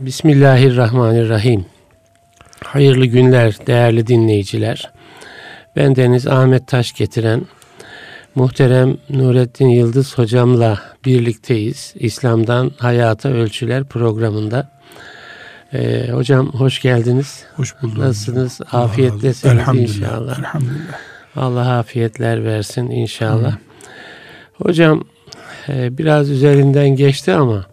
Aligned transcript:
Bismillahirrahmanirrahim. 0.00 1.66
Hayırlı 2.64 3.06
günler 3.06 3.56
değerli 3.66 4.06
dinleyiciler. 4.06 4.90
Ben 5.76 5.96
Deniz 5.96 6.26
Ahmet 6.26 6.66
Taş 6.66 6.92
getiren 6.92 7.42
muhterem 8.34 8.96
Nurettin 9.10 9.68
Yıldız 9.68 10.18
hocamla 10.18 10.78
birlikteyiz. 11.04 11.94
İslam'dan 11.96 12.72
Hayata 12.78 13.28
Ölçüler 13.28 13.84
programında. 13.84 14.70
Ee, 15.72 16.08
hocam 16.12 16.52
hoş 16.52 16.80
geldiniz. 16.80 17.44
Hoş 17.56 17.82
bulduk. 17.82 17.98
Nasılsınız? 17.98 18.60
Afiyetlesiniz 18.72 19.54
elhamdülillah, 19.54 19.88
inşallah. 19.88 20.38
Elhamdülillah. 20.38 20.98
Allah 21.36 21.78
afiyetler 21.78 22.44
versin 22.44 22.90
inşallah. 22.90 23.52
Hı. 23.52 23.58
Hocam 24.52 25.04
e, 25.68 25.98
biraz 25.98 26.30
üzerinden 26.30 26.88
geçti 26.88 27.32
ama 27.32 27.66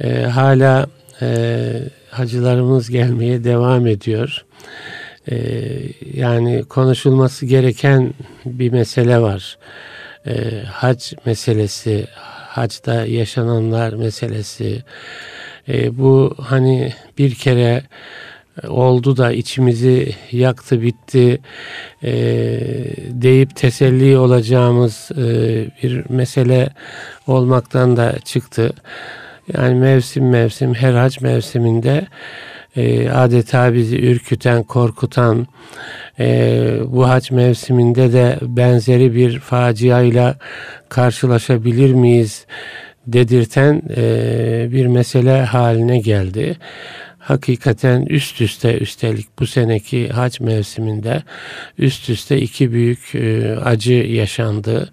e, 0.00 0.22
hala 0.22 0.86
e, 1.22 1.70
hacılarımız 2.10 2.90
gelmeye 2.90 3.44
devam 3.44 3.86
ediyor. 3.86 4.44
E, 5.30 5.36
yani 6.14 6.64
konuşulması 6.64 7.46
gereken 7.46 8.14
bir 8.44 8.72
mesele 8.72 9.20
var. 9.20 9.58
E, 10.26 10.62
hac 10.62 11.12
meselesi, 11.26 12.06
hacda 12.48 13.06
yaşananlar 13.06 13.92
meselesi. 13.92 14.82
E, 15.68 15.98
bu 15.98 16.34
hani 16.38 16.92
bir 17.18 17.34
kere 17.34 17.82
oldu 18.68 19.16
da 19.16 19.32
içimizi 19.32 20.14
yaktı 20.32 20.82
bitti 20.82 21.40
e, 22.02 22.12
deyip 23.08 23.56
teselli 23.56 24.18
olacağımız 24.18 25.10
e, 25.12 25.24
bir 25.82 26.10
mesele 26.10 26.68
olmaktan 27.26 27.96
da 27.96 28.14
çıktı. 28.24 28.72
Yani 29.52 29.74
mevsim 29.74 30.28
mevsim 30.28 30.74
her 30.74 30.94
hac 30.94 31.20
mevsiminde 31.20 32.06
e, 32.76 33.10
adeta 33.10 33.74
bizi 33.74 33.96
ürküten, 33.98 34.62
korkutan 34.62 35.46
e, 36.18 36.78
bu 36.86 37.08
hac 37.08 37.30
mevsiminde 37.30 38.12
de 38.12 38.38
benzeri 38.42 39.14
bir 39.14 39.38
faciayla 39.38 40.36
karşılaşabilir 40.88 41.92
miyiz 41.92 42.46
dedirten 43.06 43.82
e, 43.96 44.68
bir 44.72 44.86
mesele 44.86 45.42
haline 45.42 45.98
geldi 45.98 46.56
hakikaten 47.24 48.06
üst 48.06 48.40
üste 48.40 48.78
üstelik 48.78 49.38
bu 49.38 49.46
seneki 49.46 50.08
hac 50.08 50.40
mevsiminde 50.40 51.22
üst 51.78 52.10
üste 52.10 52.40
iki 52.40 52.72
büyük 52.72 53.14
e, 53.14 53.56
acı 53.64 53.92
yaşandı. 53.92 54.90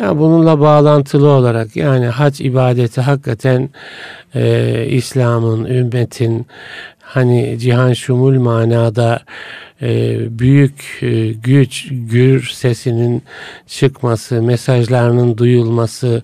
Yani 0.00 0.18
bununla 0.18 0.60
bağlantılı 0.60 1.28
olarak 1.28 1.76
yani 1.76 2.06
hac 2.06 2.40
ibadeti 2.40 3.00
hakikaten 3.00 3.70
e, 4.34 4.86
İslam'ın, 4.88 5.64
ümmetin 5.64 6.46
hani 7.00 7.58
cihan 7.58 7.92
şumul 7.92 8.40
manada 8.40 9.20
e, 9.82 10.18
büyük 10.38 10.98
e, 11.02 11.32
güç, 11.32 11.88
gür 11.90 12.50
sesinin 12.54 13.22
çıkması, 13.66 14.42
mesajlarının 14.42 15.38
duyulması 15.38 16.22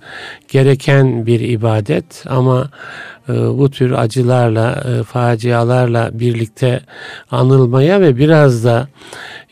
gereken 0.49 1.27
bir 1.27 1.41
ibadet 1.41 2.25
ama 2.27 2.71
e, 3.29 3.33
bu 3.33 3.71
tür 3.71 3.93
acılarla, 3.93 4.85
e, 4.89 5.03
facialarla 5.03 6.11
birlikte 6.13 6.81
anılmaya 7.31 8.01
ve 8.01 8.17
biraz 8.17 8.65
da 8.65 8.89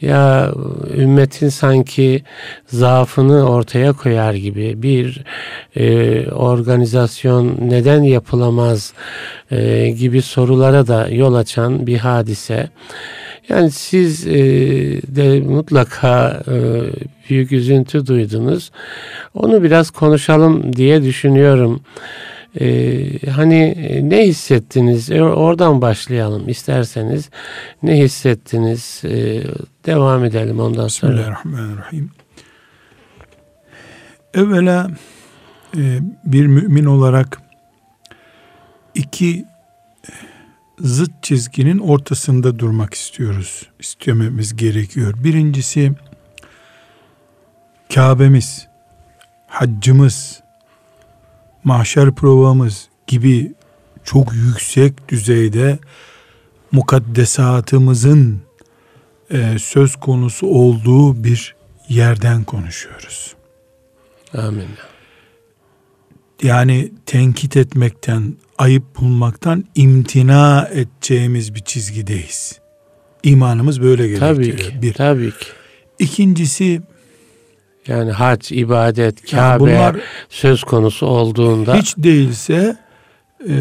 ya 0.01 0.53
ümmetin 0.97 1.49
sanki 1.49 2.23
zaafını 2.67 3.51
ortaya 3.51 3.93
koyar 3.93 4.35
gibi 4.35 4.83
bir 4.83 5.25
e, 5.77 6.31
organizasyon 6.31 7.57
neden 7.61 8.03
yapılamaz 8.03 8.93
e, 9.51 9.89
gibi 9.89 10.23
sorulara 10.23 10.87
da 10.87 11.09
yol 11.09 11.35
açan 11.35 11.87
bir 11.87 11.99
hadise. 11.99 12.71
Yani 13.49 13.71
siz 13.71 14.27
e, 14.27 14.37
de 15.17 15.41
mutlaka 15.41 16.43
e, 16.49 16.57
büyük 17.31 17.53
üzüntü 17.53 18.07
duydunuz. 18.07 18.71
Onu 19.35 19.63
biraz 19.63 19.91
konuşalım 19.91 20.77
diye 20.77 21.03
düşünüyorum. 21.03 21.81
Ee, 22.61 23.31
hani 23.31 23.55
e, 23.55 24.09
ne 24.09 24.27
hissettiniz? 24.27 25.11
E, 25.11 25.23
oradan 25.23 25.81
başlayalım 25.83 26.49
isterseniz. 26.49 27.31
Ne 27.83 27.99
hissettiniz? 27.99 29.03
Ee, 29.05 29.43
devam 29.87 30.25
edelim 30.25 30.61
ondan 30.61 30.89
sonra. 30.89 31.13
Bismillahirrahmanirrahim. 31.13 32.11
Evvela 34.35 34.91
e, 35.77 35.99
bir 36.25 36.47
mümin 36.47 36.85
olarak 36.85 37.43
iki 38.95 39.45
zıt 40.81 41.23
çizginin 41.23 41.79
ortasında 41.79 42.59
durmak 42.59 42.95
istiyoruz. 42.95 43.69
İstememiz 43.79 44.57
gerekiyor. 44.57 45.15
Birincisi 45.25 45.93
Kabe'miz, 47.95 48.69
haccımız, 49.47 50.41
mahşer 51.65 52.15
provamız 52.15 52.89
gibi 53.07 53.53
çok 54.05 54.35
yüksek 54.35 55.09
düzeyde 55.09 55.79
mukaddesatımızın 56.73 58.43
e, 59.31 59.59
söz 59.59 59.97
konusu 59.97 60.47
olduğu 60.47 61.25
bir 61.25 61.55
yerden 61.89 62.45
konuşuyoruz. 62.45 63.35
Amin. 64.35 64.69
Yani 66.43 66.93
tenkit 67.07 67.57
etmekten, 67.57 68.37
ayıp 68.59 69.01
bulmaktan 69.01 69.65
imtina 69.75 70.69
edeceğimiz 70.73 71.55
bir 71.55 71.61
çizgideyiz. 71.61 72.61
İmanımız 73.23 73.83
böyle 73.83 74.09
gerektiriyor. 74.09 74.35
Tabii 74.35 74.57
ki. 74.57 74.83
Bir. 74.83 74.93
Tabii 74.93 75.31
ki. 75.31 75.47
İkincisi 75.99 76.83
yani 77.87 78.11
hac, 78.11 78.53
ibadet, 78.53 79.31
Kabe 79.31 79.41
yani 79.41 79.61
bunlar 79.61 79.97
söz 80.29 80.65
konusu 80.65 81.07
olduğunda 81.07 81.75
hiç 81.75 81.97
değilse 81.97 82.77
e, 83.49 83.55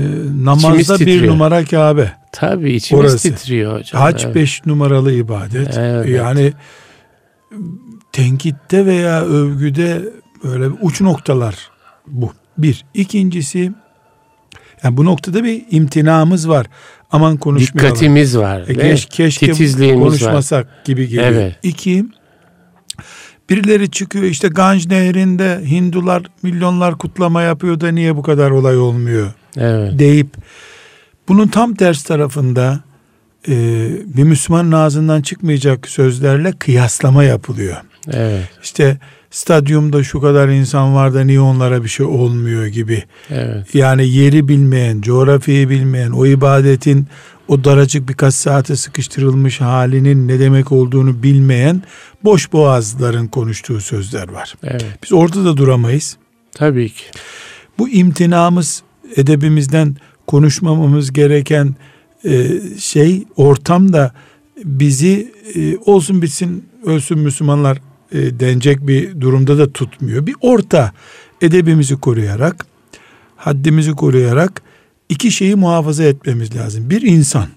namazda 0.44 1.00
bir 1.00 1.28
numara 1.28 1.66
Kabe. 1.66 2.12
Tabii 2.32 2.74
içimiz 2.74 3.12
Orası. 3.12 3.30
titriyor 3.30 3.80
hocam. 3.80 4.02
Hac 4.02 4.26
evet. 4.26 4.36
beş 4.36 4.66
numaralı 4.66 5.14
ibadet. 5.14 5.78
Evet. 5.78 6.10
Yani 6.10 6.54
tenkitte 8.12 8.86
veya 8.86 9.22
övgüde 9.22 10.02
böyle 10.44 10.68
uç 10.68 11.02
noktalar 11.02 11.70
bu. 12.08 12.34
Bir. 12.58 12.86
İkincisi 12.94 13.72
yani 14.84 14.98
bu 14.98 15.06
noktada 15.06 15.44
bir 15.44 15.66
imtinamız 15.72 16.50
var. 16.50 16.68
Aman 17.12 17.38
konuşmayalım. 17.38 17.96
Dikkatimiz 17.96 18.38
var. 18.38 18.64
E, 18.68 18.74
keş, 18.74 19.06
keşke 19.06 19.94
konuşmasak 19.96 20.66
var. 20.66 20.82
gibi 20.86 21.08
geliyor. 21.08 21.26
Evet. 21.26 21.56
İki, 21.64 22.06
Birileri 23.50 23.92
çıkıyor 23.92 24.26
işte 24.26 24.48
Ganj 24.48 24.88
Nehri'nde 24.88 25.62
Hindular 25.70 26.24
milyonlar 26.44 26.98
kutlama 26.98 27.42
yapıyor 27.42 27.80
da 27.80 27.92
niye 27.92 28.16
bu 28.16 28.22
kadar 28.22 28.52
olay 28.52 28.78
olmuyor 28.78 29.32
evet. 29.58 30.00
deyip 30.00 30.28
bunun 31.28 31.48
tam 31.48 31.76
ters 31.76 32.04
tarafında 32.04 32.80
e, 33.48 33.54
bir 34.06 34.24
Müslümanın 34.24 34.72
ağzından 34.72 35.22
çıkmayacak 35.22 35.88
sözlerle 35.88 36.52
kıyaslama 36.52 37.24
yapılıyor. 37.24 37.78
Evet. 38.12 38.50
İşte 38.64 38.98
stadyumda 39.32 40.04
şu 40.04 40.22
kadar 40.22 40.50
insan 40.50 40.96
var 40.96 41.14
da 41.14 41.24
niye 41.24 41.40
onlara 41.40 41.84
bir 41.84 41.90
şey 41.90 42.06
olmuyor 42.06 42.66
gibi. 42.66 43.04
Evet. 43.30 43.76
Yani 43.76 44.10
yeri 44.10 44.48
bilmeyen, 44.48 45.02
coğrafyayı 45.02 45.70
bilmeyen, 45.70 46.12
o 46.12 46.26
ibadetin 46.26 47.08
o 47.48 47.64
daracık 47.64 48.10
birkaç 48.10 48.34
saate 48.34 48.76
sıkıştırılmış 48.76 49.62
halinin 49.62 50.28
ne 50.28 50.40
demek 50.40 50.72
olduğunu 50.72 51.24
bilmeyen 51.24 51.84
boş 52.24 52.54
boğazların 52.54 53.28
konuştuğu 53.28 53.82
sözler 53.82 54.30
var. 54.30 54.54
Evet. 54.64 54.86
Biz 55.04 55.14
orada 55.14 55.46
da 55.46 55.58
duramayız. 55.58 56.18
Tabii 56.52 56.90
ki. 56.90 57.04
Bu 57.78 57.90
imtinamız 57.90 58.84
edebimizden 59.16 59.96
konuşmamamız 60.28 61.14
gereken 61.14 61.76
e, 62.26 62.48
şey 62.80 63.24
ortamda 63.36 64.12
bizi 64.64 65.34
e, 65.56 65.78
olsun 65.78 66.22
bitsin 66.22 66.66
ölsün 66.86 67.20
Müslümanlar 67.20 67.78
e, 68.12 68.40
denecek 68.40 68.88
bir 68.88 69.22
durumda 69.22 69.58
da 69.58 69.72
tutmuyor. 69.72 70.26
Bir 70.28 70.36
orta 70.42 70.92
edebimizi 71.42 71.96
koruyarak 71.96 72.66
haddimizi 73.36 73.92
koruyarak 73.92 74.62
iki 75.10 75.32
şeyi 75.32 75.56
muhafaza 75.56 76.04
etmemiz 76.04 76.56
lazım. 76.56 76.90
Bir 76.90 77.02
insan. 77.02 77.48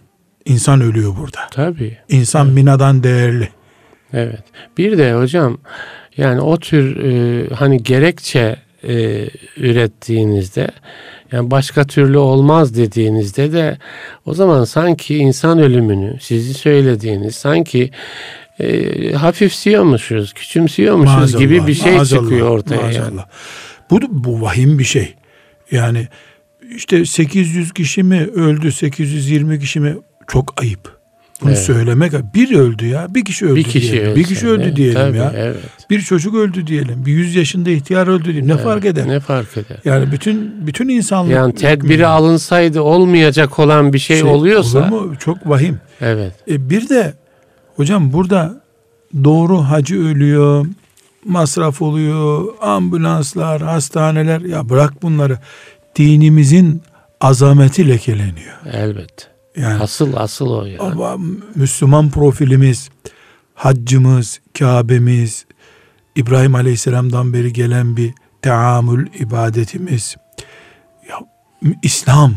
İnsan 0.44 0.80
ölüyor 0.80 1.16
burada. 1.16 1.40
Tabii. 1.50 1.98
İnsan 2.08 2.46
evet. 2.46 2.54
minadan 2.54 3.02
değerli. 3.02 3.48
Evet. 4.12 4.44
Bir 4.78 4.98
de 4.98 5.14
hocam 5.14 5.58
yani 6.16 6.40
o 6.40 6.58
tür 6.58 6.96
e, 6.96 7.46
hani 7.54 7.82
gerekçe 7.82 8.56
e, 8.84 9.26
ürettiğinizde 9.56 10.68
yani 11.32 11.50
başka 11.50 11.84
türlü 11.84 12.18
olmaz 12.18 12.76
dediğinizde 12.76 13.52
de 13.52 13.78
o 14.26 14.34
zaman 14.34 14.64
sanki 14.64 15.16
insan 15.16 15.58
ölümünü 15.58 16.16
sizi 16.20 16.54
söylediğiniz 16.54 17.34
sanki 17.34 17.90
e, 18.60 19.12
hafifsiyormuşuz, 19.12 20.32
küçümsüyormuşuz 20.32 21.14
maazallah, 21.16 21.40
gibi 21.40 21.66
bir 21.66 21.74
şey 21.74 21.92
maazallah, 21.96 22.22
çıkıyor 22.22 22.50
ortaya. 22.50 22.80
Maazallah. 22.82 23.04
Yani. 23.04 23.20
Bu, 23.90 24.00
bu 24.10 24.40
vahim 24.42 24.78
bir 24.78 24.84
şey. 24.84 25.14
Yani 25.70 26.08
işte 26.76 27.04
800 27.04 27.72
kişi 27.72 28.02
mi 28.02 28.26
öldü 28.34 28.72
820 28.72 29.60
kişi 29.60 29.80
mi 29.80 29.96
çok 30.28 30.62
ayıp. 30.62 31.00
Bunu 31.42 31.50
Evet. 31.50 31.62
söylemek 31.62 32.12
bir 32.34 32.58
öldü 32.58 32.86
ya 32.86 33.06
bir 33.14 33.24
kişi 33.24 33.46
öldü 33.46 33.56
bir 33.56 33.64
kişi 33.64 33.92
diyelim. 33.92 34.10
ölse 34.10 34.20
bir 34.20 34.24
kişi 34.24 34.48
öldü 34.48 34.76
diyelim 34.76 34.94
tabii, 34.94 35.16
ya. 35.16 35.32
Evet. 35.36 35.56
Bir 35.90 36.00
çocuk 36.00 36.34
öldü 36.34 36.66
diyelim. 36.66 37.06
Bir 37.06 37.12
100 37.12 37.34
yaşında 37.36 37.70
ihtiyar 37.70 38.06
öldü 38.06 38.24
diyelim. 38.24 38.48
Ne 38.48 38.52
Evet, 38.52 38.64
fark 38.64 38.84
eder? 38.84 39.08
Ne 39.08 39.20
fark 39.20 39.56
eder? 39.56 39.76
Yani 39.84 40.12
bütün 40.12 40.66
bütün 40.66 40.88
insanlık 40.88 41.32
Yani 41.32 41.54
tedbiri 41.54 41.82
hükmünde. 41.82 42.06
alınsaydı 42.06 42.80
olmayacak 42.80 43.58
olan 43.58 43.92
bir 43.92 43.98
şey, 43.98 44.22
oluyorsa 44.22 44.78
olur 44.78 44.88
mu? 44.88 45.14
Çok 45.18 45.48
vahim. 45.48 45.80
evet. 46.00 46.32
E 46.48 46.70
bir 46.70 46.88
de 46.88 47.14
hocam 47.80 48.12
burada 48.12 48.60
doğru 49.24 49.58
hacı 49.58 50.04
ölüyor, 50.06 50.66
masraf 51.24 51.82
oluyor, 51.82 52.44
ambulanslar, 52.60 53.62
hastaneler 53.62 54.40
ya 54.40 54.68
bırak 54.68 55.02
bunları. 55.02 55.38
Dinimizin 55.96 56.82
azameti 57.20 57.88
lekeleniyor. 57.88 58.66
Elbet. 58.72 59.30
Yani 59.56 59.82
Asıl 59.82 60.16
asıl 60.16 60.50
o 60.50 60.64
ya. 60.64 60.80
ama 60.80 61.16
Müslüman 61.54 62.10
profilimiz, 62.10 62.90
haccımız, 63.54 64.40
Kabe'miz, 64.58 65.46
İbrahim 66.16 66.54
Aleyhisselam'dan 66.54 67.32
beri 67.32 67.52
gelen 67.52 67.96
bir 67.96 68.12
teamül 68.42 69.06
ibadetimiz. 69.20 70.16
Ya 71.08 71.16
İslam, 71.82 72.34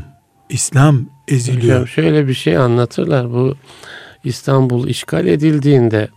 İslam 0.50 1.06
eziliyor. 1.28 1.76
Hocam 1.76 1.88
şöyle 1.88 2.28
bir 2.28 2.34
şey 2.34 2.58
anlatırlar. 2.58 3.32
Bu 3.34 3.56
İstanbul 4.24 4.88
işgal 4.88 5.28
edildiğinde 5.28 6.08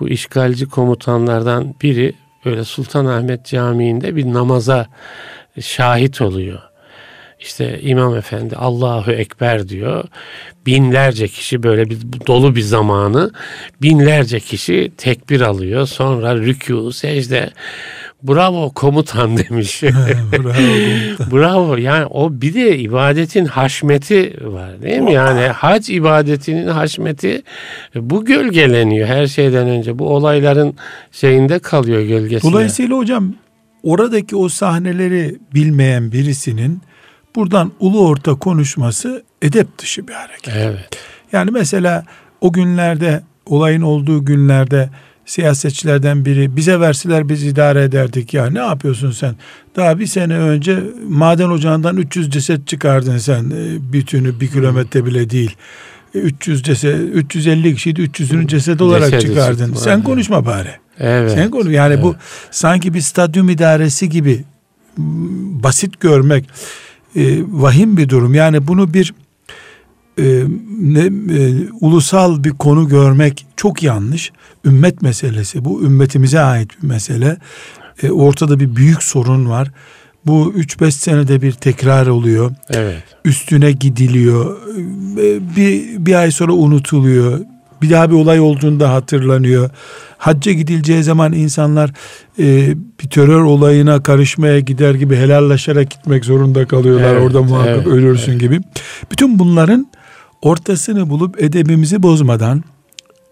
bu 0.00 0.08
işgalci 0.08 0.68
komutanlardan 0.68 1.74
biri 1.82 2.14
böyle 2.44 2.64
Sultanahmet 2.64 3.46
Camii'nde 3.46 4.16
bir 4.16 4.24
namaza 4.24 4.86
şahit 5.60 6.20
oluyor. 6.20 6.60
İşte 7.40 7.80
İmam 7.82 8.16
Efendi 8.16 8.56
Allahu 8.56 9.12
Ekber 9.12 9.68
diyor. 9.68 10.04
Binlerce 10.66 11.28
kişi 11.28 11.62
böyle 11.62 11.90
bir 11.90 11.98
dolu 12.26 12.56
bir 12.56 12.60
zamanı 12.60 13.30
binlerce 13.82 14.40
kişi 14.40 14.92
tekbir 14.96 15.40
alıyor. 15.40 15.86
Sonra 15.86 16.32
rükû, 16.32 16.92
secde. 16.92 17.50
Bravo 18.28 18.70
komutan 18.70 19.36
demiş. 19.38 19.82
Bravo. 20.32 21.30
Bravo. 21.32 21.76
Yani 21.76 22.06
o 22.06 22.32
bir 22.32 22.54
de 22.54 22.78
ibadetin 22.78 23.44
haşmeti 23.44 24.36
var 24.42 24.82
değil 24.82 25.00
mi? 25.00 25.12
Yani 25.12 25.40
hac 25.40 25.90
ibadetinin 25.90 26.68
haşmeti 26.68 27.42
bu 27.94 28.24
gölgeleniyor 28.24 29.08
her 29.08 29.26
şeyden 29.26 29.68
önce. 29.68 29.98
Bu 29.98 30.08
olayların 30.08 30.74
şeyinde 31.12 31.58
kalıyor 31.58 32.02
gölgesinde. 32.02 32.52
Dolayısıyla 32.52 32.96
hocam 32.96 33.34
oradaki 33.82 34.36
o 34.36 34.48
sahneleri 34.48 35.38
bilmeyen 35.54 36.12
birisinin 36.12 36.80
buradan 37.36 37.72
ulu 37.80 38.08
orta 38.08 38.34
konuşması 38.34 39.24
edep 39.42 39.78
dışı 39.78 40.08
bir 40.08 40.12
hareket. 40.12 40.54
Evet. 40.56 40.88
Yani 41.32 41.50
mesela 41.50 42.04
o 42.40 42.52
günlerde 42.52 43.22
olayın 43.46 43.82
olduğu 43.82 44.24
günlerde 44.24 44.90
siyasetçilerden 45.26 46.24
biri 46.24 46.56
bize 46.56 46.80
verseler 46.80 47.28
biz 47.28 47.44
idare 47.44 47.82
ederdik 47.82 48.34
ya 48.34 48.50
ne 48.50 48.58
yapıyorsun 48.58 49.10
sen? 49.10 49.36
Daha 49.76 49.98
bir 49.98 50.06
sene 50.06 50.38
önce 50.38 50.78
maden 51.08 51.48
ocağından 51.50 51.96
300 51.96 52.30
ceset 52.30 52.66
çıkardın 52.68 53.18
sen 53.18 53.44
e, 53.44 53.92
bütünü 53.92 54.40
bir 54.40 54.48
kilometre 54.48 55.06
bile 55.06 55.30
değil. 55.30 55.56
E, 56.14 56.18
300 56.18 56.62
ceset 56.62 57.00
350 57.14 57.74
kişiydi 57.74 58.02
300'ünü 58.02 58.46
ceset 58.46 58.80
olarak 58.82 59.10
Cesedi 59.10 59.30
çıkardın. 59.30 59.66
çıktı, 59.66 59.82
Sen 59.82 60.02
konuşma 60.02 60.46
bari. 60.46 60.70
Evet. 60.98 61.30
Sen 61.32 61.50
konuş. 61.50 61.72
Yani 61.74 62.02
bu 62.02 62.16
sanki 62.50 62.94
bir 62.94 63.00
stadyum 63.00 63.48
idaresi 63.48 64.08
gibi 64.08 64.44
basit 65.62 66.00
görmek 66.00 66.44
e, 67.16 67.38
vahim 67.48 67.96
bir 67.96 68.08
durum. 68.08 68.34
Yani 68.34 68.66
bunu 68.66 68.94
bir 68.94 69.14
e, 70.18 70.42
ne, 70.80 71.00
e, 71.38 71.68
ulusal 71.80 72.44
bir 72.44 72.50
konu 72.50 72.88
görmek 72.88 73.46
çok 73.56 73.82
yanlış. 73.82 74.32
Ümmet 74.64 75.02
meselesi. 75.02 75.64
Bu 75.64 75.82
ümmetimize 75.82 76.40
ait 76.40 76.82
bir 76.82 76.88
mesele. 76.88 77.36
E, 78.02 78.10
ortada 78.10 78.60
bir 78.60 78.76
büyük 78.76 79.02
sorun 79.02 79.50
var. 79.50 79.70
Bu 80.26 80.52
3-5 80.56 80.90
senede 80.90 81.42
bir 81.42 81.52
tekrar 81.52 82.06
oluyor. 82.06 82.50
Evet. 82.70 83.02
Üstüne 83.24 83.72
gidiliyor. 83.72 84.56
E, 85.18 85.56
Bir, 85.56 86.06
bir 86.06 86.14
ay 86.14 86.30
sonra 86.30 86.52
unutuluyor. 86.52 87.40
Bir 87.82 87.90
daha 87.90 88.10
bir 88.10 88.14
olay 88.14 88.40
olduğunda 88.40 88.92
hatırlanıyor. 88.92 89.70
Hacca 90.18 90.52
gidileceği 90.52 91.02
zaman 91.02 91.32
insanlar 91.32 91.90
e, 92.38 92.74
bir 93.02 93.10
terör 93.10 93.40
olayına 93.42 94.02
karışmaya 94.02 94.60
gider 94.60 94.94
gibi 94.94 95.16
helallaşarak 95.16 95.90
gitmek 95.90 96.24
zorunda 96.24 96.66
kalıyorlar. 96.66 97.12
Evet, 97.12 97.22
Orada 97.22 97.42
muhakkak 97.42 97.76
evet, 97.76 97.86
ölürsün 97.86 98.38
gibi. 98.38 98.60
Bütün 99.10 99.38
bunların 99.38 99.86
ortasını 100.44 101.10
bulup 101.10 101.42
edebimizi 101.42 102.02
bozmadan 102.02 102.64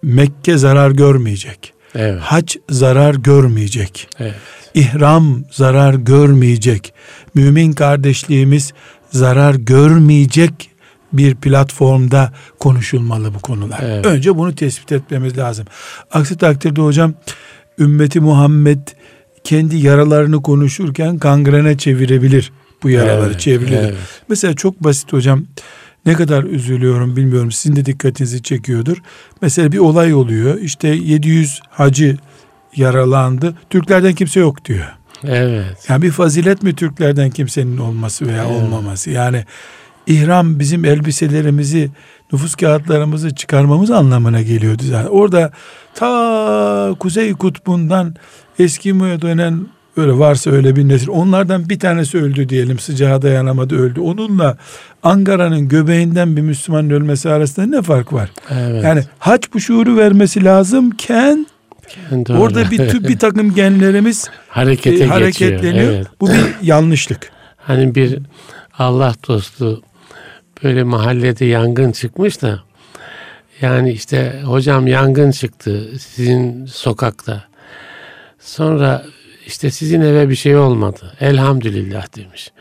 Mekke 0.03 0.59
zarar 0.59 0.91
görmeyecek. 0.91 1.73
Evet. 1.95 2.21
Hac 2.21 2.57
zarar 2.71 3.15
görmeyecek. 3.15 4.09
Evet. 4.19 4.35
İhram 4.75 5.45
zarar 5.51 5.95
görmeyecek. 5.95 6.93
Mümin 7.35 7.73
kardeşliğimiz 7.73 8.73
zarar 9.11 9.55
görmeyecek 9.55 10.71
bir 11.13 11.35
platformda 11.35 12.33
konuşulmalı 12.59 13.35
bu 13.35 13.39
konular. 13.39 13.81
Evet. 13.83 14.07
Önce 14.07 14.37
bunu 14.37 14.55
tespit 14.55 14.93
etmemiz 14.93 15.39
lazım. 15.39 15.67
Aksi 16.13 16.37
takdirde 16.37 16.81
hocam 16.81 17.15
ümmeti 17.79 18.21
Muhammed 18.21 18.79
kendi 19.45 19.77
yaralarını 19.77 20.43
konuşurken 20.43 21.19
gangrene 21.19 21.79
çevirebilir 21.79 22.53
bu 22.83 22.91
yaraları 22.91 23.31
Evet, 23.31 23.41
çevirebilir. 23.41 23.79
evet. 23.79 23.95
Mesela 24.29 24.55
çok 24.55 24.85
basit 24.85 25.13
hocam 25.13 25.45
ne 26.07 26.15
kadar 26.15 26.45
üzülüyorum 26.45 27.17
bilmiyorum 27.17 27.53
sizin 27.53 27.77
de 27.77 27.87
dikkatinizi 27.87 28.43
çekiyordur. 28.43 29.03
Mesela 29.43 29.73
bir 29.73 29.79
olay 29.79 30.15
oluyor 30.15 30.59
işte 30.59 30.89
700 30.89 31.61
hacı 31.71 32.17
yaralandı 32.77 33.55
Türklerden 33.71 34.15
kimse 34.15 34.41
yok 34.41 34.65
diyor. 34.65 34.87
Evet. 35.25 35.87
Yani 35.89 36.03
bir 36.03 36.11
fazilet 36.11 36.63
mi 36.63 36.75
Türklerden 36.75 37.31
kimsenin 37.31 37.79
olması 37.79 38.27
veya 38.27 38.45
Evet. 38.45 38.63
olmaması 38.63 39.11
yani 39.11 39.45
ihram 40.07 40.59
bizim 40.59 40.85
elbiselerimizi 40.85 41.91
nüfus 42.33 42.55
kağıtlarımızı 42.55 43.35
çıkarmamız 43.35 43.91
anlamına 43.91 44.43
geliyordu 44.43 44.83
zaten. 44.85 45.11
Orada 45.11 45.53
ta 45.95 46.95
Kuzey 46.99 47.33
Kutbu'ndan 47.33 48.15
Eskimo'ya 48.59 49.23
dönen 49.23 49.67
öyle 49.97 50.13
varsa 50.19 50.51
öyle 50.51 50.77
bir 50.77 50.89
nesil. 50.89 51.09
Onlardan 51.09 51.69
bir 51.69 51.79
tanesi 51.79 52.19
öldü 52.19 52.49
diyelim 52.49 52.79
sıcağa 52.79 53.23
dayanamadı 53.23 53.77
öldü. 53.77 54.01
Onunla 54.01 54.57
Ankara'nın 55.03 55.69
göbeğinden 55.69 56.37
bir 56.37 56.43
Müslümanın 56.43 56.91
ölmesi 56.91 57.31
arasında 57.31 57.67
ne 57.67 57.83
fark 57.83 58.13
var? 58.13 58.31
Evet. 58.51 58.85
Yani 58.85 59.05
hac 59.19 59.43
bu 59.55 59.61
şuuru 59.61 59.97
vermesi 59.97 60.45
lazımken 60.45 61.47
Doğru. 62.11 62.39
orada 62.39 62.71
bir, 62.71 62.79
tü- 62.79 63.09
bir 63.09 63.19
takım 63.19 63.55
genlerimiz 63.55 64.31
harekete 64.49 64.89
e, 64.91 64.93
geçiyor. 64.93 65.11
hareketleniyor. 65.11 65.93
Evet. 65.93 66.07
Bu 66.21 66.29
bir 66.29 66.45
yanlışlık. 66.63 67.33
Hani 67.57 67.95
bir 67.95 68.19
Allah 68.79 69.15
dostu 69.29 69.83
böyle 70.65 70.83
mahallede 70.83 71.45
yangın 71.45 71.93
çıkmış 71.93 72.43
da 72.43 72.63
yani 73.61 73.93
işte 73.93 74.41
hocam 74.45 74.87
yangın 74.87 75.31
çıktı 75.31 75.89
sizin 76.01 76.67
sokakta. 76.67 77.45
Sonra 78.41 79.05
işte 79.47 79.71
sizin 79.71 80.01
eve 80.01 80.29
bir 80.29 80.35
şey 80.35 80.57
olmadı. 80.57 81.17
Elhamdülillah 81.21 82.17
demiş. 82.17 82.53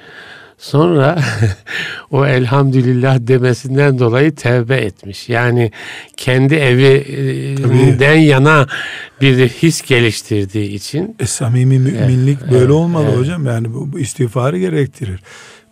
Sonra 0.61 1.19
o 2.11 2.25
elhamdülillah 2.25 3.17
demesinden 3.19 3.99
dolayı 3.99 4.35
tevbe 4.35 4.75
etmiş. 4.75 5.29
Yani 5.29 5.71
kendi 6.17 6.55
evinden 6.55 8.15
yana 8.15 8.67
bir 9.21 9.49
his 9.49 9.81
geliştirdiği 9.81 10.69
için 10.69 11.15
E, 11.19 11.25
samimi 11.25 11.79
müminlik 11.79 12.37
Evet, 12.41 12.51
böyle 12.51 12.63
evet, 12.63 12.71
olmalı 12.71 13.05
evet. 13.09 13.19
hocam. 13.19 13.45
Yani 13.45 13.73
bu, 13.73 13.91
bu 13.91 13.99
istiğfarı 13.99 14.57
gerektirir. 14.57 15.19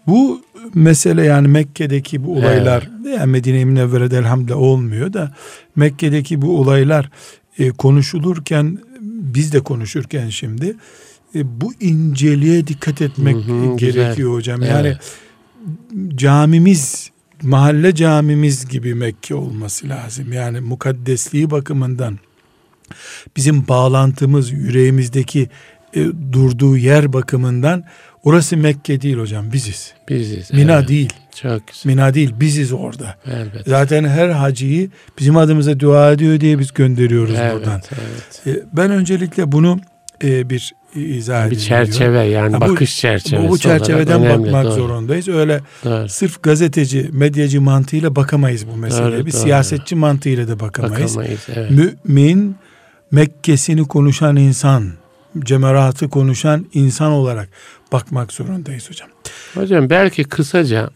Bu 0.07 0.41
mesele 0.73 1.25
yani 1.25 1.47
Mekke'deki 1.47 2.25
bu 2.25 2.35
olaylar 2.35 2.89
yani 3.15 3.31
Medine-i 3.31 3.65
Münevvere'de 3.65 4.17
elhamdülillah 4.17 4.57
olmuyor 4.57 5.13
da 5.13 5.31
Mekke'deki 5.75 6.41
bu 6.41 6.59
olaylar 6.59 7.09
e, 7.59 7.69
konuşulurken 7.69 8.77
biz 9.19 9.53
de 9.53 9.59
konuşurken 9.59 10.29
şimdi 10.29 10.75
e, 11.35 11.61
bu 11.61 11.73
inceliğe 11.79 12.67
dikkat 12.67 13.01
etmek 13.01 13.35
Hı 13.35 13.39
hı, 13.39 13.77
gerekiyor 13.77 14.15
güzel. 14.15 14.25
hocam. 14.25 14.63
Evet. 14.63 14.71
Yani 14.71 14.97
camimiz 16.15 17.11
mahalle 17.41 17.95
camimiz 17.95 18.67
gibi 18.67 18.95
Mekke 18.95 19.35
olması 19.35 19.89
lazım. 19.89 20.33
Yani 20.33 20.59
mukaddesliği 20.59 21.51
bakımından 21.51 22.19
bizim 23.35 23.67
bağlantımız 23.67 24.51
yüreğimizdeki 24.51 25.49
e, 25.93 26.05
durduğu 26.31 26.77
yer 26.77 27.13
bakımından 27.13 27.83
orası 28.23 28.57
Mekke 28.57 29.01
değil 29.01 29.17
hocam 29.17 29.51
biziz. 29.53 29.93
biziz. 30.09 30.53
Mina 30.53 30.77
evet. 30.79 30.87
değil. 30.89 31.13
Çok 31.35 31.67
güzel. 31.67 31.81
Mina 31.91 32.13
değil 32.13 32.33
biziz 32.39 32.73
orada. 32.73 33.15
Elbette. 33.25 33.69
Zaten 33.69 34.03
her 34.03 34.29
hacıyı 34.29 34.89
bizim 35.19 35.37
adımıza 35.37 35.79
dua 35.79 36.11
ediyor 36.11 36.39
diye 36.39 36.59
biz 36.59 36.73
gönderiyoruz 36.73 37.35
Evet, 37.37 37.53
buradan. 37.55 37.81
evet. 37.91 38.57
E, 38.57 38.63
Ben 38.73 38.91
öncelikle 38.91 39.51
bunu 39.51 39.79
e, 40.23 40.49
bir 40.49 40.73
izah 40.95 41.41
bir 41.45 41.47
ediliyor. 41.47 41.67
çerçeve 41.67 42.23
yani 42.23 42.55
Ha, 42.55 42.61
bu- 42.61 42.71
bakış 42.71 42.97
çerçevesi. 42.97 43.47
Bu, 43.47 43.51
bu 43.51 43.57
çerçeveden 43.57 44.21
önemli, 44.23 44.45
bakmak 44.45 44.65
doğru, 44.65 44.73
zorundayız. 44.73 45.27
Öyle 45.27 45.61
Doğru. 45.85 46.09
sırf 46.09 46.43
gazeteci, 46.43 47.09
medyacı 47.13 47.61
mantığıyla 47.61 48.15
bakamayız 48.15 48.67
bu 48.67 48.75
meseleye. 48.77 49.11
Doğru, 49.17 49.25
bir 49.25 49.33
doğru. 49.33 49.41
siyasetçi 49.41 49.95
mantığıyla 49.95 50.47
da 50.47 50.59
bakamayız. 50.59 51.17
Bakamayız. 51.17 51.47
Evet. 51.55 51.71
Mümin 52.05 52.55
Mekke'sini 53.11 53.87
konuşan 53.87 54.35
insan, 54.35 54.91
cemeratı 55.39 56.09
konuşan 56.09 56.65
insan 56.73 57.11
olarak 57.11 57.49
bakmak 57.91 58.33
zorundayız 58.33 58.89
hocam. 58.89 59.09
Hocam 59.55 59.89
belki 59.89 60.23
kısaca 60.23 60.89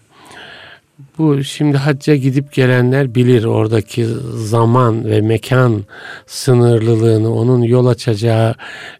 bu 1.18 1.44
şimdi 1.44 1.78
hacca 1.78 2.16
gidip 2.16 2.54
gelenler 2.54 3.16
bilir 3.16 3.44
oradaki 3.44 4.08
zaman 4.34 5.06
ve 5.06 5.22
mekan 5.22 5.84
sınırlılığını, 6.28 7.34
onun 7.34 7.62
yol 7.62 7.86
açacağı 7.86 8.56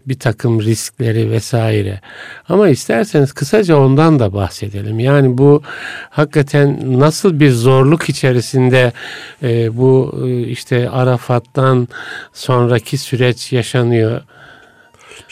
bir 0.06 0.20
takım 0.20 0.62
riskleri 0.62 1.32
vesaire. 1.32 2.02
Ama 2.50 2.70
isterseniz 2.70 3.34
kısaca 3.34 3.78
ondan 3.78 4.20
da 4.20 4.34
bahsedelim. 4.34 5.00
Yani 5.00 5.38
bu 5.38 5.62
hakikaten 6.10 7.00
nasıl 7.00 7.40
bir 7.40 7.52
zorluk 7.52 8.10
içerisinde 8.10 8.92
e, 9.44 9.78
bu 9.78 10.22
e, 10.26 10.42
işte 10.42 10.90
Arafat'tan 10.90 11.88
sonraki 12.34 12.98
süreç 12.98 13.54
yaşanıyor. 13.54 14.22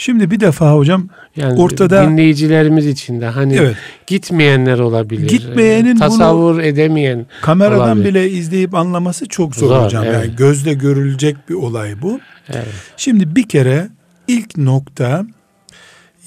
Şimdi 0.01 0.31
bir 0.31 0.39
defa 0.39 0.73
hocam 0.75 1.07
Yani 1.35 1.59
Ortada- 1.61 2.09
dinleyicilerimiz 2.09 2.87
için 2.87 3.21
de 3.21 3.25
hani 3.25 3.55
evet 3.55 3.75
gitmeyenler 4.07 4.79
olabilir. 4.79 5.27
Gitmeyenin 5.27 5.97
tasavvur 5.97 6.59
edemeyen 6.59 7.25
kameradan 7.41 7.79
Olabilir. 7.97 8.05
bile 8.05 8.29
izleyip 8.29 8.75
anlaması 8.75 9.25
çok 9.27 9.55
zor, 9.55 9.67
Zor, 9.67 9.85
hocam. 9.85 10.03
evet. 10.03 10.13
Yani 10.25 10.35
gözle 10.35 10.73
görülecek 10.73 11.49
bir 11.49 11.53
olay 11.53 12.01
bu. 12.01 12.19
evet 12.49 12.67
Şimdi 12.97 13.35
bir 13.35 13.49
kere 13.49 13.87
ilk 14.27 14.57
nokta 14.57 15.25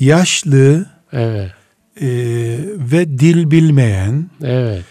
yaşlı 0.00 0.86
evet 1.12 1.50
e, 2.00 2.06
ve 2.92 3.18
dil 3.18 3.50
bilmeyen 3.50 4.26
evet 4.42 4.82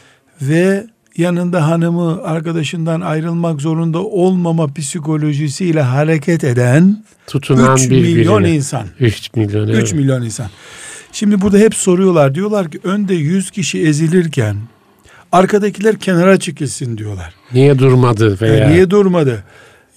ve 0.42 0.84
yanında 1.18 1.68
hanımı 1.68 2.24
arkadaşından 2.24 3.02
ayrılmak 3.02 3.62
zorunda 3.62 4.04
olmama 4.04 4.74
psikolojisiyle 4.74 5.82
hareket 5.82 6.44
eden 6.44 7.04
tutunan 7.28 7.78
3 7.78 7.90
bir 7.90 8.02
milyon 8.02 8.44
birine. 8.44 8.56
insan. 8.56 8.88
3 9.00 9.34
milyon 9.36 9.68
3 9.68 9.76
evet. 9.76 9.94
milyon 9.94 10.22
insan. 10.22 10.48
Şimdi 11.12 11.42
burada 11.42 11.58
hep 11.58 11.76
soruyorlar. 11.76 12.36
Diyorlar 12.36 12.72
ki 12.72 12.80
önde 12.84 13.14
100 13.14 13.52
kişi 13.52 13.82
ezilirken 13.82 14.56
arkadakiler 15.32 16.00
kenara 16.00 16.40
çekilsin 16.40 16.98
diyorlar. 16.98 17.34
Niye 17.54 17.80
durmadı 17.80 18.38
veya 18.42 18.66
E, 18.66 18.72
niye 18.72 18.90
durmadı? 18.90 19.44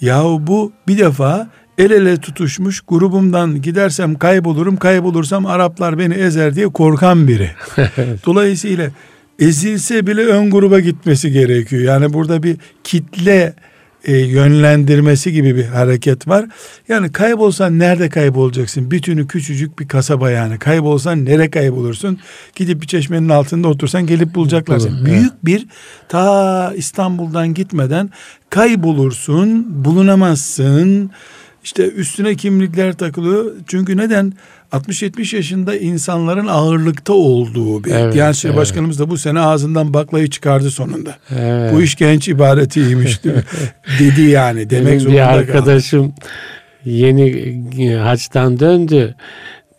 Yahu 0.00 0.46
bu 0.46 0.72
bir 0.88 0.98
defa 0.98 1.48
el 1.78 1.90
ele 1.90 2.16
tutuşmuş 2.16 2.80
grubumdan 2.88 3.62
gidersem 3.62 4.14
kaybolurum 4.14 4.76
kaybolursam 4.76 5.46
Araplar 5.46 5.98
beni 5.98 6.14
ezer 6.14 6.54
diye 6.54 6.68
korkan 6.68 7.28
biri. 7.28 7.50
Dolayısıyla 8.26 8.90
ezilse 9.38 10.06
bile 10.06 10.26
ön 10.26 10.50
gruba 10.50 10.80
gitmesi 10.80 11.32
gerekiyor. 11.32 11.82
Yani 11.82 12.12
burada 12.12 12.42
bir 12.42 12.56
kitle 12.84 13.54
e, 14.04 14.16
yönlendirmesi 14.16 15.32
gibi 15.32 15.56
bir 15.56 15.64
hareket 15.64 16.28
var. 16.28 16.46
Yani 16.88 17.12
kaybolsan 17.12 17.78
nerede 17.78 18.08
kaybolacaksın? 18.08 18.90
Bütünü 18.90 19.26
küçücük 19.26 19.78
bir 19.78 19.88
kasaba 19.88 20.30
yani. 20.30 20.58
Kaybolsan 20.58 21.24
nereye 21.24 21.50
kaybolursun? 21.50 22.18
Gidip 22.56 22.82
bir 22.82 22.86
çeşmenin 22.86 23.28
altında 23.28 23.68
otursan 23.68 24.06
gelip 24.06 24.34
bulacaklar. 24.34 24.80
Evet. 24.80 25.04
Büyük 25.04 25.44
bir 25.44 25.66
ta 26.08 26.72
İstanbul'dan 26.76 27.54
gitmeden 27.54 28.10
kaybolursun, 28.50 29.66
bulunamazsın. 29.84 31.10
İşte 31.64 31.90
üstüne 31.90 32.34
kimlikler 32.34 32.92
takılıyor. 32.92 33.52
Çünkü 33.66 33.96
neden? 33.96 34.32
60-70 34.72 35.36
yaşında 35.36 35.76
insanların 35.76 36.46
ağırlıkta 36.46 37.12
olduğu 37.12 37.84
bir. 37.84 37.90
Evet, 37.90 38.14
Gençlik 38.14 38.44
evet. 38.44 38.56
Başkanımız 38.56 38.98
da 38.98 39.10
bu 39.10 39.18
sene 39.18 39.40
ağzından 39.40 39.94
baklayı 39.94 40.30
çıkardı 40.30 40.70
sonunda. 40.70 41.16
Evet. 41.38 41.74
Bu 41.74 41.82
iş 41.82 41.94
genç 41.94 42.28
ibaretiymiş 42.28 43.20
dedi 44.00 44.22
yani. 44.22 44.70
Demek 44.70 44.86
Benim 44.88 45.00
zorunda 45.00 45.16
bir 45.18 45.24
kaldı. 45.24 45.38
arkadaşım 45.38 46.14
yeni 46.84 47.28
e, 47.78 47.94
haçtan 47.94 48.60
döndü. 48.60 49.14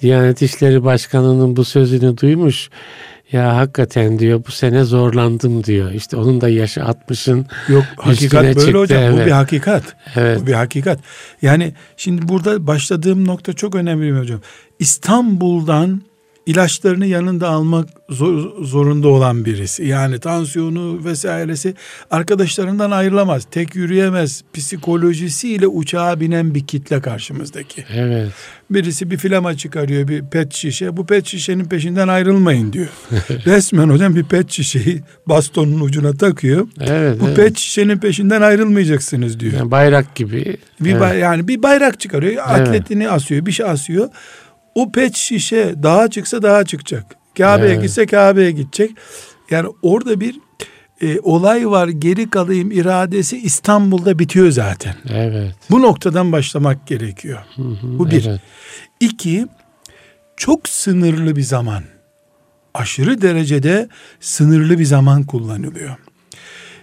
Diyanet 0.02 0.42
İşleri 0.42 0.84
Başkanı'nın 0.84 1.56
bu 1.56 1.66
sözünü 1.66 2.18
duymuş. 2.18 2.70
Ya 3.32 3.56
hakikaten 3.58 4.20
diyor 4.20 4.44
bu 4.48 4.52
sene 4.52 4.84
zorlandım 4.84 5.64
diyor. 5.64 5.92
İşte 5.92 6.18
onun 6.18 6.42
da 6.42 6.50
yaşı 6.50 6.80
60'ın 6.80 7.46
Yok 7.68 7.84
hakikat 7.98 8.44
böyle 8.44 8.60
çıktı, 8.60 8.78
hocam. 8.78 9.14
Bu 9.14 9.16
evet. 9.18 9.26
bir 9.26 9.32
hakikat. 9.32 9.84
evet 10.16 10.42
Bu 10.42 10.48
bir 10.48 10.54
hakikat. 10.54 11.00
Yani 11.42 11.74
şimdi 11.98 12.28
burada 12.28 12.68
başladığım 12.68 13.28
nokta 13.28 13.54
çok 13.54 13.76
önemli 13.76 14.20
hocam? 14.20 14.40
İstanbul'dan 14.80 16.02
ilaçlarını 16.48 17.06
yanında 17.06 17.50
almak 17.50 17.90
zor- 18.10 18.64
zorunda 18.66 19.08
olan 19.08 19.46
birisi. 19.46 19.86
Yani 19.86 20.20
tansiyonu 20.20 21.06
vesairesi 21.06 21.74
arkadaşlarından 22.12 22.92
ayrılamaz. 22.92 23.44
Tek 23.52 23.76
yürüyemez. 23.76 24.44
Psikolojisiyle 24.54 25.68
uçağa 25.68 26.20
binen 26.20 26.56
bir 26.56 26.68
kitle 26.68 27.02
karşımızdaki. 27.02 27.86
evet 27.94 28.32
Birisi 28.70 29.12
bir 29.12 29.18
filama 29.18 29.58
çıkarıyor 29.58 30.08
bir 30.08 30.24
pet 30.26 30.54
şişe. 30.54 30.98
Bu 30.98 31.06
pet 31.06 31.26
şişenin 31.26 31.66
peşinden 31.66 32.08
ayrılmayın 32.08 32.74
diyor. 32.74 32.88
Resmen 33.46 33.90
hocam 33.90 34.16
bir 34.16 34.24
pet 34.24 34.52
şişeyi 34.52 35.02
bastonun 35.26 35.80
ucuna 35.80 36.14
takıyor. 36.14 36.68
evet, 36.82 37.20
Bu 37.22 37.26
evet. 37.28 37.36
pet 37.36 37.58
şişenin 37.58 37.98
peşinden 37.98 38.42
ayrılmayacaksınız 38.42 39.40
diyor. 39.40 39.54
Yani 39.54 39.72
bayrak 39.72 40.16
gibi. 40.16 40.58
Bir 40.82 40.92
Evet. 40.92 41.02
bay- 41.02 41.20
yani 41.20 41.48
bir 41.48 41.64
bayrak 41.64 42.00
çıkarıyor, 42.00 42.44
atletini 42.48 43.10
asıyor, 43.10 43.46
bir 43.46 43.52
şey 43.52 43.66
asıyor. 43.66 44.10
O 44.78 44.92
pet 44.92 45.16
şişe 45.16 45.76
dağa 45.84 46.10
çıksa 46.10 46.42
dağa 46.42 46.66
çıkacak. 46.66 47.16
Kabe'ye 47.38 47.72
Evet. 47.74 47.82
gitse 47.82 48.06
Kabe'ye 48.06 48.52
gidecek. 48.52 48.92
Yani 49.52 49.70
orada 49.82 50.20
bir 50.20 50.40
e, 51.02 51.20
olay 51.20 51.70
var. 51.70 51.88
Geri 51.88 52.30
kalayım 52.30 52.72
iradesi 52.72 53.38
İstanbul'da 53.38 54.20
bitiyor 54.20 54.52
zaten. 54.52 54.96
Evet. 55.10 55.56
Bu 55.72 55.82
noktadan 55.82 56.32
başlamak 56.32 56.88
gerekiyor. 56.88 57.40
Hı 57.56 57.62
hı, 57.62 58.00
Bu 58.00 58.12
bir. 58.12 58.26
evet. 58.26 58.42
İki, 59.00 59.48
çok 60.38 60.70
sınırlı 60.70 61.36
bir 61.36 61.42
zaman. 61.42 61.84
Aşırı 62.74 63.22
derecede 63.22 63.90
sınırlı 64.20 64.80
bir 64.80 64.86
zaman 64.86 65.24
kullanılıyor. 65.24 65.96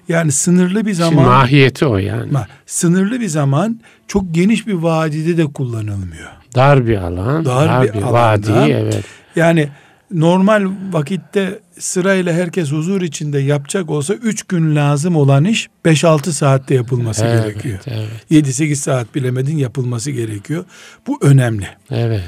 Yani 0.09 0.33
sınırlı 0.33 0.87
bir 0.87 0.95
Şimdi 0.95 0.97
zaman... 0.97 1.25
mahiyeti 1.25 1.87
o 1.87 1.97
yani. 1.99 2.33
Sınırlı 2.67 3.21
bir 3.21 3.29
zaman 3.29 3.81
çok 4.09 4.25
geniş 4.35 4.67
bir 4.67 4.73
vadide 4.73 5.37
de 5.37 5.45
kullanılmıyor. 5.45 6.31
Dar 6.55 6.87
bir 6.87 6.97
alan, 6.97 7.45
Dar 7.45 7.69
dar, 7.69 7.83
bir 7.83 7.93
bir, 7.93 8.03
vadi 8.03 8.51
evet. 8.69 9.05
Yani 9.37 9.69
normal 10.11 10.71
vakitte 10.93 11.59
sırayla 11.79 12.33
herkes 12.33 12.73
huzur 12.73 13.03
içinde 13.03 13.39
yapacak 13.39 13.91
olsa 13.91 14.15
3 14.15 14.43
gün 14.43 14.77
lazım 14.77 15.17
olan 15.17 15.45
iş 15.45 15.69
5-6 15.85 16.31
saatte 16.31 16.75
yapılması 16.75 17.25
Evet, 17.25 17.45
gerekiyor. 17.47 17.79
evet. 17.87 18.49
7-8 18.49 18.75
saat 18.75 19.15
bilemedin 19.15 19.57
yapılması 19.59 20.11
gerekiyor. 20.11 20.65
Bu 21.07 21.19
önemli. 21.23 21.67
Evet. 21.91 22.23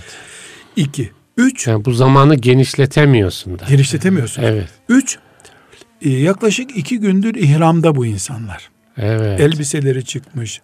2. 0.76 1.10
3. 1.36 1.66
Yani 1.66 1.84
bu 1.84 1.92
zamanı 1.92 2.34
genişletemiyorsun 2.34 3.58
da. 3.58 3.64
Genişletemiyorsun. 3.68 4.42
Evet. 4.42 4.68
3. 4.88 5.18
Yaklaşık 6.04 6.76
2 6.76 6.98
gündür 7.00 7.34
ihramda 7.34 7.94
bu 7.96 8.06
insanlar. 8.06 8.70
Evet. 8.98 9.40
Elbiseleri 9.40 10.04
çıkmış. 10.04 10.60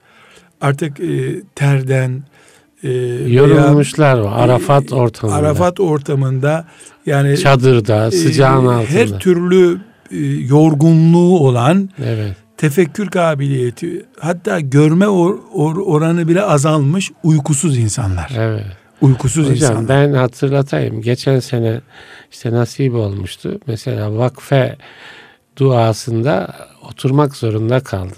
Artık 0.61 1.01
e, 1.01 1.41
terden 1.55 2.23
e, 2.85 2.89
veya- 2.89 3.29
Yorulmuşlar 3.29 4.19
o 4.21 4.29
Arafat 4.29 4.93
ortamında. 4.93 5.37
Arafat 5.37 5.81
ortamında 5.81 6.65
yani 7.07 7.39
Çadırda, 7.39 8.11
sıcağın 8.11 8.67
e, 8.67 8.69
altında. 8.69 8.99
her 8.99 9.19
türlü 9.19 9.81
e, 10.11 10.17
yorgunluğu 10.27 11.39
olan 11.39 11.91
Evet. 12.05 12.37
tefekkür 12.57 13.07
kabiliyeti 13.11 14.07
hatta 14.21 14.61
görme 14.61 15.05
or- 15.05 15.39
or- 15.55 15.83
oranı 15.83 16.29
bile 16.29 16.43
azalmış 16.43 17.11
uykusuz 17.23 17.79
insanlar. 17.79 18.33
Evet. 18.39 18.65
Uykusuz 19.01 19.45
Hocam 19.51 19.55
insanlar. 19.55 19.89
ben 19.89 20.13
hatırlatayım. 20.13 21.03
Geçen 21.03 21.41
sene 21.41 21.81
işte 22.33 22.51
nasip 22.53 22.95
olmuştu. 22.95 23.61
Mesela 23.67 24.17
vakfe 24.19 24.77
duasında 25.59 26.55
oturmak 26.91 27.37
zorunda 27.37 27.81
kaldım. 27.81 28.17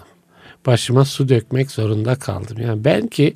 Başıma 0.66 1.04
su 1.04 1.28
dökmek 1.28 1.70
zorunda 1.70 2.14
kaldım. 2.14 2.56
Yani 2.60 2.84
ben 2.84 3.06
ki 3.06 3.34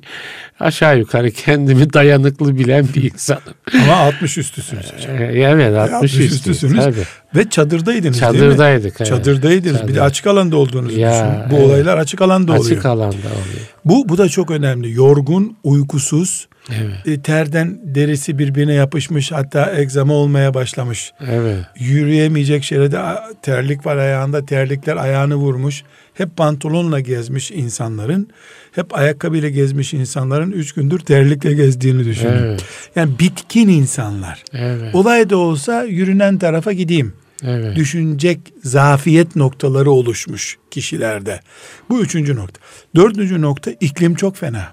aşağı 0.59 0.99
yukarı 0.99 1.31
kendimi 1.31 1.93
dayanıklı 1.93 2.57
bilen 2.57 2.87
bir 2.95 3.13
insanım. 3.13 3.41
Ama 3.83 3.95
60 3.95 4.37
üstüsünüz 4.37 4.93
hocam. 4.93 5.15
Ee, 5.15 5.23
evet 5.23 5.77
60 5.77 5.93
60 5.93 6.11
üstüyüz. 6.11 6.33
üstüsünüz. 6.33 6.83
Tabii. 6.83 7.03
Ve 7.35 7.49
çadırdaydınız 7.49 8.21
değil 8.21 8.31
mi? 8.33 8.39
Çadırdaydık. 8.39 8.95
Evet. 8.97 9.07
Çadırdaydınız. 9.07 9.81
Bir 9.83 9.87
de 9.87 9.93
Çadır. 9.93 10.05
açık 10.05 10.27
alanda 10.27 10.57
olduğunuzu 10.57 10.99
Ya, 10.99 11.11
düşünün. 11.11 11.51
Bu 11.51 11.55
evet. 11.55 11.65
olaylar 11.65 11.97
açık 11.97 12.21
alanda 12.21 12.51
oluyor. 12.51 12.65
Açık 12.65 12.85
alanda 12.85 13.05
oluyor. 13.27 13.69
Bu 13.85 14.09
bu 14.09 14.17
da 14.17 14.29
çok 14.29 14.51
önemli. 14.51 14.93
Yorgun, 14.93 15.57
uykusuz, 15.63 16.47
Evet. 16.69 17.07
E, 17.07 17.21
terden 17.21 17.79
derisi 17.83 18.39
birbirine 18.39 18.73
yapışmış 18.73 19.31
hatta 19.31 19.75
egzama 19.75 20.13
olmaya 20.13 20.53
başlamış. 20.53 21.11
Evet. 21.27 21.65
Yürüyemeyecek 21.79 22.63
şerede 22.63 22.99
terlik 23.41 23.85
var 23.85 23.97
ayağında 23.97 24.45
terlikler 24.45 24.97
ayağını 24.97 25.35
vurmuş. 25.35 25.83
Hep 26.13 26.37
pantolonla 26.37 26.99
gezmiş 26.99 27.51
insanların 27.51 28.27
hep 28.71 28.97
ayakkabıyla 28.97 29.49
gezmiş 29.49 29.93
insanların 29.93 30.51
üç 30.51 30.73
gündür 30.73 30.99
terlikle 30.99 31.53
gezdiğini 31.53 32.05
düşünün. 32.05 32.31
Evet. 32.43 32.63
Yani 32.95 33.19
bitkin 33.19 33.67
insanlar. 33.67 34.43
Evet. 34.53 34.95
Olay 34.95 35.29
da 35.29 35.37
olsa 35.37 35.83
yürünen 35.83 36.37
tarafa 36.37 36.73
gideyim. 36.73 37.13
Evet. 37.43 37.75
Düşünecek 37.75 38.39
zafiyet 38.63 39.35
noktaları 39.35 39.91
oluşmuş 39.91 40.57
kişilerde. 40.71 41.39
Bu 41.89 42.01
üçüncü 42.01 42.35
nokta. 42.35 42.59
Dördüncü 42.95 43.41
nokta 43.41 43.71
iklim 43.79 44.15
çok 44.15 44.35
fena. 44.37 44.67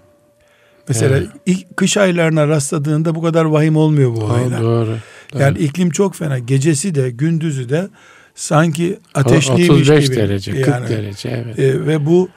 Mesela 0.88 1.16
Evet. 1.16 1.28
ilk 1.46 1.76
kış 1.76 1.96
aylarına 1.96 2.48
rastladığında 2.48 3.14
bu 3.14 3.22
kadar 3.22 3.44
vahim 3.44 3.76
olmuyor 3.76 4.10
bu 4.16 4.20
olaylar. 4.20 4.62
doğru. 4.62 4.96
Yani 5.38 5.58
iklim 5.58 5.90
çok 5.90 6.14
fena. 6.14 6.38
Gecesi 6.38 6.94
de 6.94 7.10
gündüzü 7.10 7.68
de 7.68 7.88
sanki 8.36 8.98
ateşliymiş 9.14 9.70
35 9.70 10.06
gibi. 10.06 10.16
derece, 10.16 10.52
40 10.52 10.68
Yani, 10.68 10.88
derece. 10.88 11.28
Evet. 11.28 11.58
e, 11.58 11.86
ve 11.86 12.06
bu 12.06 12.28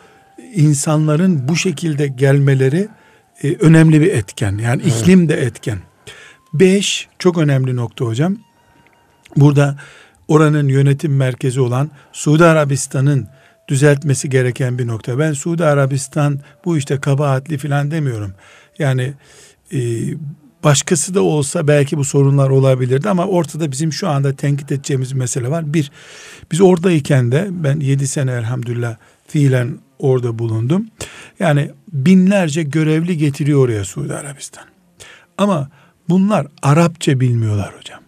insanların 0.56 1.48
bu 1.48 1.56
şekilde 1.56 2.08
gelmeleri 2.08 2.88
e, 3.44 3.56
önemli 3.56 4.02
bir 4.02 4.14
etken. 4.14 4.58
Yani 4.58 4.82
Evet. 4.84 5.02
iklim 5.02 5.30
de 5.30 5.34
etken. 5.34 5.80
Beş 6.54 7.08
çok 7.20 7.38
önemli 7.38 7.76
nokta 7.76 8.06
hocam. 8.06 8.38
Burada 9.36 9.78
oranın 10.28 10.68
yönetim 10.68 11.16
merkezi 11.16 11.62
olan 11.62 11.92
Suudi 12.12 12.46
Arabistan'ın 12.46 13.28
düzeltmesi 13.68 14.30
gereken 14.30 14.80
bir 14.80 14.88
nokta. 14.88 15.20
Ben 15.20 15.34
Suudi 15.34 15.66
Arabistan 15.66 16.40
bu 16.66 16.78
işte 16.78 17.00
kabahatli 17.00 17.58
falan 17.58 17.92
demiyorum. 17.92 18.34
Yani 18.80 19.14
e, 19.74 19.80
başkası 20.64 21.14
da 21.14 21.22
olsa 21.22 21.68
belki 21.68 21.98
bu 21.98 22.06
sorunlar 22.06 22.50
olabilirdi 22.50 23.10
ama 23.10 23.26
ortada 23.26 23.72
bizim 23.72 23.94
şu 23.94 24.10
anda 24.10 24.36
tenkit 24.36 24.72
edeceğimiz 24.72 25.14
bir 25.14 25.20
mesele 25.20 25.50
var. 25.50 25.74
Bir, 25.74 25.92
biz 26.52 26.62
oradayken 26.62 27.32
de 27.32 27.48
ben 27.52 27.80
7 27.80 28.08
sene 28.08 28.32
elhamdülillah 28.32 28.96
fiilen 29.28 29.78
orada 30.00 30.40
bulundum. 30.40 30.88
Yani 31.40 31.72
binlerce 31.94 32.64
görevli 32.64 33.18
getiriyor 33.18 33.60
oraya 33.60 33.86
Suudi 33.86 34.14
Arabistan. 34.14 34.64
Ama 35.38 35.70
bunlar 36.10 36.48
Arapça 36.62 37.20
bilmiyorlar 37.20 37.74
hocam. 37.78 38.00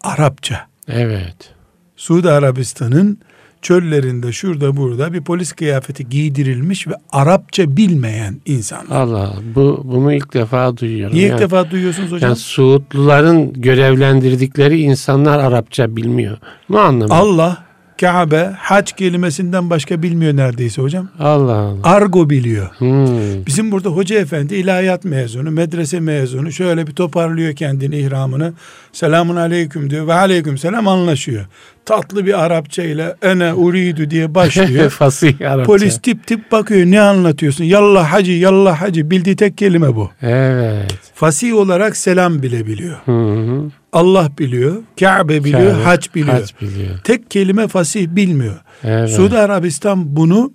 Arapça. 0.00 0.66
Evet. 0.88 1.54
Suudi 1.96 2.30
Arabistan'ın 2.30 3.18
çöllerinde 3.62 4.32
şurada 4.32 4.76
burada 4.76 5.12
bir 5.12 5.20
polis 5.20 5.52
kıyafeti 5.52 6.08
giydirilmiş 6.08 6.88
ve 6.88 6.94
Arapça 7.12 7.76
bilmeyen 7.76 8.40
insanlar. 8.46 9.00
Allah. 9.00 9.34
Bu 9.54 9.82
bunu 9.84 10.12
ilk 10.12 10.34
defa 10.34 10.76
duyuyorum. 10.76 11.16
Niye 11.16 11.26
ilk 11.26 11.30
yani, 11.30 11.40
defa 11.40 11.70
duyuyorsunuz 11.70 12.12
hocam? 12.12 12.28
yani 12.28 12.38
Suudluların 12.38 13.52
görevlendirdikleri 13.52 14.80
insanlar 14.80 15.38
Arapça 15.38 15.96
bilmiyor. 15.96 16.38
Ne 16.70 16.78
anlamı? 16.78 17.14
Allah 17.14 17.67
Kabe 18.00 18.50
hac 18.58 18.92
kelimesinden 18.92 19.70
başka 19.70 20.02
bilmiyor 20.02 20.36
neredeyse 20.36 20.82
hocam. 20.82 21.08
Allah 21.18 21.54
Allah. 21.54 21.82
Argo 21.82 22.30
biliyor. 22.30 22.70
Hmm. 22.78 23.46
Bizim 23.46 23.72
burada 23.72 23.88
hoca 23.88 24.18
efendi 24.18 24.54
ilahiyat 24.54 25.04
mezunu, 25.04 25.50
medrese 25.50 26.00
mezunu 26.00 26.52
şöyle 26.52 26.86
bir 26.86 26.92
toparlıyor 26.92 27.54
kendini 27.54 27.98
ihramını. 27.98 28.52
Selamun 28.92 29.36
aleyküm 29.36 29.90
diyor 29.90 30.06
ve 30.06 30.14
aleyküm 30.14 30.58
selam 30.58 30.88
anlaşıyor. 30.88 31.46
Tatlı 31.84 32.26
bir 32.26 32.44
Arapça 32.44 32.82
ile 32.82 33.14
ene 33.22 33.54
uridu 33.54 34.10
diye 34.10 34.34
başlıyor. 34.34 34.90
Fasih 34.98 35.50
Arapça. 35.50 35.72
Polis 35.72 35.98
tip 35.98 36.26
tip 36.26 36.52
bakıyor 36.52 36.86
ne 36.86 37.00
anlatıyorsun? 37.00 37.64
Yallah 37.64 38.12
hacı 38.12 38.32
yallah 38.32 38.82
hacı 38.82 39.10
bildiği 39.10 39.36
tek 39.36 39.58
kelime 39.58 39.96
bu. 39.96 40.10
Evet. 40.22 40.94
Fasih 41.14 41.54
olarak 41.54 41.96
selam 41.96 42.42
bile 42.42 42.66
biliyor. 42.66 42.96
Hı 43.04 43.12
hı. 43.12 43.70
Allah 43.92 44.30
biliyor, 44.38 44.76
Kabe 45.00 45.44
biliyor, 45.44 45.72
Kabe, 45.72 45.82
hac 45.82 46.06
biliyor. 46.14 46.34
Hac 46.40 46.50
biliyor. 46.60 46.98
Tek 47.04 47.30
kelime 47.30 47.68
fasih 47.68 48.08
bilmiyor. 48.08 48.56
Evet. 48.84 49.10
Suudi 49.10 49.38
Arabistan 49.38 50.16
bunu 50.16 50.52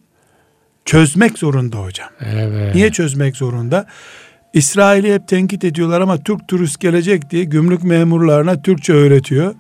çözmek 0.86 1.38
zorunda 1.38 1.78
hocam. 1.78 2.10
Evet. 2.36 2.76
Niye 2.76 2.92
çözmek 2.92 3.36
zorunda? 3.36 3.86
İsrail'i 4.54 5.14
hep 5.14 5.28
tenkit 5.28 5.64
ediyorlar 5.64 6.02
ama 6.02 6.18
Türk 6.18 6.48
turist 6.48 6.80
gelecek 6.80 7.30
diye 7.32 7.44
gümrük 7.44 7.84
memurlarına 7.84 8.62
Türkçe 8.62 8.94
öğretiyor. 8.94 9.54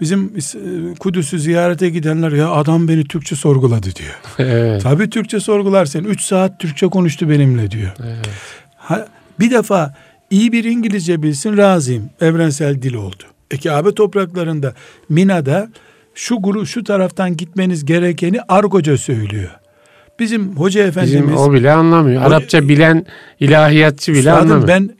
Bizim 0.00 0.28
İs- 0.36 0.94
Kudüs'ü 0.98 1.38
ziyarete 1.38 1.90
gidenler 1.90 2.32
ya 2.32 2.50
adam 2.50 2.88
beni 2.88 3.04
Türkçe 3.04 3.36
sorguladı 3.36 3.94
diyor. 3.94 4.18
Evet. 4.38 4.82
Tabii 4.82 5.10
Türkçe 5.10 5.40
sorgular 5.40 5.86
seni. 5.86 6.06
3 6.06 6.20
saat 6.22 6.58
Türkçe 6.60 6.86
konuştu 6.86 7.30
benimle 7.30 7.70
diyor. 7.70 7.90
Evet. 8.04 8.28
Ha, 8.76 9.06
bir 9.40 9.50
defa 9.50 9.94
iyi 10.30 10.52
bir 10.52 10.64
İngilizce 10.64 11.22
bilsin 11.22 11.56
razıyım. 11.56 12.10
Evrensel 12.20 12.82
dil 12.82 12.94
oldu. 12.94 13.22
E 13.50 13.58
Kabe 13.58 13.94
topraklarında 13.94 14.74
Mina'da 15.08 15.68
şu 16.14 16.36
guru 16.36 16.66
şu 16.66 16.84
taraftan 16.84 17.36
gitmeniz 17.36 17.84
gerekeni 17.84 18.38
argoca 18.48 18.98
söylüyor. 18.98 19.50
Bizim 20.18 20.56
hoca 20.56 20.84
efendimiz 20.86 21.22
Bizim 21.22 21.36
o 21.36 21.52
bile 21.52 21.72
anlamıyor. 21.72 22.22
O- 22.22 22.24
Arapça 22.24 22.68
bilen 22.68 23.06
ilahiyatçı 23.40 24.12
bile 24.14 24.32
anlamıyor. 24.32 24.68
ben 24.68 24.90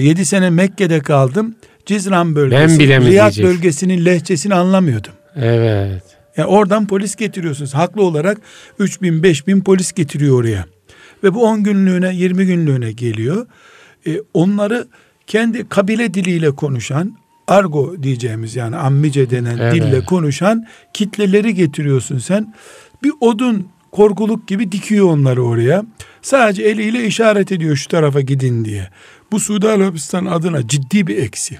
7 0.00 0.24
sene 0.24 0.50
Mekke'de 0.50 1.00
kaldım. 1.00 1.54
Cizran 1.86 2.34
bölgesi, 2.36 2.90
Ben 2.90 3.06
Riyad 3.06 3.42
bölgesinin 3.42 4.04
lehçesini 4.04 4.54
anlamıyordum. 4.54 5.12
Evet. 5.36 6.02
Yani 6.36 6.46
oradan 6.48 6.86
polis 6.86 7.16
getiriyorsunuz. 7.16 7.74
Haklı 7.74 8.02
olarak 8.02 8.38
3000 8.78 9.22
5000 9.22 9.60
polis 9.60 9.92
getiriyor 9.92 10.40
oraya. 10.40 10.64
Ve 11.24 11.34
bu 11.34 11.44
10 11.44 11.62
günlüğüne 11.62 12.14
20 12.14 12.46
günlüğüne 12.46 12.92
geliyor. 12.92 13.46
E, 14.06 14.20
onları 14.34 14.88
kendi 15.26 15.68
kabile 15.68 16.14
diliyle 16.14 16.50
konuşan 16.50 17.16
argo 17.46 18.02
diyeceğimiz 18.02 18.56
yani 18.56 18.76
ammice 18.76 19.30
denen 19.30 19.58
Evet. 19.58 19.74
dille 19.74 20.04
konuşan 20.04 20.66
kitleleri 20.92 21.54
getiriyorsun 21.54 22.18
sen. 22.18 22.54
Bir 23.02 23.12
odun 23.20 23.68
korkuluk 23.92 24.48
gibi 24.48 24.72
dikiyor 24.72 25.06
onları 25.06 25.44
oraya. 25.44 25.84
Sadece 26.22 26.62
eliyle 26.62 27.04
işaret 27.04 27.52
ediyor 27.52 27.76
şu 27.76 27.88
tarafa 27.88 28.20
gidin 28.20 28.64
diye. 28.64 28.88
Bu 29.32 29.40
Suudi 29.40 29.68
Arabistan 29.68 30.26
adına 30.26 30.68
ciddi 30.68 31.06
bir 31.06 31.16
eksi. 31.16 31.58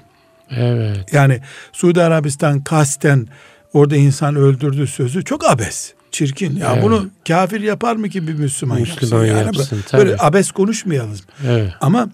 Evet. 0.51 1.13
Yani 1.13 1.39
Suudi 1.73 2.01
Arabistan 2.01 2.63
kasten 2.63 3.27
orada 3.73 3.95
insan 3.95 4.35
öldürdü 4.35 4.87
sözü 4.87 5.23
çok 5.23 5.49
abes. 5.49 5.93
Çirkin. 6.17 6.55
Ya 6.55 6.71
Evet. 6.73 6.83
bunu 6.83 7.09
kafir 7.27 7.61
yapar 7.61 7.95
mı 7.95 8.09
ki 8.09 8.27
bir 8.27 8.33
Müslüman, 8.33 8.79
Müslüman 8.81 9.25
yapsın? 9.25 9.37
Yani 9.37 9.45
yapsın, 9.57 9.83
böyle- 9.93 10.03
böyle 10.05 10.17
tabii. 10.17 10.27
abes 10.27 10.51
konuşmayalım. 10.51 11.17
Evet. 11.47 11.71
Ama 11.81 12.09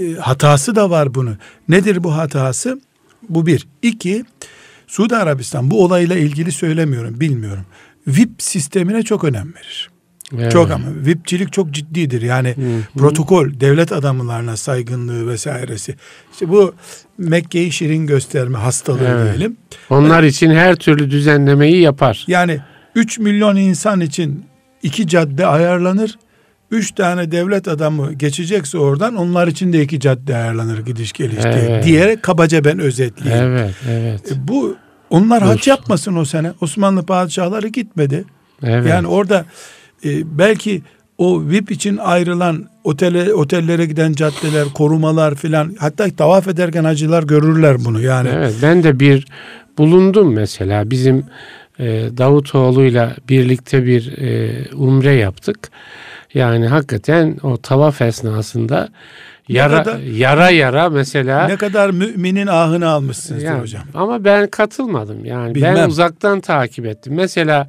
e, 0.00 0.12
hatası 0.14 0.76
da 0.76 0.90
var 0.90 1.14
bunu. 1.14 1.36
Nedir 1.68 2.04
bu 2.04 2.16
hatası? 2.16 2.80
Bu 3.28 3.46
bir. 3.46 3.66
İki, 3.82 4.24
Suudi 4.86 5.16
Arabistan 5.16 5.70
bu 5.70 5.84
olayla 5.84 6.16
ilgili 6.16 6.52
söylemiyorum, 6.52 7.20
bilmiyorum. 7.20 7.64
VIP 8.06 8.30
sistemine 8.42 9.02
çok 9.02 9.24
önem 9.24 9.54
verir. 9.54 9.90
evet. 10.38 10.52
Çok 10.52 10.70
ama 10.70 10.84
VIP'cilik 11.06 11.52
çok 11.52 11.70
ciddidir. 11.70 12.22
Yani 12.22 12.48
hı. 12.48 12.98
protokol, 12.98 13.60
devlet 13.60 13.92
adamlarına 13.92 14.56
saygınlığı 14.56 15.28
vesairesi. 15.28 15.94
İşte 16.32 16.48
bu 16.48 16.74
Mekke'yi 17.18 17.72
şirin 17.72 18.06
gösterme 18.06 18.58
hastalığı 18.58 19.04
Evet. 19.04 19.24
diyelim. 19.38 19.56
Onlar 19.90 20.22
için 20.22 20.50
her 20.50 20.76
türlü 20.76 21.10
düzenlemeyi 21.10 21.80
yapar. 21.80 22.24
Yani 22.28 22.60
3 22.94 23.18
milyon 23.18 23.56
insan 23.56 24.00
için 24.00 24.44
iki 24.82 25.06
cadde 25.06 25.46
ayarlanır. 25.46 26.18
3 26.70 26.90
tane 26.92 27.32
devlet 27.32 27.68
adamı 27.68 28.12
geçecekse 28.12 28.78
oradan 28.78 29.16
onlar 29.16 29.48
için 29.48 29.72
de 29.72 29.82
iki 29.82 30.00
cadde 30.00 30.36
ayarlanır 30.36 30.78
gidiş 30.78 31.12
geliş 31.12 31.42
diye. 31.42 31.66
Evet. 31.68 31.84
Diyerek 31.84 32.22
kabaca 32.22 32.64
ben 32.64 32.78
özetleyeyim. 32.78 33.44
Evet, 33.46 33.74
evet. 33.90 34.32
E, 34.32 34.48
Bu 34.48 34.76
onlar 35.10 35.42
hac 35.42 35.58
Olsun. 35.58 35.70
yapmasın 35.70 36.16
o 36.16 36.24
sene. 36.24 36.52
Osmanlı 36.60 37.06
padişahları 37.06 37.68
gitmedi. 37.68 38.24
Evet. 38.62 38.86
Yani 38.90 39.06
orada 39.06 39.44
e, 40.04 40.38
belki 40.38 40.82
o 41.18 41.42
VIP 41.48 41.70
için 41.70 41.96
ayrılan 41.96 42.68
otele 42.84 43.34
otellere 43.34 43.86
giden 43.86 44.12
caddeler, 44.12 44.64
korumalar 44.74 45.34
filan 45.34 45.76
hatta 45.78 46.10
tavaf 46.10 46.48
ederken 46.48 46.84
hacılar 46.84 47.22
görürler 47.22 47.76
bunu. 47.84 48.00
Yani 48.00 48.28
Evet, 48.32 48.54
ben 48.62 48.82
de 48.82 49.00
bir 49.00 49.26
bulundum 49.78 50.34
mesela. 50.34 50.90
Bizim 50.90 51.24
Davutoğlu'yla 52.18 53.12
birlikte 53.28 53.86
bir 53.86 54.18
e, 54.18 54.50
umre 54.74 55.12
yaptık. 55.14 55.58
Yani 56.34 56.66
hakikaten 56.66 57.36
o 57.42 57.56
tavaf 57.56 58.02
esnasında 58.02 58.88
yara 59.48 59.82
kadar- 59.82 59.98
yara 59.98 60.50
yara 60.50 60.90
mesela 60.90 61.46
ne 61.46 61.56
kadar 61.56 61.90
müminin 61.90 62.46
ahını 62.46 62.88
almışsınızdır 62.88 63.46
Yani, 63.46 63.60
hocam. 63.60 63.82
Ama 63.94 64.24
ben 64.24 64.46
katılmadım 64.46 65.24
yani. 65.24 65.54
Bilmem. 65.54 65.74
Ben 65.76 65.88
uzaktan 65.88 66.40
takip 66.40 66.86
ettim. 66.86 67.14
Mesela 67.14 67.68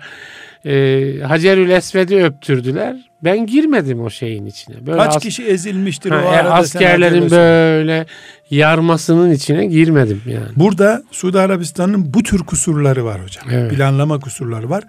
e, 0.66 1.20
Hacerül 1.24 1.70
Esved'i 1.70 2.24
öptürdüler. 2.24 3.10
Ben 3.24 3.46
girmedim 3.46 4.02
o 4.02 4.10
şeyin 4.10 4.46
içine. 4.46 4.76
Böyle 4.88 4.98
Kaç 4.98 5.16
as- 5.16 5.24
kişi 5.24 5.44
ezilmiştir 5.44 6.12
Ha, 6.12 6.18
o 6.18 6.34
e, 6.34 6.36
arada 6.38 6.54
askerlerin 6.54 7.32
böyle 7.32 8.06
yarmasının 8.50 9.32
içine 9.32 9.66
girmedim 9.66 10.22
yani. 10.26 10.48
Burada 10.56 11.04
Suudi 11.12 11.40
Arabistan'ın 11.40 12.14
bu 12.14 12.24
tür 12.24 12.40
kusurları 12.40 13.06
var 13.06 13.24
hocam. 13.24 13.46
Evet. 13.52 13.72
Planlama 13.72 14.20
kusurları 14.20 14.70
var. 14.70 14.84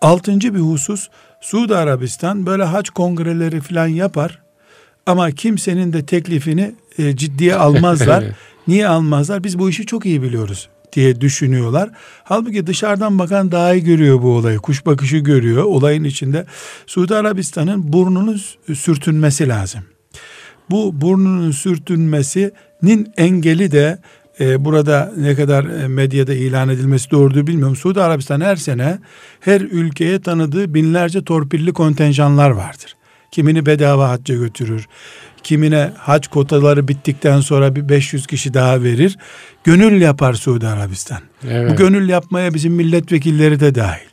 Altıncı 0.00 0.54
bir 0.54 0.60
husus 0.60 1.08
Suudi 1.40 1.76
Arabistan 1.76 2.46
böyle 2.46 2.64
hac 2.64 2.88
kongreleri 2.88 3.60
falan 3.60 3.86
yapar. 3.86 4.38
ama 5.06 5.30
kimsenin 5.30 5.92
de 5.92 6.06
teklifini 6.06 6.74
e, 6.98 7.16
ciddiye 7.16 7.54
almazlar. 7.66 8.24
Niye 8.68 8.88
almazlar? 8.88 9.44
Biz 9.44 9.58
bu 9.58 9.70
işi 9.70 9.86
çok 9.86 10.06
iyi 10.06 10.22
biliyoruz 10.22 10.68
diye 10.92 11.20
düşünüyorlar. 11.20 11.90
Halbuki 12.24 12.66
dışarıdan 12.66 13.18
bakan 13.18 13.52
daha 13.52 13.74
iyi 13.74 13.84
görüyor 13.84 14.22
bu 14.22 14.28
olayı. 14.28 14.58
Kuş 14.58 14.86
bakışı 14.86 15.16
görüyor 15.16 15.64
olayın 15.64 16.04
içinde. 16.04 16.46
Suudi 16.86 17.14
Arabistan'ın 17.14 17.92
burnunu 17.92 18.36
sürtünmesi 18.74 19.48
lazım. 19.48 19.80
Bu 20.70 21.00
burnunun 21.00 21.50
sürtünmesinin 21.50 23.12
engeli 23.16 23.72
de 23.72 23.98
e, 24.40 24.64
burada 24.64 25.12
ne 25.16 25.34
kadar 25.34 25.64
e, 25.64 25.88
medyada 25.88 26.34
ilan 26.34 26.68
edilmesi 26.68 27.10
doğrudur 27.10 27.46
bilmiyorum. 27.46 27.76
Suudi 27.76 28.02
Arabistan 28.02 28.40
her 28.40 28.56
sene 28.56 28.98
her 29.40 29.60
ülkeye 29.60 30.20
tanıdığı 30.20 30.74
binlerce 30.74 31.24
torpilli 31.24 31.72
kontenjanlar 31.72 32.50
vardır. 32.50 32.96
Kimini 33.30 33.66
bedava 33.66 34.08
hacca 34.08 34.34
götürür. 34.34 34.88
Kimine 35.42 35.92
hac 35.98 36.26
kotaları 36.26 36.88
bittikten 36.88 37.40
sonra 37.40 37.76
bir 37.76 37.88
500 37.88 38.26
kişi 38.26 38.54
daha 38.54 38.82
verir. 38.82 39.18
Gönül 39.64 40.00
yapar 40.00 40.34
Suudi 40.34 40.66
Arabistan. 40.66 41.18
Evet. 41.48 41.70
Bu 41.70 41.76
gönül 41.76 42.08
yapmaya 42.08 42.54
bizim 42.54 42.72
milletvekilleri 42.72 43.60
de 43.60 43.74
dahil. 43.74 44.08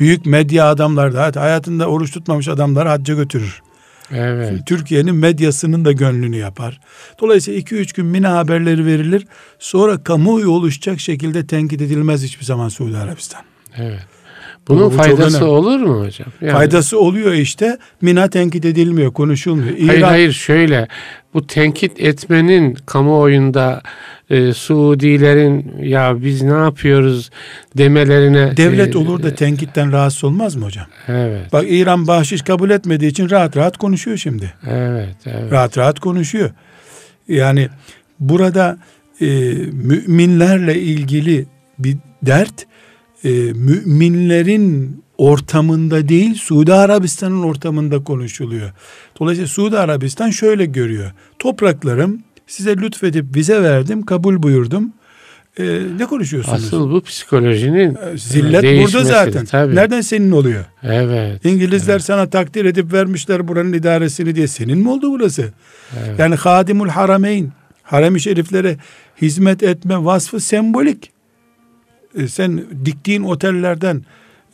Büyük 0.00 0.26
medya 0.26 0.68
adamlar 0.68 1.14
da 1.14 1.40
hayatında 1.42 1.86
oruç 1.86 2.12
tutmamış 2.12 2.48
adamlar 2.48 2.88
hacca 2.88 3.14
götürür. 3.14 3.62
Evet. 4.10 4.66
Türkiye'nin 4.66 5.14
medyasının 5.14 5.84
da 5.84 5.92
gönlünü 5.92 6.36
yapar. 6.36 6.80
Dolayısıyla 7.20 7.60
2-3 7.60 7.96
gün 7.96 8.06
Mina 8.06 8.36
haberleri 8.36 8.86
verilir. 8.86 9.26
Sonra 9.58 10.02
kamuoyu 10.02 10.50
oluşacak 10.50 11.00
şekilde 11.00 11.46
tenkit 11.46 11.82
edilmez 11.82 12.22
hiçbir 12.22 12.44
zaman 12.44 12.68
Suudi 12.68 12.96
Arabistan. 12.96 13.42
Evet. 13.76 14.02
Bunun 14.68 14.84
Bu 14.84 14.90
faydası 14.90 15.46
olur 15.46 15.80
mu 15.80 16.04
hocam? 16.04 16.28
Yani- 16.40 16.52
Faydası 16.52 16.98
oluyor 17.00 17.32
işte. 17.32 17.78
Mina 18.00 18.28
tenkit 18.30 18.64
edilmiyor, 18.64 19.12
konuşulmuyor. 19.12 19.68
Hayır 19.78 20.00
İran- 20.00 20.08
hayır 20.08 20.32
şöyle 20.32 20.88
bu 21.34 21.46
tenkit 21.46 22.00
etmenin 22.00 22.76
kamuoyunda 22.86 23.82
e, 24.30 24.52
Suudilerin 24.52 25.74
ya 25.82 26.22
biz 26.22 26.42
ne 26.42 26.52
yapıyoruz 26.54 27.30
demelerine 27.78 28.56
Devlet 28.56 28.94
e, 28.94 28.98
olur 28.98 29.22
da 29.22 29.34
tenkitten 29.34 29.92
rahatsız 29.92 30.24
olmaz 30.24 30.56
mı 30.56 30.64
hocam? 30.64 30.86
evet 31.08 31.52
Bak 31.52 31.64
İran 31.68 32.06
bahşiş 32.06 32.42
kabul 32.42 32.70
etmediği 32.70 33.10
için 33.10 33.30
rahat 33.30 33.56
rahat 33.56 33.76
konuşuyor 33.76 34.16
şimdi. 34.16 34.52
evet 34.70 35.16
evet 35.26 35.52
Rahat 35.52 35.78
rahat 35.78 36.00
konuşuyor. 36.00 36.50
Yani 37.28 37.68
burada 38.20 38.78
e, 39.20 39.26
müminlerle 39.72 40.80
ilgili 40.80 41.46
bir 41.78 41.96
dert 42.22 42.66
e, 43.24 43.30
müminlerin 43.52 44.96
ortamında 45.18 46.08
değil 46.08 46.34
Suudi 46.34 46.74
Arabistan'ın 46.74 47.42
ortamında 47.42 48.04
konuşuluyor. 48.04 48.70
Dolayısıyla 49.20 49.48
Suudi 49.48 49.78
Arabistan 49.78 50.30
şöyle 50.30 50.64
görüyor. 50.64 51.10
Topraklarım 51.38 52.20
size 52.46 52.76
lütfedip 52.76 53.36
vize 53.36 53.62
verdim, 53.62 54.02
kabul 54.02 54.42
buyurdum. 54.42 54.92
E, 55.58 55.80
ne 55.98 56.06
konuşuyorsunuz? 56.06 56.64
asıl 56.64 56.90
bu 56.90 57.00
psikolojinin 57.00 57.94
E, 58.14 58.16
Zillet 58.18 58.62
burada 58.62 59.04
zaten. 59.04 59.44
tabii. 59.44 59.74
Nereden 59.74 60.00
senin 60.00 60.30
oluyor? 60.30 60.64
evet 60.82 61.44
İngilizler 61.44 61.98
sana 61.98 62.30
takdir 62.30 62.64
edip 62.64 62.92
vermişler 62.92 63.48
buranın 63.48 63.72
idaresini 63.72 64.34
diye. 64.34 64.46
Senin 64.48 64.78
mi 64.78 64.88
oldu 64.90 65.10
burası? 65.12 65.52
Evet. 66.06 66.18
Yani 66.18 66.34
Hadimul 66.34 66.88
Harameyn, 66.88 67.52
harem-i 67.82 68.20
şeriflere 68.20 68.76
hizmet 69.22 69.62
etme 69.62 70.04
vasfı 70.04 70.40
sembolik. 70.40 71.10
E, 72.18 72.28
sen 72.28 72.64
diktiğin 72.84 73.22
otellerden, 73.22 74.04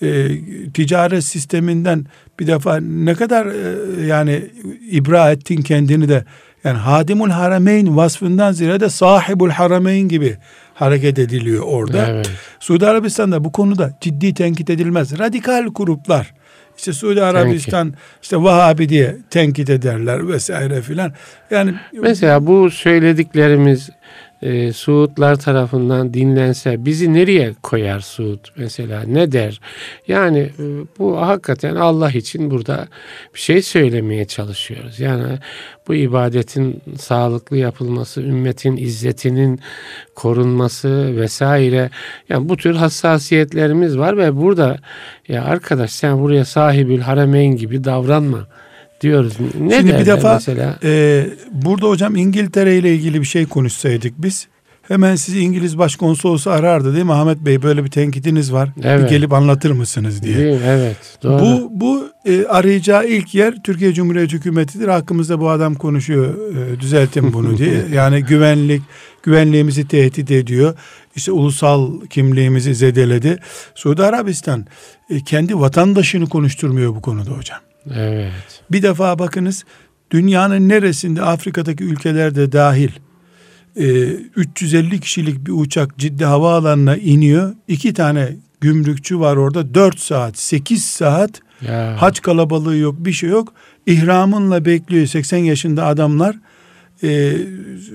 e, 0.02 0.28
ticaret 0.74 1.24
sisteminden 1.24 2.06
bir 2.40 2.46
defa 2.46 2.76
ne 2.80 3.14
kadar 3.14 3.46
e, 3.46 4.06
yani 4.06 4.44
ibra 4.90 5.32
ettin 5.32 5.62
kendini 5.62 6.08
de 6.08 6.24
yani 6.64 6.78
Hadimul 6.78 7.30
Harameyn 7.30 7.96
vasfından 7.96 8.52
ziyade 8.52 8.88
sahibul 8.88 9.50
Harameyn 9.50 10.08
gibi 10.08 10.36
hareket 10.74 11.18
ediliyor 11.18 11.62
orada. 11.66 12.06
evet 12.06 12.30
Suudi 12.60 12.86
Arabistan'da 12.86 13.44
bu 13.44 13.52
konuda 13.52 13.98
ciddi 14.00 14.34
tenkit 14.34 14.70
edilmez. 14.70 15.18
Radikal 15.18 15.66
gruplar 15.74 16.34
işte 16.78 16.92
Suudi 16.92 17.22
Arabistan 17.22 17.94
işte 18.22 18.36
Vahabi 18.36 18.88
diye 18.88 19.16
tenkit 19.30 19.70
ederler 19.70 20.28
vesaire 20.28 20.82
filan. 20.82 21.12
Yani 21.50 21.74
mesela 22.02 22.46
bu 22.46 22.70
söylediklerimiz 22.70 23.90
e, 24.42 24.72
Suudlar 24.72 25.36
tarafından 25.36 26.14
dinlense 26.14 26.84
bizi 26.84 27.14
nereye 27.14 27.54
koyar 27.62 28.00
Suud 28.00 28.38
mesela 28.56 29.02
ne 29.06 29.32
der? 29.32 29.60
Yani 30.08 30.38
e, 30.38 30.64
bu 30.98 31.20
hakikaten 31.20 31.76
Allah 31.76 32.10
için 32.10 32.50
burada 32.50 32.88
bir 33.34 33.40
şey 33.40 33.62
söylemeye 33.62 34.24
çalışıyoruz. 34.24 35.00
Yani 35.00 35.38
bu 35.88 35.94
ibadetin 35.94 36.82
sağlıklı 36.98 37.56
yapılması, 37.56 38.22
ümmetin 38.22 38.76
izzetinin 38.76 39.60
korunması 40.14 41.16
vesaire. 41.16 41.90
Yani 42.28 42.48
bu 42.48 42.56
tür 42.56 42.74
hassasiyetlerimiz 42.74 43.98
var 43.98 44.16
ve 44.16 44.36
burada 44.36 44.78
ya 45.28 45.44
arkadaş 45.44 45.90
sen 45.90 46.20
buraya 46.20 46.44
sahibül 46.44 47.00
harameyn 47.00 47.56
gibi 47.56 47.84
davranma 47.84 48.46
diyoruz. 49.00 49.32
Ne 49.60 49.76
Şimdi 49.78 49.98
bir 49.98 50.06
defa 50.06 50.34
mesela? 50.34 50.78
e, 50.84 51.26
burada 51.52 51.88
hocam 51.88 52.16
İngiltere 52.16 52.76
ile 52.76 52.94
ilgili 52.94 53.20
bir 53.20 53.26
şey 53.26 53.46
konuşsaydık 53.46 54.14
biz 54.18 54.48
hemen 54.88 55.16
sizi 55.16 55.40
İngiliz 55.40 55.78
başkonsolosu 55.78 56.50
arardı 56.50 56.94
değil 56.94 57.04
mi 57.04 57.12
Ahmet 57.12 57.38
Bey 57.38 57.62
böyle 57.62 57.84
bir 57.84 57.90
tenkitiniz 57.90 58.52
var 58.52 58.68
Evet. 58.82 59.04
bir 59.04 59.08
gelip 59.08 59.32
anlatır 59.32 59.70
mısınız 59.70 60.22
diye. 60.22 60.36
Değil? 60.36 60.60
Evet. 60.66 60.96
Doğru. 61.22 61.42
Bu 61.42 61.70
bu 61.72 62.08
e, 62.24 62.44
arayacağı 62.46 63.06
ilk 63.08 63.34
yer 63.34 63.62
Türkiye 63.64 63.92
Cumhuriyeti 63.92 64.32
hükümetidir. 64.36 64.88
Hakkımızda 64.88 65.40
bu 65.40 65.50
adam 65.50 65.74
konuşuyor. 65.74 66.34
E, 66.56 66.80
düzeltin 66.80 67.32
bunu 67.32 67.58
diye. 67.58 67.84
Yani 67.94 68.24
güvenlik 68.24 68.82
güvenliğimizi 69.22 69.88
tehdit 69.88 70.30
ediyor. 70.30 70.74
İşte 71.16 71.32
ulusal 71.32 72.00
kimliğimizi 72.10 72.74
zedeledi. 72.74 73.38
Suudi 73.74 74.02
Arabistan 74.02 74.66
e, 75.10 75.20
kendi 75.20 75.60
vatandaşını 75.60 76.28
konuşturmuyor 76.28 76.94
bu 76.94 77.02
konuda 77.02 77.30
hocam. 77.30 77.58
Evet. 77.96 78.62
Bir 78.72 78.82
defa 78.82 79.18
bakınız 79.18 79.64
dünyanın 80.10 80.68
neresinde 80.68 81.22
Afrika'daki 81.22 81.84
ülkelerde 81.84 82.52
dahil 82.52 82.90
e, 83.76 84.06
350 84.36 85.00
kişilik 85.00 85.46
bir 85.46 85.52
uçak 85.52 85.98
Cidde 85.98 86.24
Havaalanı'na 86.24 86.96
iniyor. 86.96 87.54
İki 87.68 87.94
tane 87.94 88.36
gümrükçü 88.60 89.20
var 89.20 89.36
orada 89.36 89.74
4 89.74 89.98
saat 90.00 90.38
8 90.38 90.84
saat 90.84 91.30
Ya. 91.62 92.02
haç 92.02 92.22
kalabalığı 92.22 92.76
yok 92.76 92.94
bir 92.98 93.12
şey 93.12 93.30
yok. 93.30 93.52
İhramınla 93.86 94.64
bekliyor 94.64 95.06
80 95.06 95.38
yaşında 95.38 95.86
adamlar 95.86 96.36
e, 97.02 97.32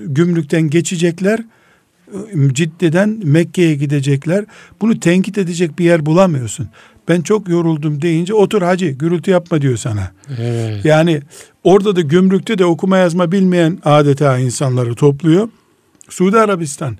gümrükten 0.06 0.62
geçecekler. 0.70 1.40
Cidde'den 2.52 3.20
Mekke'ye 3.24 3.74
gidecekler. 3.74 4.44
Bunu 4.80 5.00
tenkit 5.00 5.38
edecek 5.38 5.78
bir 5.78 5.84
yer 5.84 6.06
bulamıyorsun. 6.06 6.68
Ben 7.08 7.20
çok 7.20 7.48
yoruldum 7.48 8.02
deyince 8.02 8.34
otur 8.34 8.62
hacı 8.62 8.86
gürültü 8.86 9.30
yapma 9.30 9.62
diyor 9.62 9.76
sana. 9.76 10.12
Evet. 10.38 10.84
Yani 10.84 11.22
orada 11.64 11.96
da 11.96 12.00
gümrükte 12.00 12.58
de 12.58 12.64
okuma 12.64 12.96
yazma 12.96 13.32
bilmeyen 13.32 13.78
adeta 13.84 14.38
insanları 14.38 14.94
topluyor. 14.94 15.48
Suudi 16.08 16.38
Arabistan 16.38 16.98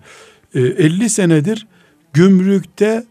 e, 0.54 0.60
50 0.60 1.10
senedir 1.10 1.66
gümrükte 2.12 3.04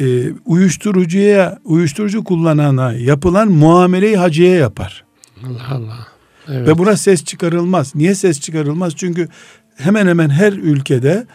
e, 0.00 0.32
uyuşturucuya 0.44 1.58
uyuşturucu 1.64 2.24
kullanana 2.24 2.92
yapılan 2.92 3.48
muameleyi 3.48 4.16
hacıya 4.16 4.54
yapar. 4.54 5.04
Allah 5.46 5.68
Allah. 5.70 6.06
Evet. 6.48 6.68
Ve 6.68 6.78
buna 6.78 6.96
ses 6.96 7.24
çıkarılmaz. 7.24 7.94
Niye 7.94 8.14
ses 8.14 8.40
çıkarılmaz? 8.40 8.96
Çünkü 8.96 9.28
hemen 9.76 10.06
hemen 10.06 10.30
her 10.30 10.52
ülkede 10.52 11.26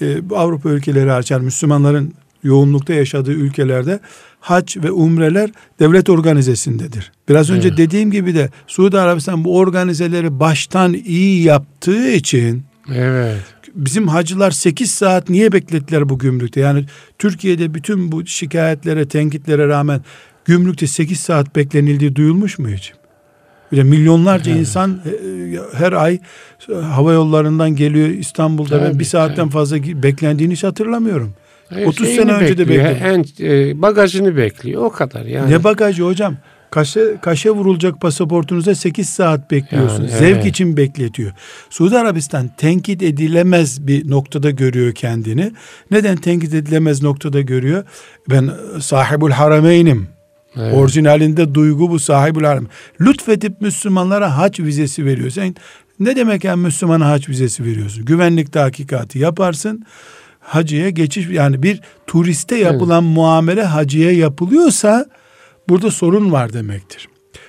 e, 0.00 0.18
Avrupa 0.34 0.68
ülkeleri 0.68 1.12
açar 1.12 1.40
Müslümanların 1.40 2.14
yoğunlukta 2.42 2.94
yaşadığı 2.94 3.32
ülkelerde 3.32 4.00
hac 4.46 4.76
ve 4.76 4.90
umreler 4.90 5.50
devlet 5.80 6.08
organizesindedir. 6.10 7.12
Biraz 7.28 7.50
önce 7.50 7.68
Evet. 7.68 7.78
dediğim 7.78 8.10
gibi 8.10 8.34
de 8.34 8.50
Suudi 8.66 8.98
Arabistan 8.98 9.44
bu 9.44 9.58
organizeleri 9.58 10.40
baştan 10.40 10.94
iyi 10.94 11.42
yaptığı 11.42 12.10
için 12.10 12.62
Evet. 12.94 13.36
bizim 13.74 14.08
hacılar 14.08 14.50
8 14.50 14.90
saat 14.90 15.28
niye 15.30 15.52
beklettiler 15.52 16.08
bu 16.08 16.18
gümrükte? 16.18 16.60
Yani 16.60 16.84
Türkiye'de 17.18 17.74
bütün 17.74 18.12
bu 18.12 18.26
şikayetlere, 18.26 19.08
tenkitlere 19.08 19.68
rağmen 19.68 20.00
gümrükte 20.44 20.86
8 20.86 21.20
saat 21.20 21.56
beklenildiği 21.56 22.16
duyulmuş 22.16 22.58
mu 22.58 22.68
hiç? 22.68 22.92
De 23.72 23.82
milyonlarca 23.82 24.50
Evet. 24.50 24.60
insan 24.60 25.00
e, 25.04 25.10
e, 25.10 25.58
her 25.78 25.92
ay 25.92 26.18
e, 26.70 26.74
hava 26.74 27.12
yollarından 27.12 27.76
geliyor 27.76 28.08
İstanbul'da 28.08 28.80
ben 28.82 28.86
Tabii, 28.90 28.98
bir 28.98 29.04
saatten 29.04 29.36
tabii. 29.36 29.50
fazla 29.52 29.76
beklendiğini 29.82 30.52
hiç 30.52 30.64
hatırlamıyorum. 30.64 31.34
Hayır, 31.68 31.86
30 31.86 32.06
şeyini 32.06 32.20
sene 32.22 32.32
önce 32.32 32.58
de 32.58 32.68
bekliyor. 32.68 32.90
bekliyor. 32.90 33.24
En, 33.40 33.70
e, 33.70 33.82
bagajını 33.82 34.36
bekliyor. 34.36 34.82
O 34.82 34.90
kadar 34.90 35.24
yani. 35.24 35.50
Ne 35.50 35.64
bagajı 35.64 36.02
hocam? 36.02 36.36
Kaşe, 36.70 37.16
kaşe 37.22 37.50
vurulacak 37.50 38.00
pasaportunuza 38.00 38.74
8 38.74 39.08
saat 39.08 39.50
bekliyorsun. 39.50 40.02
Yani, 40.02 40.18
Zevk 40.18 40.36
evet. 40.36 40.46
için 40.46 40.76
bekletiyor. 40.76 41.32
Suudi 41.70 41.98
Arabistan 41.98 42.50
tenkit 42.56 43.02
edilemez 43.02 43.86
bir 43.86 44.10
noktada 44.10 44.50
görüyor 44.50 44.94
kendini. 44.94 45.52
Neden 45.90 46.16
tenkit 46.16 46.54
edilemez 46.54 47.02
noktada 47.02 47.40
görüyor? 47.40 47.84
Ben 48.30 48.50
sahibul 48.80 49.30
harameynim. 49.30 50.08
Evet. 50.56 50.74
Orijinalinde 50.74 51.54
duygu 51.54 51.90
bu 51.90 51.98
sahibül 51.98 52.44
harem. 52.44 52.66
Lütfedip 53.00 53.60
Müslümanlara 53.60 54.38
hac 54.38 54.60
vizesi 54.60 55.04
veriyor. 55.04 55.30
Sen 55.30 55.54
ne 56.00 56.16
demek 56.16 56.44
yani 56.44 56.62
Müslümana 56.62 57.10
hac 57.10 57.28
vizesi 57.28 57.64
veriyorsun? 57.64 58.04
Güvenlik 58.04 58.52
tahkikatı 58.52 59.18
yaparsın. 59.18 59.84
Hacıya 60.46 60.90
geçiş 60.90 61.28
yani 61.28 61.62
bir 61.62 61.80
turiste 62.06 62.56
yapılan 62.56 63.04
evet. 63.04 63.14
muamele 63.14 63.64
hacıya 63.64 64.12
yapılıyorsa 64.12 65.06
burada 65.68 65.90
sorun 65.90 66.32
var 66.32 66.52
demektir. 66.52 67.08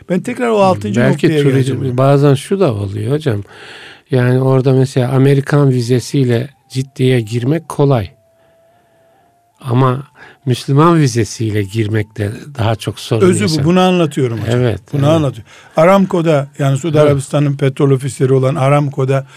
Ben 0.09 0.19
tekrar 0.19 0.49
o 0.49 0.59
altıncı 0.59 0.99
Belki 1.01 1.27
noktaya 1.27 1.43
turizm, 1.43 1.73
geleceğim. 1.73 1.97
Bazen 1.97 2.33
şu 2.33 2.59
da 2.59 2.73
oluyor 2.73 3.11
hocam. 3.11 3.43
Yani 4.11 4.41
orada 4.41 4.73
mesela 4.73 5.11
Amerikan 5.11 5.69
vizesiyle 5.69 6.49
ciddiye 6.69 7.21
girmek 7.21 7.69
kolay. 7.69 8.09
Ama 9.61 10.03
Müslüman 10.45 10.99
vizesiyle 10.99 11.63
girmek 11.63 12.17
de 12.17 12.31
daha 12.57 12.75
çok 12.75 12.99
sorun 12.99 13.27
Özü 13.27 13.43
yaşam. 13.43 13.63
bu. 13.63 13.67
Bunu 13.67 13.79
anlatıyorum 13.79 14.39
hocam. 14.41 14.59
Evet. 14.59 14.81
Bunu 14.93 15.05
evet. 15.05 15.15
anlatıyorum. 15.15 15.51
Aramco'da 15.77 16.47
yani 16.59 16.77
Suudi 16.77 16.97
evet. 16.97 17.07
Arabistan'ın 17.07 17.57
petrol 17.57 17.91
ofisleri 17.91 18.33
olan 18.33 18.55
Aramco'da 18.55 19.27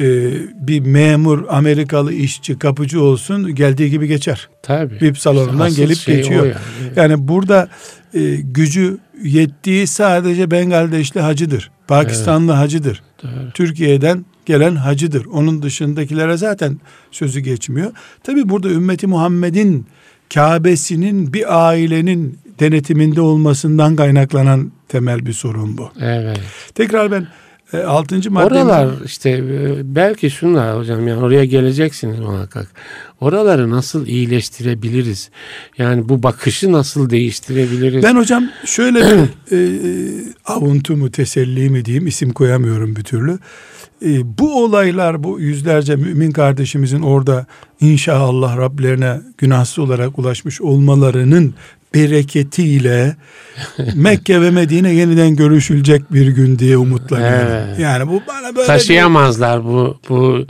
e, 0.00 0.32
bir 0.66 0.80
memur 0.80 1.44
Amerikalı 1.48 2.12
işçi 2.12 2.58
kapıcı 2.58 3.02
olsun 3.02 3.54
geldiği 3.54 3.90
gibi 3.90 4.06
geçer. 4.06 4.48
Tabii. 4.62 4.98
VIP 5.00 5.18
salonundan 5.18 5.68
işte 5.68 5.82
gelip 5.82 5.98
şey 5.98 6.16
geçiyor. 6.16 6.46
Yani. 6.46 6.56
yani 6.96 7.28
burada 7.28 7.68
e, 8.14 8.34
gücü 8.34 8.98
yettiği 9.22 9.86
sadece 9.86 10.50
Bengaldeşli 10.50 11.20
hacıdır. 11.20 11.70
Pakistanlı 11.88 12.52
evet. 12.52 12.62
hacıdır. 12.62 13.02
Doğru. 13.22 13.50
Türkiye'den 13.54 14.24
gelen 14.46 14.74
hacıdır. 14.76 15.24
Onun 15.26 15.62
dışındakilere 15.62 16.36
zaten 16.36 16.80
sözü 17.10 17.40
geçmiyor. 17.40 17.92
Tabi 18.22 18.48
burada 18.48 18.68
ümmeti 18.68 19.06
Muhammed'in 19.06 19.86
Kabe'sinin 20.34 21.32
bir 21.32 21.68
ailenin 21.68 22.38
denetiminde 22.60 23.20
olmasından 23.20 23.96
kaynaklanan 23.96 24.72
temel 24.88 25.26
bir 25.26 25.32
sorun 25.32 25.78
bu. 25.78 25.90
Evet. 26.00 26.40
Tekrar 26.74 27.10
ben 27.10 27.26
e, 27.72 28.28
madde... 28.30 28.54
Oralar 28.54 28.88
işte 29.04 29.30
e, 29.30 29.94
belki 29.94 30.30
şunlar 30.30 30.78
hocam 30.78 31.08
yani 31.08 31.22
oraya 31.22 31.44
geleceksiniz 31.44 32.18
muhakkak. 32.18 32.66
Oraları 33.20 33.70
nasıl 33.70 34.06
iyileştirebiliriz? 34.06 35.30
Yani 35.78 36.08
bu 36.08 36.22
bakışı 36.22 36.72
nasıl 36.72 37.10
değiştirebiliriz? 37.10 38.02
Ben 38.02 38.16
hocam 38.16 38.44
şöyle 38.64 39.00
bir 39.00 39.28
e, 39.52 39.58
avuntu 40.44 40.96
mu 40.96 41.10
teselli 41.10 41.70
mi 41.70 41.84
diyeyim 41.84 42.06
isim 42.06 42.32
koyamıyorum 42.32 42.96
bir 42.96 43.04
türlü. 43.04 43.38
E, 44.04 44.38
bu 44.38 44.64
olaylar 44.64 45.24
bu 45.24 45.40
yüzlerce 45.40 45.96
mümin 45.96 46.30
kardeşimizin 46.30 47.02
orada 47.02 47.46
inşallah 47.80 48.56
Rablerine 48.56 49.20
günahsız 49.38 49.78
olarak 49.78 50.18
ulaşmış 50.18 50.60
olmalarının 50.60 51.54
bereketiyle 51.94 53.16
Mekke 53.94 54.40
ve 54.40 54.50
Medine 54.50 54.94
yeniden 54.94 55.36
görüşülecek 55.36 56.12
bir 56.12 56.28
gün 56.28 56.58
diye 56.58 56.76
umutlanıyorum. 56.76 57.52
Evet. 57.52 57.78
Yani 57.78 58.08
bu 58.08 58.22
bana 58.28 58.56
böyle 58.56 58.66
taşıyamazlar 58.66 59.60
bir... 59.60 59.68
bu 59.68 59.98
bu 60.08 60.46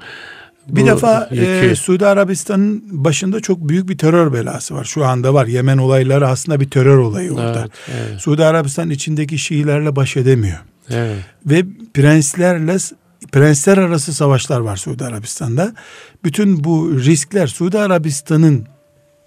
bir 0.69 0.87
defa 0.87 1.29
e, 1.33 1.75
Suudi 1.75 2.07
Arabistan'ın 2.07 2.85
başında 3.05 3.41
çok 3.41 3.69
büyük 3.69 3.89
bir 3.89 3.99
terör 3.99 4.33
belası 4.33 4.75
var. 4.75 4.85
Şu 4.85 5.05
anda 5.05 5.35
var. 5.35 5.47
Yemen 5.47 5.79
olayları 5.79 6.29
aslında 6.29 6.61
bir 6.61 6.71
terör 6.71 6.99
olayı 6.99 7.33
orada. 7.33 7.61
Evet, 7.61 7.71
evet. 8.09 8.21
Suudi 8.21 8.45
Arabistan 8.45 8.91
içindeki 8.91 9.39
Şiilerle 9.39 9.97
baş 9.97 10.17
edemiyor. 10.17 10.59
Evet. 10.91 11.17
Ve 11.47 11.65
prenslerle 11.95 12.77
prensler 13.33 13.79
arası 13.79 14.15
savaşlar 14.15 14.61
var 14.61 14.77
Suudi 14.77 15.05
Arabistan'da. 15.05 15.75
Bütün 16.25 16.65
bu 16.65 17.01
riskler 17.05 17.47
Suudi 17.47 17.79
Arabistan'ın 17.79 18.67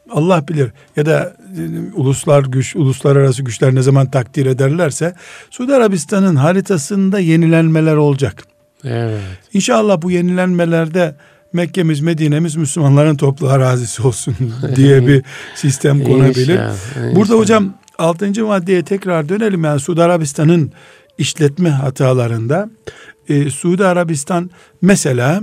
Allah 0.09 0.47
bilir 0.47 0.71
ya 0.95 1.05
da 1.05 1.33
e, 1.57 1.61
uluslar 1.93 2.43
güç, 2.43 2.75
uluslararası 2.75 3.43
güçler 3.43 3.75
ne 3.75 3.81
zaman 3.81 4.11
takdir 4.11 4.45
ederlerse 4.45 5.15
Suudi 5.49 5.75
Arabistan'ın 5.75 6.35
haritasında 6.35 7.19
yenilenmeler 7.19 7.95
olacak. 7.95 8.43
Evet. 8.83 9.21
İnşallah 9.53 10.01
bu 10.01 10.11
yenilenmelerde 10.11 11.15
Mekke'miz, 11.53 12.01
Medine'miz 12.01 12.55
Müslümanların 12.55 13.15
toplu 13.15 13.49
arazisi 13.49 14.07
olsun 14.07 14.35
diye 14.75 15.07
bir 15.07 15.23
sistem 15.55 16.03
konabilir. 16.03 16.53
İnşallah, 16.53 17.15
Burada 17.15 17.33
hocam 17.33 17.73
altıncı 17.97 18.45
maddeye 18.45 18.83
tekrar 18.83 19.29
dönelim. 19.29 19.63
Yani 19.63 19.79
Suudi 19.79 20.03
Arabistan'ın 20.03 20.71
işletme 21.17 21.69
hatalarında 21.69 22.69
e, 23.29 23.49
Suudi 23.49 23.85
Arabistan 23.85 24.49
mesela 24.81 25.41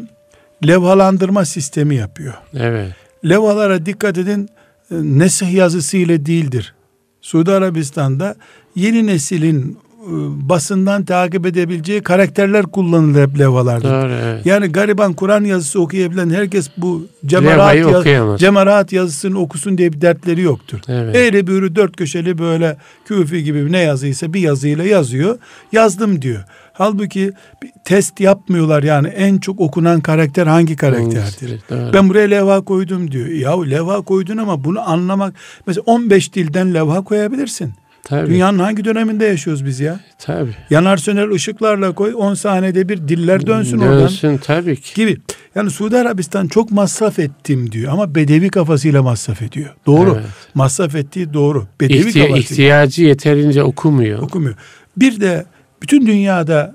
levhalandırma 0.67 1.45
sistemi 1.45 1.95
yapıyor. 1.95 2.35
Evet. 2.55 2.93
Levhalara 3.29 3.87
dikkat 3.87 4.19
edin 4.19 4.49
e, 4.91 4.95
nesih 4.95 5.53
yazısı 5.53 5.97
ile 5.97 6.27
değildir. 6.27 6.75
Suudi 7.21 7.53
Arabistan'da 7.53 8.37
yeni 8.75 9.07
neslin 9.07 9.79
e, 10.03 10.11
basından 10.49 11.05
takip 11.05 11.47
edebileceği 11.47 12.03
karakterler 12.03 12.63
kullanılır 12.63 13.23
hep 13.29 13.39
levhalarda. 13.39 14.03
Doğru, 14.03 14.13
evet. 14.13 14.47
Yani 14.47 14.67
gariban 14.67 15.13
Kur'an 15.13 15.45
yazısı 15.45 15.81
okuyabilen 15.81 16.31
herkes 16.31 16.71
bu 16.77 17.07
cemarat, 17.27 17.77
yaz, 17.77 18.41
cemarat 18.41 18.93
yazısını 18.93 19.39
okusun 19.39 19.79
diye 19.79 19.93
bir 19.93 20.01
dertleri 20.01 20.41
yoktur. 20.41 20.81
Evet. 20.89 21.17
Eğri 21.17 21.47
büğrü 21.47 21.77
dört 21.77 21.97
köşeli 21.97 22.39
böyle 22.39 22.77
küfi 23.05 23.45
gibi 23.45 23.73
ne 23.73 23.79
yazıysa 23.79 24.33
bir 24.33 24.41
yazıyla 24.41 24.85
yazıyor. 24.85 25.39
Yazdım 25.73 26.23
diyor. 26.23 26.45
Halbuki 26.73 27.33
test 27.85 28.21
yapmıyorlar 28.21 28.83
yani 28.83 29.09
en 29.09 29.39
çok 29.39 29.61
okunan 29.61 30.01
karakter 30.01 30.47
hangi 30.47 30.77
karakterdir? 30.77 31.61
Ben 31.95 32.09
buraya 32.09 32.29
levha 32.29 32.61
koydum 32.61 33.11
diyor. 33.11 33.27
Yahu 33.29 33.71
levha 33.71 34.01
koydun 34.03 34.37
ama 34.37 34.65
bunu 34.65 34.91
anlamak 34.91 35.35
mesela 35.67 35.83
15 35.87 36.35
dilden 36.35 36.75
levha 36.75 37.05
koyabilirsin. 37.05 37.73
Tabii. 38.05 38.31
Dünyanın 38.31 38.59
hangi 38.59 38.85
döneminde 38.85 39.25
yaşıyoruz 39.25 39.67
biz 39.67 39.81
ya? 39.81 40.01
Tabii. 40.19 40.55
Yanar 40.71 40.97
söner 40.97 41.29
ışıklarla 41.29 41.93
koy 41.95 42.15
10 42.17 42.35
saniyede 42.35 42.89
bir 42.89 43.09
diller 43.09 43.47
dönsün, 43.47 43.73
dönsün 43.73 43.79
oradan. 43.79 44.01
Dönsün 44.03 44.39
tabii 44.39 44.77
ki. 44.81 44.95
Gibi. 44.95 45.17
Yani 45.55 45.71
Suudi 45.71 45.99
Arabistan 45.99 46.49
çok 46.49 46.71
masraf 46.71 47.19
ettim 47.19 47.73
diyor 47.73 47.93
ama 47.93 48.15
bedevi 48.15 48.49
kafasıyla 48.49 49.03
masraf 49.03 49.43
ediyor. 49.43 49.71
Doğru. 49.87 50.15
Evet. 50.15 50.27
Masraf 50.55 50.95
ettiği 50.95 51.33
doğru. 51.35 51.67
Bedevi 51.81 51.99
İhti- 51.99 52.05
kafasıyla. 52.13 52.37
İhtiyacı 52.39 53.05
yeterince 53.05 53.63
okumuyor. 53.63 54.23
Okumuyor. 54.23 54.55
Bir 54.97 55.21
de 55.21 55.45
bütün 55.83 56.07
dünyada 56.07 56.75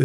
e, 0.00 0.04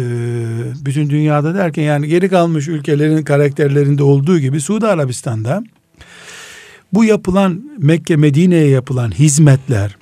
bütün 0.84 1.10
dünyada 1.10 1.54
derken 1.54 1.82
yani 1.82 2.08
geri 2.08 2.28
kalmış 2.28 2.68
ülkelerin 2.68 3.22
karakterlerinde 3.22 4.02
olduğu 4.02 4.38
gibi 4.38 4.60
Suudi 4.60 4.86
Arabistan'da 4.86 5.64
bu 6.92 7.04
yapılan 7.04 7.62
Mekke 7.78 8.16
Medine'ye 8.16 8.68
yapılan 8.68 9.10
hizmetler 9.10 9.96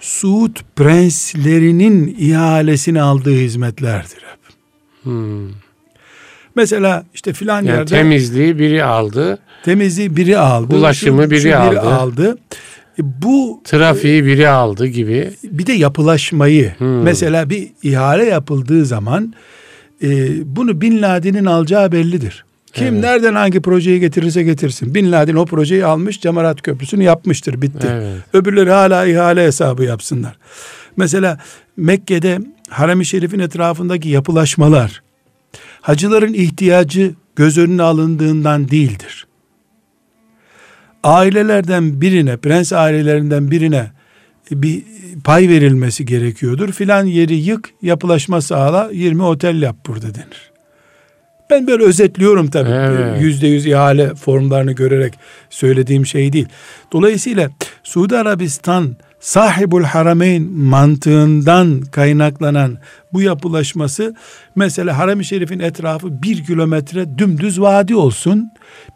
Suud 0.00 0.56
prenslerinin 0.76 2.16
ihalesini 2.18 3.02
aldığı 3.02 3.34
hizmetlerdir 3.34 4.16
hep. 4.16 4.54
Hmm. 5.02 5.48
Mesela 6.56 7.04
işte 7.14 7.32
filan 7.32 7.56
yani 7.56 7.66
yerde 7.66 7.84
temizliği 7.84 8.58
biri 8.58 8.84
aldı. 8.84 9.38
Temizliği 9.64 10.16
biri 10.16 10.38
aldı. 10.38 10.76
Ulaşımı 10.76 11.30
biri, 11.30 11.44
biri 11.44 11.56
aldı. 11.56 11.80
aldı. 11.80 12.38
E, 12.98 13.22
bu 13.22 13.60
trafiği 13.64 14.24
biri 14.24 14.48
aldı 14.48 14.86
gibi. 14.86 15.30
Bir 15.44 15.66
de 15.66 15.72
yapılaşmayı. 15.72 16.74
Hmm. 16.78 17.02
Mesela 17.02 17.50
bir 17.50 17.68
ihale 17.82 18.24
yapıldığı 18.24 18.84
zaman 18.84 19.34
e, 20.02 20.08
bunu 20.56 20.80
Bin 20.80 21.02
Laden'in 21.02 21.44
alacağı 21.44 21.92
bellidir. 21.92 22.44
Kim 22.72 22.86
evet. 22.86 23.00
nereden 23.00 23.34
hangi 23.34 23.60
projeyi 23.60 24.00
getirirse 24.00 24.42
getirsin. 24.42 24.94
Bin 24.94 25.12
Laden 25.12 25.34
o 25.34 25.46
projeyi 25.46 25.84
almış 25.84 26.20
Cemarat 26.20 26.62
Köprüsü'nü 26.62 27.02
yapmıştır 27.02 27.62
bitti. 27.62 27.86
Evet. 27.90 28.18
Öbürleri 28.32 28.70
hala 28.70 29.06
ihale 29.06 29.44
hesabı 29.44 29.84
yapsınlar. 29.84 30.38
Mesela 30.96 31.38
Mekke'de 31.76 32.38
Harem-i 32.68 33.04
Şerif'in 33.04 33.38
etrafındaki 33.38 34.08
yapılaşmalar 34.08 35.02
hacıların 35.80 36.34
ihtiyacı 36.34 37.14
göz 37.36 37.58
önüne 37.58 37.82
alındığından 37.82 38.68
değildir 38.68 39.26
ailelerden 41.04 42.00
birine, 42.00 42.36
prens 42.36 42.72
ailelerinden 42.72 43.50
birine 43.50 43.90
bir 44.50 44.82
pay 45.24 45.48
verilmesi 45.48 46.04
gerekiyordur. 46.06 46.72
Filan 46.72 47.04
yeri 47.04 47.34
yık, 47.34 47.70
yapılaşma 47.82 48.40
sağla, 48.40 48.90
20 48.92 49.22
otel 49.22 49.62
yap 49.62 49.76
burada 49.86 50.14
denir. 50.14 50.52
Ben 51.50 51.66
böyle 51.66 51.84
özetliyorum 51.84 52.50
tabii. 52.50 52.68
Yüzde 53.24 53.46
yüz 53.46 53.66
ihale 53.66 54.14
formlarını 54.14 54.72
görerek 54.72 55.14
söylediğim 55.50 56.06
şey 56.06 56.32
değil. 56.32 56.46
Dolayısıyla 56.92 57.50
Suudi 57.82 58.18
Arabistan 58.18 58.96
sahibul 59.24 59.82
harameyn 59.82 60.52
mantığından 60.52 61.80
kaynaklanan 61.80 62.78
bu 63.12 63.22
yapılaşması 63.22 64.14
mesela 64.56 64.98
harem-i 64.98 65.24
şerifin 65.24 65.58
etrafı 65.58 66.22
bir 66.22 66.44
kilometre 66.44 67.18
dümdüz 67.18 67.60
vadi 67.60 67.96
olsun. 67.96 68.50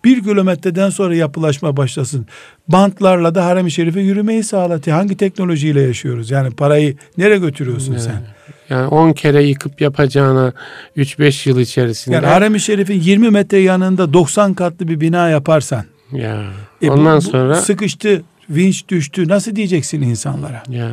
Bir 0.05 0.23
kilometreden 0.23 0.91
sonra 0.91 1.15
yapılaşma 1.15 1.77
başlasın. 1.77 2.27
Bantlarla 2.69 3.35
da 3.35 3.47
harem-i 3.47 3.71
şerife 3.71 4.01
yürümeyi 4.01 4.45
sağlatıyor. 4.45 4.97
Hangi 4.97 5.17
teknolojiyle 5.17 5.81
yaşıyoruz? 5.81 6.31
Yani 6.31 6.51
parayı 6.51 6.97
nereye 7.19 7.39
götürüyorsun 7.39 7.93
evet. 7.93 8.03
sen? 8.03 8.23
Yani 8.69 8.87
10 8.87 9.13
kere 9.13 9.43
yıkıp 9.43 9.81
yapacağına 9.81 10.53
3-5 10.97 11.49
yıl 11.49 11.59
içerisinde. 11.59 12.15
Yani 12.15 12.27
harem-i 12.27 12.61
şerifin 12.61 13.01
20 13.01 13.31
metre 13.31 13.59
yanında 13.59 14.13
90 14.13 14.55
katlı 14.55 14.89
bir 14.89 15.01
bina 15.01 15.29
yaparsan. 15.29 15.85
Ya. 16.13 16.45
E 16.83 16.91
ondan 16.91 17.21
bu, 17.21 17.25
bu 17.25 17.31
sonra 17.31 17.55
sıkıştı 17.55 18.23
vinç 18.51 18.89
düştü 18.89 19.29
nasıl 19.29 19.57
diyeceksin 19.57 20.03
insanlara? 20.03 20.63
Ya. 20.69 20.91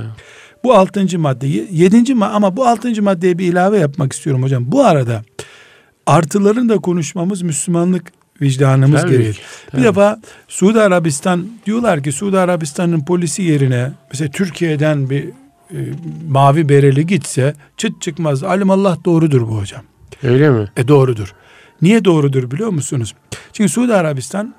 Bu 0.63 0.73
altıncı 0.73 1.19
madde. 1.19 1.47
Yedinci 1.71 2.15
ma 2.15 2.27
ama 2.27 2.57
bu 2.57 2.65
altıncı 2.67 3.03
maddeye 3.03 3.37
bir 3.37 3.47
ilave 3.47 3.79
yapmak 3.79 4.13
istiyorum 4.13 4.43
hocam. 4.43 4.71
Bu 4.71 4.85
arada 4.85 5.23
artıların 6.05 6.69
da 6.69 6.77
konuşmamız 6.77 7.41
Müslümanlık 7.41 8.11
vicdanımız 8.41 9.01
Tabii 9.01 9.11
gereği. 9.11 9.33
ki, 9.33 9.41
Bir 9.77 9.83
defa 9.83 10.19
Suudi 10.47 10.81
Arabistan 10.81 11.47
diyorlar 11.65 12.03
ki 12.03 12.11
Suudi 12.11 12.39
Arabistan'ın 12.39 13.05
polisi 13.05 13.43
yerine 13.43 13.91
mesela 14.11 14.31
Türkiye'den 14.31 15.09
bir 15.09 15.29
e, 15.71 15.77
mavi 16.29 16.69
bereli 16.69 17.07
gitse 17.07 17.53
çıt 17.77 18.01
çıkmaz. 18.01 18.43
Alimallah 18.43 19.05
doğrudur 19.05 19.41
bu 19.41 19.57
hocam. 19.57 19.81
Öyle 20.23 20.49
mi? 20.49 20.67
E 20.77 20.87
doğrudur. 20.87 21.33
Niye 21.81 22.05
doğrudur 22.05 22.51
biliyor 22.51 22.69
musunuz? 22.69 23.15
Çünkü 23.53 23.71
Suudi 23.71 23.93
Arabistan 23.93 24.53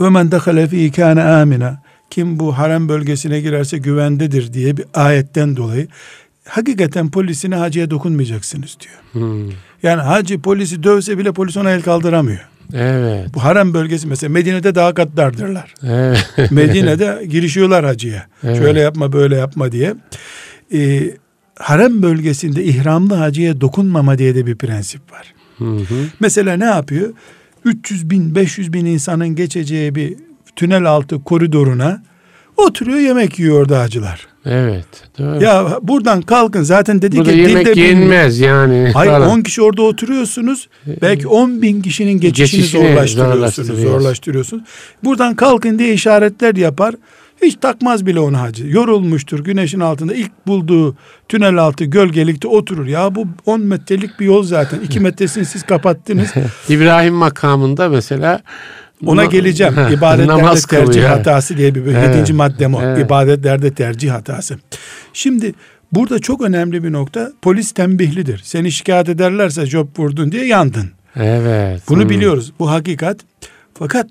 ve 0.00 0.10
men 0.10 0.30
fi 0.68 0.92
kana 0.92 1.40
amina 1.40 1.82
kim 2.10 2.40
bu 2.40 2.58
harem 2.58 2.88
bölgesine 2.88 3.40
girerse 3.40 3.78
güvendedir 3.78 4.52
diye 4.52 4.76
bir 4.76 4.84
ayetten 4.94 5.56
dolayı 5.56 5.88
hakikaten 6.48 7.10
polisine 7.10 7.56
hacıya 7.56 7.90
dokunmayacaksınız 7.90 8.76
diyor. 8.80 8.94
Hmm. 9.12 9.50
Yani 9.82 10.02
hacı 10.02 10.40
polisi 10.40 10.82
dövse 10.82 11.18
bile 11.18 11.32
polis 11.32 11.56
ona 11.56 11.70
el 11.70 11.82
kaldıramıyor. 11.82 12.48
Evet. 12.74 13.34
Bu 13.34 13.44
harem 13.44 13.74
bölgesi 13.74 14.06
mesela 14.06 14.32
Medine'de 14.32 14.74
daha 14.74 14.90
gaddardırlar. 14.90 15.74
Evet. 15.82 16.28
Medine'de 16.50 17.26
girişiyorlar 17.28 17.84
hacıya. 17.84 18.26
Evet. 18.44 18.58
Şöyle 18.58 18.80
yapma 18.80 19.12
böyle 19.12 19.36
yapma 19.36 19.72
diye. 19.72 19.94
Ee, 20.74 21.10
harem 21.58 22.02
bölgesinde 22.02 22.64
ihramlı 22.64 23.14
hacıya 23.14 23.60
dokunmama 23.60 24.18
diye 24.18 24.34
de 24.34 24.46
bir 24.46 24.56
prensip 24.56 25.12
var. 25.12 25.34
Hı 25.58 25.64
hı. 25.64 25.94
Mesela 26.20 26.56
ne 26.56 26.64
yapıyor? 26.64 27.12
300 27.64 28.10
bin 28.10 28.34
500 28.34 28.72
bin 28.72 28.86
insanın 28.86 29.28
geçeceği 29.28 29.94
bir 29.94 30.16
tünel 30.58 30.84
altı 30.84 31.24
koridoruna 31.24 32.02
oturuyor 32.56 32.98
yemek 32.98 33.38
yiyor 33.38 33.60
orada 33.60 33.80
hacılar. 33.80 34.26
Evet. 34.46 34.86
Doğru. 35.18 35.42
Ya 35.42 35.78
buradan 35.82 36.22
kalkın 36.22 36.62
zaten 36.62 37.02
dedi 37.02 37.16
Burada 37.16 37.30
ki 37.30 37.38
yemek 37.38 37.66
dilde 37.66 37.80
yenmez 37.80 38.40
yani. 38.40 38.90
Hayır 38.94 39.10
falan. 39.10 39.28
10 39.30 39.40
kişi 39.40 39.62
orada 39.62 39.82
oturuyorsunuz. 39.82 40.68
Belki 41.02 41.28
10 41.28 41.62
bin 41.62 41.82
kişinin 41.82 42.20
geçişini, 42.20 42.60
Geçişini 42.60 42.82
zorlaştırıyorsunuz. 42.82 43.80
Zorlaştırıyorsunuz. 43.80 44.62
Buradan 45.04 45.34
kalkın 45.34 45.78
diye 45.78 45.92
işaretler 45.94 46.56
yapar. 46.56 46.94
Hiç 47.42 47.56
takmaz 47.60 48.06
bile 48.06 48.20
onu 48.20 48.40
hacı. 48.40 48.66
Yorulmuştur 48.66 49.44
güneşin 49.44 49.80
altında 49.80 50.14
ilk 50.14 50.46
bulduğu 50.46 50.96
tünel 51.28 51.56
altı 51.56 51.84
gölgelikte 51.84 52.48
oturur. 52.48 52.86
Ya 52.86 53.14
bu 53.14 53.26
10 53.46 53.60
metrelik 53.60 54.20
bir 54.20 54.26
yol 54.26 54.42
zaten. 54.42 54.80
2 54.80 55.00
metresini 55.00 55.44
siz 55.44 55.62
kapattınız. 55.62 56.28
İbrahim 56.68 57.14
makamında 57.14 57.88
mesela 57.88 58.42
Ona 59.06 59.20
na- 59.22 59.24
geleceğim. 59.24 59.74
İbadetlerde 59.92 60.42
tercih 60.44 60.62
kılıyor. 60.68 61.08
hatası 61.08 61.56
diye 61.56 61.74
bir 61.74 61.86
Evet. 61.86 62.08
yedinci 62.14 62.32
maddem 62.32 62.74
o. 62.74 62.82
Evet. 62.82 63.06
İbadetlerde 63.06 63.74
tercih 63.74 64.10
hatası. 64.10 64.58
Şimdi 65.12 65.54
burada 65.92 66.18
çok 66.18 66.42
önemli 66.42 66.84
bir 66.84 66.92
nokta. 66.92 67.32
Polis 67.42 67.72
tembihlidir. 67.72 68.40
Seni 68.44 68.72
şikayet 68.72 69.08
ederlerse 69.08 69.66
job 69.66 69.88
vurdun 69.98 70.32
diye 70.32 70.46
yandın. 70.46 70.90
Evet. 71.16 71.82
Bunu 71.88 72.04
Hı. 72.04 72.08
biliyoruz. 72.08 72.52
Bu 72.58 72.70
hakikat. 72.70 73.16
Fakat 73.74 74.06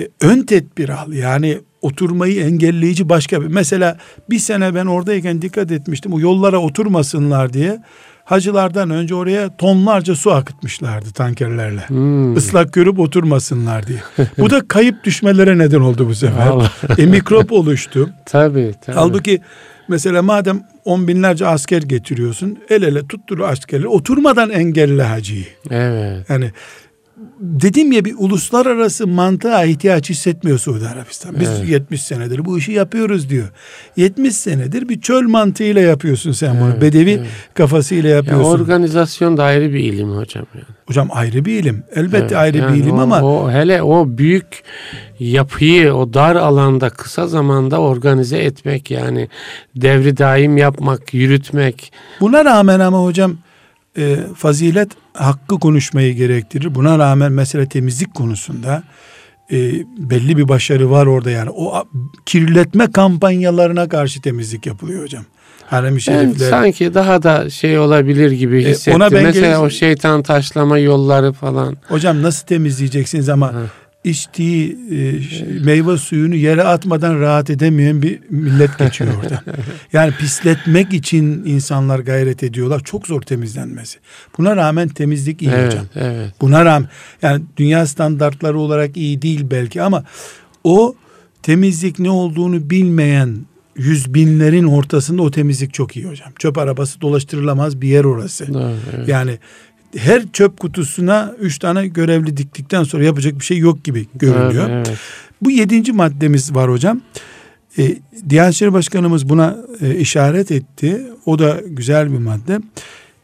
e, 0.00 0.08
ön 0.20 0.42
tedbir 0.42 0.88
al. 0.88 1.12
Yani 1.12 1.58
oturmayı 1.82 2.44
engelleyici 2.44 3.08
başka 3.08 3.42
bir. 3.42 3.46
Mesela 3.46 3.98
bir 4.30 4.38
sene 4.38 4.74
ben 4.74 4.86
oradayken 4.86 5.42
dikkat 5.42 5.70
etmiştim. 5.72 6.12
O 6.12 6.20
yollara 6.20 6.58
oturmasınlar 6.58 7.52
diye 7.52 7.78
hacılardan 8.32 8.90
önce 8.90 9.14
oraya 9.14 9.56
tonlarca 9.56 10.14
su 10.14 10.32
akıtmışlardı 10.32 11.10
tankerlerle. 11.10 11.88
Hmm. 11.88 12.36
Islak 12.36 12.72
görüp 12.72 12.98
oturmasınlar 12.98 13.86
diye. 13.86 13.98
Bu 14.38 14.50
da 14.50 14.68
kayıp 14.68 15.04
düşmelere 15.04 15.58
neden 15.58 15.80
oldu 15.80 16.08
bu 16.08 16.14
sefer. 16.14 16.46
Allah. 16.46 16.70
e, 16.98 17.06
mikrop 17.06 17.52
oluştu. 17.52 18.10
Tabii 18.24 18.74
tabii. 18.86 18.96
Halbuki 18.96 19.40
mesela 19.88 20.22
madem 20.22 20.62
on 20.84 21.08
binlerce 21.08 21.46
asker 21.46 21.82
getiriyorsun 21.82 22.58
el 22.70 22.82
ele 22.82 23.06
tuttur 23.06 23.40
askerleri 23.40 23.88
oturmadan 23.88 24.50
engelle 24.50 25.02
hacıyı. 25.02 25.46
Evet. 25.70 26.30
Yani 26.30 26.50
dedim 27.40 27.92
ya 27.92 28.04
bir 28.04 28.14
uluslararası 28.18 29.06
mantığa 29.06 29.64
ihtiyaç 29.64 30.10
hissetmiyor 30.10 30.58
Suudi 30.58 30.88
Arabistan. 30.88 31.40
Biz 31.40 31.48
Evet. 31.48 31.68
70 31.68 32.02
senedir 32.02 32.44
bu 32.44 32.58
işi 32.58 32.72
yapıyoruz 32.72 33.30
diyor. 33.30 33.48
70 33.96 34.36
senedir 34.36 34.88
bir 34.88 35.00
çöl 35.00 35.22
mantığıyla 35.22 35.80
yapıyorsun 35.82 36.32
sen 36.32 36.60
bunu. 36.60 36.70
Evet, 36.70 36.82
Bedevi 36.82 37.10
evet. 37.10 37.26
kafasıyla 37.54 38.10
Ya 38.10 38.16
yapıyorsun. 38.16 38.50
organizasyon 38.50 39.36
da 39.36 39.44
ayrı 39.44 39.72
bir 39.72 39.78
ilim 39.80 40.08
hocam 40.08 40.46
yani. 40.54 40.64
Hocam 40.86 41.08
ayrı 41.12 41.44
bir 41.44 41.52
ilim. 41.60 41.82
Elbette 41.94 42.18
Evet, 42.18 42.32
ayrı 42.32 42.58
yani 42.58 42.76
bir 42.76 42.82
ilim 42.82 42.98
o, 42.98 43.00
ama 43.00 43.22
o 43.22 43.50
hele 43.50 43.82
o 43.82 44.04
büyük 44.08 44.62
yapıyı 45.18 45.94
o 45.94 46.14
dar 46.14 46.36
alanda 46.36 46.90
kısa 46.90 47.26
zamanda 47.26 47.80
organize 47.80 48.38
etmek 48.38 48.90
yani 48.90 49.28
devri 49.76 50.16
daim 50.18 50.56
yapmak, 50.56 51.14
yürütmek. 51.14 51.92
Buna 52.20 52.44
rağmen 52.44 52.80
ama 52.80 53.04
hocam 53.04 53.36
e, 53.98 54.16
fazilet 54.36 54.88
hakkı 55.14 55.58
konuşmayı 55.58 56.14
gerektirir. 56.14 56.74
Buna 56.74 56.98
rağmen 56.98 57.32
mesela 57.32 57.66
temizlik 57.66 58.14
konusunda 58.14 58.82
e, 59.52 59.56
belli 60.10 60.36
bir 60.36 60.48
başarı 60.48 60.90
var 60.90 61.06
orada 61.06 61.30
yani. 61.30 61.50
O 61.50 61.84
kirletme 62.26 62.90
kampanyalarına 62.92 63.88
karşı 63.88 64.20
temizlik 64.20 64.66
yapılıyor 64.66 65.02
hocam. 65.02 65.24
Harem-i 65.66 65.94
Ben 65.94 65.98
şerifler. 66.00 66.50
sanki 66.50 66.94
daha 66.94 67.22
da 67.22 67.50
şey 67.50 67.78
olabilir 67.78 68.30
gibi 68.30 68.62
E, 68.64 68.70
hissettim. 68.70 68.94
ona 68.94 69.04
ben 69.12 69.22
Mesela 69.22 69.32
geleceğim. 69.46 69.60
o 69.66 69.70
şeytan 69.70 70.22
taşlama 70.22 70.78
yolları 70.78 71.32
falan. 71.32 71.76
Hocam 71.88 72.22
nasıl 72.22 72.46
temizleyeceksiniz 72.46 73.28
ama 73.28 73.46
Ha. 73.54 73.60
İçtiği 74.04 74.78
e, 74.90 75.20
meyve 75.64 75.96
suyunu 75.96 76.34
yere 76.34 76.62
atmadan 76.62 77.20
rahat 77.20 77.50
edemeyen 77.50 78.02
bir 78.02 78.20
millet 78.30 78.78
geçiyor 78.78 79.10
orada. 79.22 79.42
yani 79.92 80.12
pisletmek 80.12 80.92
için 80.92 81.42
insanlar 81.44 81.98
gayret 81.98 82.42
ediyorlar. 82.42 82.80
Çok 82.80 83.06
zor 83.06 83.22
temizlenmesi. 83.22 83.98
Buna 84.38 84.56
rağmen 84.56 84.88
temizlik 84.88 85.42
iyi 85.42 85.50
evet, 85.50 85.72
hocam. 85.72 85.86
evet. 85.94 86.34
Buna 86.40 86.64
rağmen 86.64 86.88
yani 87.22 87.44
dünya 87.56 87.86
standartları 87.86 88.58
olarak 88.58 88.96
iyi 88.96 89.22
değil 89.22 89.46
belki 89.50 89.82
ama 89.82 90.04
o 90.64 90.94
temizlik 91.42 91.98
ne 91.98 92.10
olduğunu 92.10 92.70
bilmeyen 92.70 93.36
yüz 93.76 94.14
binlerin 94.14 94.64
ortasında 94.64 95.22
o 95.22 95.30
temizlik 95.30 95.74
çok 95.74 95.96
iyi 95.96 96.06
hocam. 96.06 96.28
Çöp 96.38 96.58
arabası 96.58 97.00
dolaştırılamaz 97.00 97.80
bir 97.80 97.88
yer 97.88 98.04
orası. 98.04 98.54
Doğru, 98.54 98.72
evet. 98.96 99.08
Yani 99.08 99.38
her 99.96 100.22
çöp 100.32 100.60
kutusuna 100.60 101.34
üç 101.40 101.58
tane 101.58 101.86
görevli 101.88 102.36
diktikten 102.36 102.84
sonra 102.84 103.04
yapacak 103.04 103.34
bir 103.38 103.44
şey 103.44 103.58
yok 103.58 103.84
gibi 103.84 104.06
görünüyor. 104.14 104.70
Evet, 104.70 104.86
evet. 104.88 104.98
Bu 105.42 105.50
yedinci 105.50 105.92
maddemiz 105.92 106.54
var 106.54 106.70
hocam. 106.70 107.00
E, 107.78 107.96
Diyanet 108.28 108.54
İşleri 108.54 108.72
Başkanımız 108.72 109.28
buna 109.28 109.56
e, 109.80 109.94
işaret 109.94 110.50
etti. 110.50 111.06
O 111.26 111.38
da 111.38 111.60
güzel 111.66 112.12
bir 112.12 112.18
madde. 112.18 112.60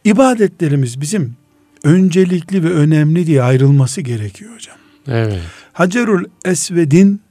İbadetlerimiz 0.03 1.01
bizim 1.01 1.35
öncelikli 1.83 2.63
ve 2.63 2.69
önemli 2.69 3.27
diye 3.27 3.43
ayrılması 3.43 4.01
gerekiyor 4.01 4.53
hocam. 4.55 4.77
Evet. 5.07 5.39
Hacerul 5.73 6.25
Esved'in 6.45 7.21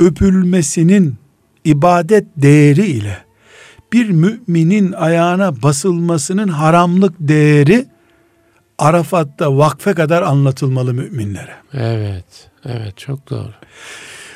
öpülmesinin 0.00 1.14
ibadet 1.64 2.24
değeri 2.36 2.86
ile 2.86 3.18
bir 3.92 4.10
müminin 4.10 4.92
ayağına 4.92 5.62
basılmasının 5.62 6.48
haramlık 6.48 7.14
değeri 7.20 7.86
Arafat'ta 8.78 9.56
vakfe 9.56 9.94
kadar 9.94 10.22
anlatılmalı 10.22 10.94
müminlere. 10.94 11.54
Evet. 11.74 12.24
Evet 12.68 12.98
çok 12.98 13.30
doğru. 13.30 13.50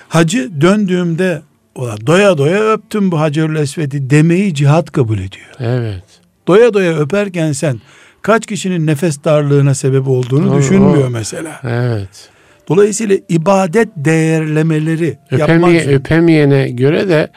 Hacı 0.08 0.60
döndüğümde 0.60 1.42
ola 1.74 2.06
doya 2.06 2.38
doya 2.38 2.60
öptüm 2.72 3.12
bu 3.12 3.20
Hacerül 3.20 3.56
Esved'i 3.56 4.10
demeyi 4.10 4.54
cihat 4.54 4.92
kabul 4.92 5.18
ediyor. 5.18 5.46
Evet. 5.58 6.04
Doya 6.48 6.74
doya 6.74 6.98
öperken 6.98 7.52
sen 7.52 7.80
kaç 8.22 8.46
kişinin 8.46 8.86
nefes 8.86 9.24
darlığına 9.24 9.74
sebep 9.74 10.08
olduğunu 10.08 10.54
O- 10.54 10.58
düşünmüyor 10.58 11.06
o- 11.06 11.10
mesela. 11.10 11.60
Evet. 11.64 12.28
Dolayısıyla 12.70 13.16
ibadet 13.28 13.88
değerlemeleri 13.96 15.18
yapmak 15.30 15.48
Öpemeye, 15.50 15.80
zorunda. 15.80 15.96
öpemeyene 15.98 16.70
göre 16.70 17.08
de 17.08 17.30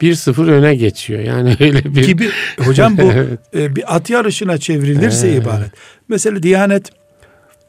1-0 0.00 0.50
öne 0.50 0.74
geçiyor. 0.74 1.20
Yani 1.20 1.56
öyle 1.60 1.84
bir 1.94 2.06
gibi 2.06 2.28
hocam 2.64 2.98
bu 2.98 3.02
Evet. 3.12 3.38
e, 3.54 3.76
bir 3.76 3.96
at 3.96 4.10
yarışına 4.10 4.58
çevrilirse 4.58 5.28
Evet. 5.28 5.42
ibadet. 5.42 5.70
Mesela 6.08 6.42
Diyanet 6.42 6.90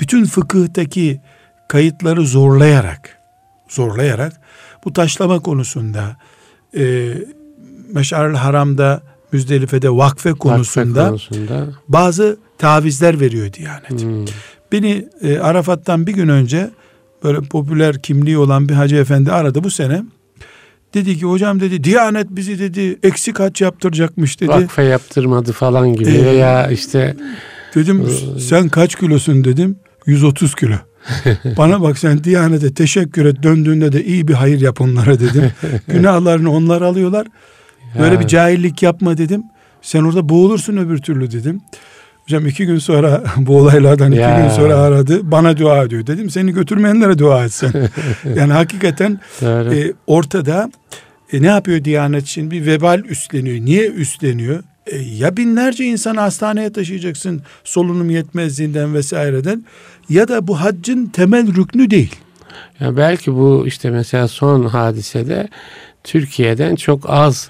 bütün 0.02 0.26
fıkıhtaki 0.26 1.22
kayıtları 1.68 2.26
zorlayarak 2.26 3.18
zorlayarak 3.70 4.34
bu 4.86 4.94
taşlama 4.94 5.40
konusunda 5.40 6.18
e, 6.78 7.14
Meş'arül 7.94 8.36
Haram'da 8.36 9.02
Müzdelife'de 9.32 9.90
vakfe 9.90 10.32
konusunda 10.34 11.00
Vakfe 11.00 11.10
konusunda. 11.10 11.68
bazı 11.88 12.38
tavizler 12.58 13.20
veriyor 13.20 13.54
Diyanet. 13.54 14.02
Hmm. 14.04 14.26
Beni 14.72 15.06
e, 15.22 15.38
Arafat'tan 15.40 16.08
bir 16.08 16.14
gün 16.14 16.28
önce 16.30 16.70
böyle 17.24 17.42
popüler 17.42 18.02
kimliği 18.02 18.38
olan 18.38 18.70
bir 18.70 18.74
hacı 18.74 18.96
efendi 18.96 19.32
aradı 19.32 19.64
bu 19.64 19.72
sene. 19.72 20.04
Dedi 20.94 21.18
ki 21.18 21.26
hocam 21.26 21.60
dedi 21.60 21.84
Diyanet 21.84 22.28
bizi 22.30 22.60
dedi 22.60 23.00
eksik 23.04 23.40
haç 23.40 23.62
yaptıracakmış 23.62 24.42
dedi. 24.42 24.50
Vakfe 24.50 24.84
yaptırmadı 24.84 25.52
falan 25.52 25.94
gibi 25.94 26.10
Ee, 26.10 26.26
veya 26.26 26.68
işte 26.68 27.16
Dedim 27.76 28.08
sen 28.40 28.70
kaç 28.70 28.96
kilosun 28.96 29.44
dedim. 29.44 29.76
130 30.06 30.56
kilo. 30.56 30.76
Bana 31.58 31.82
bak 31.82 31.98
sen 31.98 32.24
Diyanet'e 32.24 32.74
teşekkür 32.74 33.26
et 33.26 33.44
döndüğünde 33.44 33.92
de 33.92 34.06
iyi 34.06 34.28
bir 34.28 34.34
hayır 34.34 34.62
yap 34.62 34.82
onlara 34.82 35.20
dedim. 35.20 35.52
Günahlarını 35.88 36.52
onlar 36.52 36.82
alıyorlar. 36.82 37.28
Böyle 38.00 38.20
bir 38.20 38.28
cahillik 38.28 38.84
yapma 38.84 39.18
dedim. 39.18 39.44
Sen 39.82 40.04
orada 40.04 40.30
boğulursun 40.30 40.78
öbür 40.78 40.98
türlü 40.98 41.32
dedim. 41.32 41.62
Hocam 42.30 42.48
iki 42.48 42.66
gün 42.66 42.78
sonra 42.78 43.24
bu 43.38 43.58
olaylardan 43.58 44.12
iki 44.12 44.22
Ya. 44.22 44.42
gün 44.42 44.50
sonra 44.50 44.76
aradı. 44.76 45.32
Bana 45.32 45.58
dua 45.58 45.84
ediyor. 45.84 46.08
Dedim 46.08 46.30
seni 46.30 46.54
götürmeyenlere 46.54 47.18
dua 47.20 47.46
etsen. 47.46 47.74
yani 48.36 48.54
hakikaten 48.54 49.20
e, 49.44 49.94
ortada 50.08 50.72
e, 51.34 51.42
ne 51.42 51.48
yapıyor 51.48 51.84
Diyanet 51.84 52.24
için? 52.24 52.52
Bir 52.52 52.66
vebal 52.66 53.00
üstleniyor. 53.00 53.66
Niye 53.66 53.88
üstleniyor? 53.90 54.64
E, 54.88 54.98
ya 54.98 55.38
binlerce 55.38 55.86
insanı 55.86 56.20
hastaneye 56.20 56.72
taşıyacaksın 56.72 57.42
solunum 57.64 58.10
yetmezliğinden 58.10 58.94
vesaireden 58.94 59.66
ya 60.10 60.28
da 60.28 60.48
bu 60.48 60.62
haccın 60.62 61.06
temel 61.06 61.56
rüknü 61.56 61.90
değil. 61.90 62.16
Ya 62.80 62.98
belki 62.98 63.34
bu 63.34 63.64
işte 63.68 63.90
mesela 63.90 64.28
son 64.28 64.64
hadisede 64.66 65.48
Türkiye'den 66.04 66.76
çok 66.76 67.10
az 67.10 67.50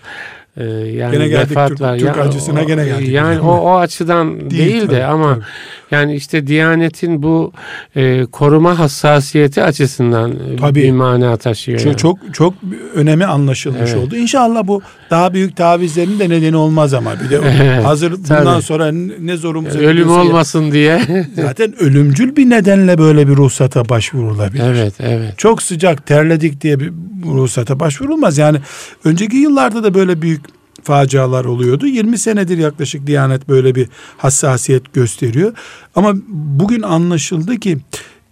e, 0.60 0.64
yani 0.64 1.12
Gene 1.12 1.28
geldik 1.28 1.50
vefat 1.52 1.70
Türk-. 1.70 1.80
Türk 1.80 2.02
Ya 2.18 2.24
acısına 2.24 2.62
o- 2.62 2.68
gene 2.68 2.86
geldik. 2.86 3.10
Yani 3.10 3.40
o, 3.40 3.52
o 3.52 3.76
açıdan 3.78 4.50
değil, 4.50 4.82
tabii, 4.82 4.92
de 4.96 5.06
ama 5.06 5.34
tabii. 5.34 5.44
yani 5.92 6.16
işte 6.16 6.48
Diyanet'in 6.48 7.24
bu 7.24 7.52
e, 7.96 8.26
koruma 8.26 8.80
hassasiyeti 8.80 9.64
açısından 9.64 10.32
e, 10.32 10.56
Tabii. 10.60 10.84
bir 10.84 10.92
mana 10.92 11.38
taşıyor. 11.38 11.80
Çok 11.80 11.86
yani. 11.88 11.98
çok 11.98 12.18
çok 12.34 12.54
önemi 12.96 13.26
anlaşılmış 13.26 13.92
Evet. 13.94 14.04
oldu. 14.08 14.16
İnşallah 14.16 14.68
bu 14.68 14.82
daha 15.10 15.34
büyük 15.34 15.56
tavizlerin 15.58 16.20
de 16.20 16.30
nedeni 16.30 16.56
olmaz 16.56 16.94
ama 16.94 17.14
bir 17.26 17.30
de 17.30 17.40
Evet, 17.62 17.86
hazır 17.86 18.12
bundan 18.12 18.44
tabii. 18.46 18.62
sonra 18.62 18.92
ne 19.20 19.38
zorumuza 19.38 19.80
ölüm 19.80 20.10
olmasın 20.12 20.72
diye. 20.72 21.02
Zaten 21.36 21.74
ölümcül 21.80 22.36
bir 22.36 22.50
nedenle 22.50 22.98
böyle 22.98 23.28
bir 23.28 23.36
ruhsata 23.36 23.90
başvurulabilir. 23.90 24.64
evet, 24.64 24.94
evet. 25.00 25.34
Çok 25.38 25.62
sıcak 25.62 26.06
terledik 26.08 26.62
diye 26.62 26.80
bir 26.80 26.92
ruhsata 27.26 27.80
başvurulmaz. 27.80 28.38
Yani 28.38 28.58
önceki 29.04 29.38
yıllarda 29.38 29.84
da 29.84 29.94
böyle 29.94 30.22
büyük 30.22 30.42
facialar 30.90 31.46
oluyordu. 31.46 31.88
20 31.88 32.18
senedir 32.18 32.58
yaklaşık 32.58 33.08
Diyanet 33.08 33.50
böyle 33.50 33.76
bir 33.76 33.88
hassasiyet 34.18 34.94
gösteriyor. 34.94 35.54
Ama 35.96 36.14
bugün 36.28 36.82
anlaşıldı 36.82 37.58
ki 37.58 37.78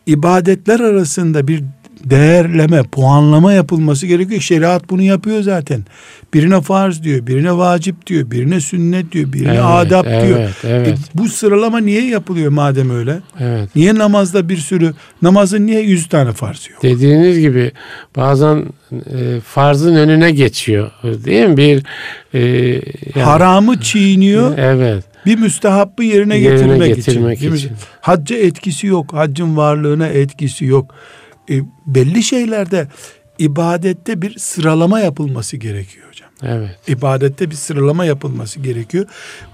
ibadetler 0.05 0.80
arasında 0.80 1.47
bir 1.47 1.64
değerleme, 2.06 2.84
puanlama 2.84 3.54
yapılması 3.54 4.08
gerekiyor. 4.08 4.41
Şeriat 4.41 4.89
bunu 4.89 5.02
yapıyor 5.02 5.41
zaten. 5.41 5.86
Birine 6.34 6.62
farz 6.62 7.04
diyor, 7.04 7.28
birine 7.28 7.58
vacip 7.58 8.08
diyor, 8.08 8.32
birine 8.32 8.60
sünnet 8.62 9.12
diyor, 9.12 9.34
birine 9.34 9.50
Evet, 9.50 9.62
adap 9.66 10.06
diyor. 10.06 10.39
evet, 10.39 10.50
evet. 10.64 10.88
E, 10.88 10.95
bu 11.16 11.30
sıralama 11.30 11.80
niye 11.80 12.08
yapılıyor 12.08 12.52
madem 12.52 12.89
öyle? 12.89 13.20
Evet. 13.39 13.70
Niye 13.76 13.95
namazda 13.95 14.50
bir 14.50 14.58
sürü, 14.58 14.93
namazın 15.22 15.66
niye 15.68 15.82
yüz 15.82 16.10
tane 16.10 16.32
farz 16.32 16.70
yok? 16.72 16.84
Dediğiniz 16.84 17.39
gibi 17.39 17.72
bazen 18.16 18.66
e, 18.91 19.39
farzın 19.39 19.95
önüne 19.95 20.32
geçiyor. 20.32 20.91
Değil 21.04 21.45
mi? 21.45 21.58
Bir 21.58 21.84
e, 22.34 22.39
yani- 23.16 23.24
Haramı 23.26 23.82
çiğniyor, 23.82 24.58
Evet. 24.58 25.04
bir 25.26 25.38
müstehabbı 25.39 26.04
yerine, 26.04 26.38
Yerine 26.38 26.58
getirmek, 26.58 26.95
getirmek 26.95 27.38
için. 27.38 27.54
İçin. 27.54 27.72
Hacca 28.02 28.36
etkisi 28.38 28.88
yok, 28.88 29.14
haccın 29.14 29.58
varlığına 29.58 30.08
etkisi 30.08 30.66
yok. 30.66 30.95
E, 31.50 31.62
belli 31.86 32.24
şeylerde 32.24 32.88
ibadette 33.39 34.22
bir 34.22 34.39
sıralama 34.39 35.00
yapılması 35.00 35.58
gerekiyor 35.58 36.08
hocam. 36.08 36.30
Evet. 36.43 36.80
İbadette 36.88 37.50
bir 37.50 37.56
sıralama 37.56 38.06
yapılması 38.06 38.60
gerekiyor. 38.60 39.06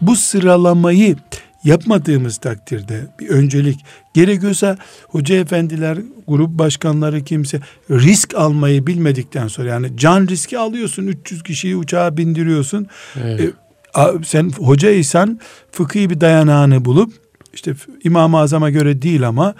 Bu 0.01 0.15
sıralamayı 0.15 1.15
yapmadığımız 1.63 2.37
takdirde 2.37 3.07
bir 3.19 3.29
öncelik 3.29 3.79
gerekiyorsa 4.13 4.77
hoca 5.07 5.35
efendiler, 5.35 5.97
grup 6.27 6.49
başkanları 6.49 7.23
kimse 7.23 7.59
risk 7.89 8.35
almayı 8.35 8.87
bilmedikten 8.87 9.47
sonra 9.47 9.69
yani 9.69 9.97
can 9.97 10.27
riski 10.27 10.59
alıyorsun 10.59 11.07
300 11.07 11.43
kişiyi 11.43 11.75
uçağa 11.75 12.17
bindiriyorsun. 12.17 12.87
Evet. 13.23 13.39
E, 13.39 14.01
sen 14.23 14.49
hocaysan 14.49 15.39
fıkhi 15.71 16.09
bir 16.09 16.21
dayanağını 16.21 16.85
bulup 16.85 17.13
işte 17.53 17.73
İmam-ı 18.03 18.39
Azam'a 18.39 18.69
göre 18.69 19.01
değil 19.01 19.27
ama 19.27 19.55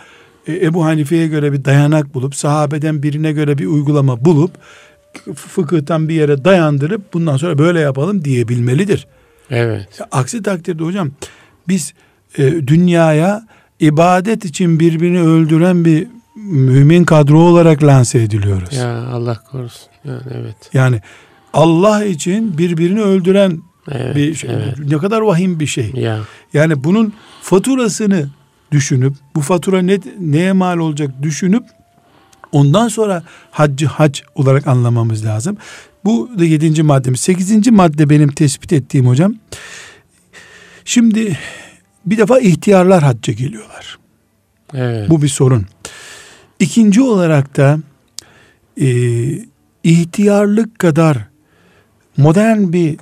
Ebu 0.48 0.86
Hanife'ye 0.86 1.28
göre 1.28 1.54
bir 1.54 1.66
dayanak 1.66 2.14
bulup 2.14 2.36
sahabeden 2.36 3.04
birine 3.04 3.32
göre 3.32 3.58
bir 3.58 3.66
uygulama 3.66 4.26
bulup 4.26 4.52
fıkıhtan 5.36 6.10
bir 6.10 6.14
yere 6.16 6.46
dayandırıp 6.46 7.14
bundan 7.14 7.38
sonra 7.38 7.58
böyle 7.58 7.80
yapalım 7.80 8.26
diyebilmelidir. 8.26 9.08
Evet. 9.50 9.88
Aksi 10.12 10.44
takdirde 10.44 10.84
hocam 10.84 11.12
biz 11.68 11.94
e, 12.38 12.68
dünyaya 12.68 13.48
ibadet 13.80 14.46
için 14.46 14.80
birbirini 14.80 15.22
öldüren 15.22 15.86
bir 15.86 16.08
mümin 16.36 17.04
kadro 17.04 17.40
olarak 17.40 17.84
lanse 17.84 18.20
ediliyoruz. 18.22 18.78
Ya 18.78 19.08
Allah 19.08 19.44
korusun. 19.52 19.88
Yani 20.06 20.22
evet. 20.34 20.56
Yani 20.74 21.02
Allah 21.54 22.06
için 22.06 22.58
birbirini 22.58 23.02
öldüren 23.02 23.62
Evet. 23.92 24.16
bir 24.16 24.34
şey. 24.36 24.50
evet. 24.54 24.80
Ne 24.92 24.98
kadar 24.98 25.22
vahim 25.22 25.60
bir 25.60 25.68
şey. 25.68 25.92
Ya 25.96 26.20
Yani 26.54 26.84
bunun 26.84 27.14
faturasını 27.42 28.30
düşünüp 28.74 29.14
bu 29.36 29.42
fatura 29.42 29.82
ne, 29.82 30.00
neye 30.20 30.54
mal 30.54 30.78
olacak 30.78 31.12
düşünüp 31.22 31.64
ondan 32.52 32.88
sonra 32.88 33.24
haccı 33.52 33.86
hac 33.86 34.20
olarak 34.36 34.68
anlamamız 34.68 35.26
lazım. 35.26 35.58
Bu 36.06 36.30
da 36.40 36.46
yedinci 36.46 36.84
maddemiz. 36.84 37.20
Sekizinci 37.20 37.72
madde 37.72 38.10
benim 38.10 38.32
tespit 38.32 38.74
ettiğim 38.74 39.08
hocam. 39.08 39.36
Şimdi 40.86 41.38
bir 42.06 42.18
defa 42.18 42.40
ihtiyarlar 42.40 43.04
hacca 43.04 43.34
geliyorlar. 43.34 44.00
evet. 44.74 45.10
Bu 45.10 45.22
bir 45.22 45.28
sorun. 45.28 45.66
İkinci 46.60 47.02
olarak 47.02 47.58
da 47.58 47.80
e, 48.82 48.88
ihtiyarlık 49.84 50.80
kadar 50.80 51.18
modern 52.18 52.74
bir 52.74 52.98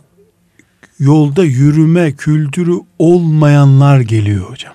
yolda 1.00 1.44
yürüme 1.44 2.12
kültürü 2.12 2.76
olmayanlar 3.00 4.00
geliyor 4.00 4.50
hocam. 4.50 4.74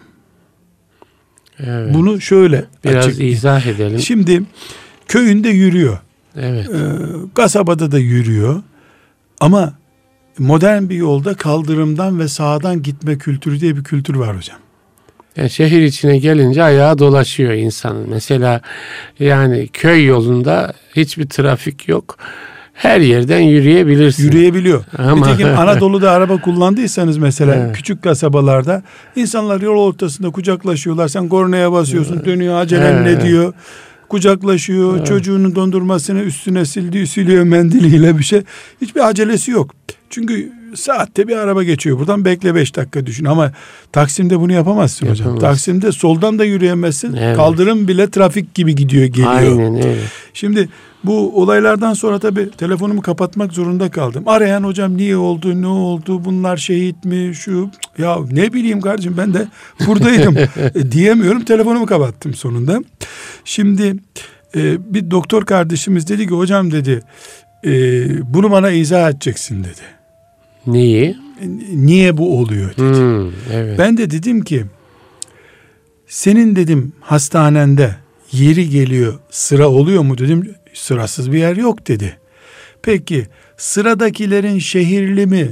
Evet. 1.58 1.94
Bunu 1.94 2.20
şöyle 2.20 2.64
biraz 2.84 3.06
açık- 3.06 3.20
izah 3.20 3.66
edelim. 3.66 3.98
Şimdi 3.98 4.42
köyünde 5.08 5.48
yürüyor. 5.48 5.98
Evet. 6.40 6.68
e, 6.68 6.74
kasabada 7.34 7.92
da 7.92 7.98
yürüyor. 7.98 8.62
Ama 9.40 9.74
modern 10.38 10.88
bir 10.88 10.96
yolda 10.96 11.34
kaldırımdan 11.34 12.18
ve 12.18 12.28
sağdan 12.28 12.82
gitme 12.82 13.18
kültürü 13.18 13.60
diye 13.60 13.76
bir 13.76 13.84
kültür 13.84 14.14
var 14.14 14.36
hocam. 14.36 14.58
Yani 15.36 15.50
şehir 15.50 15.82
içine 15.82 16.18
gelince 16.18 16.62
ayağa 16.62 16.98
dolaşıyor 16.98 17.52
insanın. 17.52 18.10
Mesela 18.10 18.60
yani 19.18 19.68
köy 19.72 20.04
yolunda 20.04 20.72
hiçbir 20.96 21.28
trafik 21.28 21.88
yok. 21.88 22.18
Her 22.76 23.00
yerden 23.00 23.38
yürüyebilirsin. 23.40 24.24
Yürüyebiliyor. 24.24 24.84
Ama- 24.98 25.26
Nitekim 25.26 25.48
Anadolu'da 25.58 26.10
araba 26.10 26.40
kullandıysanız 26.40 27.18
mesela 27.18 27.54
Evet. 27.54 27.76
küçük 27.76 28.02
kasabalarda 28.02 28.82
insanlar 29.16 29.60
yol 29.60 29.78
ortasında 29.78 30.30
kucaklaşıyorlar. 30.30 31.08
Sen 31.08 31.28
kornaya 31.28 31.72
basıyorsun 31.72 32.24
dönüyor 32.24 32.60
acelen 32.60 32.92
Evet. 33.04 33.18
ne 33.22 33.28
diyor. 33.28 33.52
Kucaklaşıyor 34.08 35.04
çocuğunun 35.04 35.54
dondurmasını 35.54 36.20
üstüne 36.20 36.64
sildiği 36.64 37.06
siliyor 37.06 37.44
mendiliyle 37.44 38.18
bir 38.18 38.24
şey. 38.24 38.40
Hiçbir 38.80 39.08
acelesi 39.08 39.50
yok. 39.50 39.70
Çünkü 40.10 40.52
saatte 40.74 41.28
bir 41.28 41.36
araba 41.36 41.62
geçiyor. 41.62 41.98
Buradan 41.98 42.24
bekle 42.24 42.54
beş 42.54 42.76
dakika 42.76 43.06
düşün 43.06 43.24
ama 43.24 43.52
Taksim'de 43.92 44.40
bunu 44.40 44.52
yapamazsın 44.52 45.06
hocam. 45.06 45.26
Yapamazsın. 45.28 45.46
Taksim'de 45.46 45.92
soldan 45.92 46.38
da 46.38 46.44
yürüyemezsin. 46.44 47.16
Evet. 47.16 47.36
Kaldırım 47.36 47.88
bile 47.88 48.10
trafik 48.10 48.54
gibi 48.54 48.74
gidiyor 48.74 49.04
geliyor. 49.04 49.30
Aynen 49.30 49.74
öyle. 49.76 49.98
Şimdi 50.34 50.68
bu 51.04 51.42
olaylardan 51.42 51.94
sonra 51.94 52.18
tabii 52.18 52.50
telefonumu 52.50 53.02
kapatmak 53.02 53.52
zorunda 53.52 53.90
kaldım. 53.90 54.22
Arayan 54.26 54.62
hocam 54.64 54.96
niye 54.96 55.16
oldu, 55.16 55.62
ne 55.62 55.66
oldu, 55.66 56.24
bunlar 56.24 56.56
şehit 56.56 57.04
mi, 57.04 57.34
şu 57.34 57.70
ya 57.98 58.18
ne 58.30 58.52
bileyim 58.52 58.80
kardeşim 58.80 59.14
ben 59.16 59.34
de 59.34 59.48
buradaydım 59.86 60.36
E, 60.74 60.92
diyemiyorum. 60.92 61.44
Telefonumu 61.44 61.86
kapattım 61.86 62.34
sonunda. 62.34 62.80
Şimdi 63.44 63.96
e, 64.56 64.94
bir 64.94 65.10
doktor 65.10 65.44
kardeşimiz 65.44 66.08
dedi 66.08 66.26
ki 66.26 66.34
hocam 66.34 66.72
dedi 66.72 67.02
e, 67.64 67.70
bunu 68.34 68.50
bana 68.50 68.70
izah 68.70 69.10
edeceksin 69.10 69.64
dedi. 69.64 69.95
Neyi? 70.66 71.16
Niye 71.74 72.16
bu 72.16 72.38
oluyor 72.38 72.70
dedi. 72.76 72.98
Hmm, 72.98 73.32
evet. 73.52 73.78
Ben 73.78 73.96
de 73.96 74.10
dedim 74.10 74.44
ki 74.44 74.64
senin 76.06 76.56
dedim 76.56 76.92
hastanende 77.00 77.96
yeri 78.32 78.70
geliyor 78.70 79.18
sıra 79.30 79.68
oluyor 79.68 80.02
mu 80.02 80.18
dedim 80.18 80.54
sırasız 80.74 81.32
bir 81.32 81.38
yer 81.38 81.56
yok 81.56 81.88
dedi. 81.88 82.18
Peki 82.82 83.26
sıradakilerin 83.56 84.58
şehirli 84.58 85.26
mi 85.26 85.50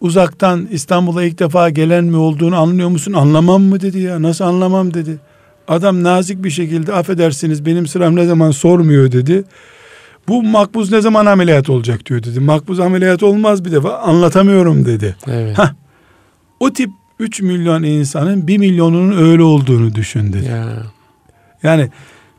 uzaktan 0.00 0.68
İstanbul'a 0.72 1.24
ilk 1.24 1.38
defa 1.38 1.70
gelen 1.70 2.04
mi 2.04 2.16
olduğunu 2.16 2.56
anlıyor 2.56 2.88
musun? 2.88 3.12
Anlamam 3.12 3.62
mı 3.62 3.80
dedi 3.80 3.98
ya 3.98 4.22
nasıl 4.22 4.44
anlamam 4.44 4.94
dedi. 4.94 5.18
Adam 5.68 6.02
nazik 6.02 6.44
bir 6.44 6.50
şekilde 6.50 6.92
affedersiniz 6.92 7.66
benim 7.66 7.86
sıram 7.86 8.16
ne 8.16 8.26
zaman 8.26 8.50
sormuyor 8.50 9.12
dedi. 9.12 9.44
Bu 10.28 10.42
makbuz 10.42 10.92
ne 10.92 11.00
zaman 11.00 11.26
ameliyat 11.26 11.70
olacak 11.70 12.06
diyor 12.06 12.22
dedi. 12.22 12.40
Makbuz 12.40 12.80
ameliyat 12.80 13.22
olmaz 13.22 13.64
bir 13.64 13.72
defa 13.72 13.98
anlatamıyorum 13.98 14.84
dedi. 14.84 15.16
evet. 15.26 15.58
Hah. 15.58 15.72
O 16.60 16.72
tip 16.72 16.90
3 17.18 17.40
milyon 17.40 17.82
insanın 17.82 18.46
1 18.46 18.58
milyonunun 18.58 19.30
öyle 19.30 19.42
olduğunu 19.42 19.94
düşün 19.94 20.32
dedi. 20.32 20.46
Ya. 20.46 20.82
Yani 21.62 21.90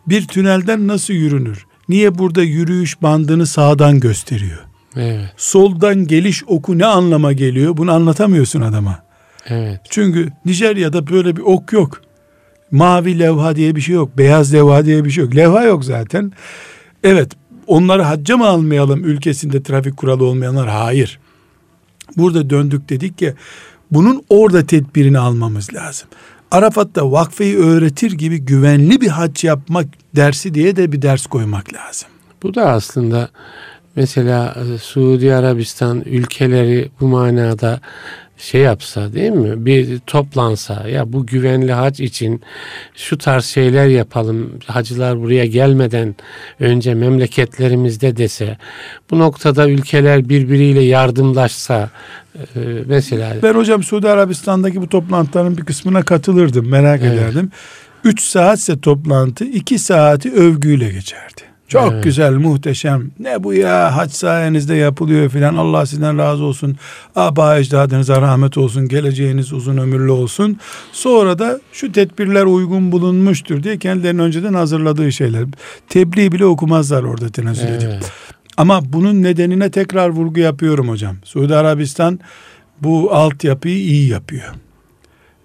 bir 0.08 0.28
tünelden 0.28 0.88
nasıl 0.88 1.14
yürünür? 1.14 1.66
Niye 1.90 2.18
burada 2.18 2.44
yürüyüş 2.44 3.02
bandını 3.02 3.46
sağdan 3.46 4.00
gösteriyor? 4.00 4.60
Evet. 4.96 5.34
Soldan 5.38 6.08
geliş 6.08 6.44
oku 6.48 6.78
ne 6.78 6.86
anlama 6.86 7.34
geliyor? 7.34 7.78
Bunu 7.78 7.92
anlatamıyorsun 7.92 8.62
adama. 8.62 9.00
Evet. 9.48 9.82
Çünkü 9.90 10.30
Nijerya'da 10.46 11.08
böyle 11.08 11.36
bir 11.36 11.42
ok 11.42 11.74
yok. 11.74 12.02
Mavi 12.72 13.20
levha 13.20 13.56
diye 13.56 13.76
bir 13.76 13.82
şey 13.82 13.96
yok. 13.96 14.18
Beyaz 14.18 14.54
levha 14.54 14.86
diye 14.86 15.06
bir 15.06 15.10
şey 15.12 15.24
yok. 15.24 15.36
Levha 15.36 15.64
yok 15.64 15.86
zaten. 15.86 16.32
Evet 17.04 17.32
onları 17.70 18.02
hacca 18.02 18.38
mı 18.38 18.48
almayalım 18.48 19.04
ülkesinde 19.04 19.64
trafik 19.64 19.98
kuralı 19.98 20.26
olmayanlar? 20.26 20.68
Hayır. 20.70 21.20
Burada 22.18 22.50
döndük 22.50 22.90
dedik 22.90 23.18
ki 23.18 23.34
bunun 23.92 24.24
orada 24.30 24.66
tedbirini 24.66 25.20
almamız 25.20 25.74
lazım. 25.74 26.10
Arafat'ta 26.52 27.12
vakfeyi 27.12 27.58
öğretir 27.58 28.12
gibi 28.12 28.38
güvenli 28.38 29.02
bir 29.02 29.08
hac 29.08 29.44
yapmak 29.44 29.86
dersi 30.16 30.54
diye 30.54 30.76
de 30.76 30.92
bir 30.92 31.02
ders 31.02 31.26
koymak 31.26 31.74
lazım. 31.74 32.10
Bu 32.44 32.56
da 32.56 32.70
aslında 32.70 33.30
mesela 33.96 34.56
Suudi 34.82 35.36
Arabistan 35.36 36.02
ülkeleri 36.02 36.92
bu 37.00 37.08
manada 37.08 37.82
şey 38.40 38.62
yapsa 38.62 39.14
değil 39.14 39.32
mi? 39.32 39.66
Bir 39.66 40.00
toplansa 40.00 40.88
ya 40.90 41.14
bu 41.14 41.26
güvenli 41.26 41.74
hac 41.74 42.00
için 42.00 42.42
şu 42.96 43.18
tarz 43.18 43.46
şeyler 43.46 43.88
yapalım. 43.88 44.60
Hacılar 44.66 45.22
buraya 45.22 45.46
gelmeden 45.46 46.16
önce 46.60 46.94
memleketlerimizde 46.94 48.18
dese 48.18 48.58
bu 49.12 49.20
noktada 49.20 49.70
ülkeler 49.70 50.30
birbiriyle 50.30 50.82
yardımlaşsa 50.82 51.90
e, 52.36 52.60
mesela 52.86 53.36
Ben 53.44 53.54
hocam 53.54 53.84
Suudi 53.84 54.10
Arabistan'daki 54.10 54.82
bu 54.82 54.90
toplantıların 54.90 55.58
bir 55.58 55.64
kısmına 55.66 56.04
katılırdım. 56.04 56.70
Merak 56.70 57.02
Evet. 57.04 57.14
ederdim. 57.14 57.52
3 58.04 58.22
saatse 58.22 58.80
toplantı 58.80 59.46
2 59.46 59.80
saati 59.80 60.32
övgüyle 60.32 60.90
geçerdi. 60.92 61.42
Çok 61.70 61.92
Evet. 61.94 62.04
güzel, 62.04 62.34
muhteşem. 62.34 63.12
Ne 63.20 63.44
bu 63.44 63.54
ya 63.54 63.98
hac 63.98 64.12
sayenizde 64.12 64.76
yapılıyor 64.76 65.30
filan. 65.30 65.56
Allah 65.56 65.86
sizden 65.86 66.18
razı 66.18 66.44
olsun. 66.44 66.78
Aba 67.16 67.58
ecdadınıza 67.58 68.22
rahmet 68.22 68.58
olsun. 68.58 68.88
Geleceğiniz 68.88 69.54
uzun 69.54 69.78
ömürlü 69.78 70.12
olsun. 70.12 70.58
Sonra 70.92 71.40
da 71.40 71.60
şu 71.74 71.92
tedbirler 71.92 72.44
uygun 72.44 72.92
bulunmuştur 72.92 73.64
diye 73.64 73.78
kendilerinin 73.78 74.20
önceden 74.20 74.54
hazırladığı 74.54 75.12
şeyler. 75.12 75.44
Tebliğ 75.90 76.32
bile 76.32 76.46
okumazlar 76.46 77.04
orada 77.04 77.30
tenezzül 77.30 77.68
edip. 77.68 77.90
Evet. 77.94 78.12
Ama 78.58 78.82
bunun 78.94 79.24
nedenine 79.24 79.72
tekrar 79.72 80.10
vurgu 80.10 80.40
yapıyorum 80.40 80.90
hocam. 80.90 81.16
Suudi 81.24 81.56
Arabistan 81.56 82.20
bu 82.82 83.14
altyapıyı 83.14 83.78
iyi 83.78 84.08
yapıyor. 84.10 84.54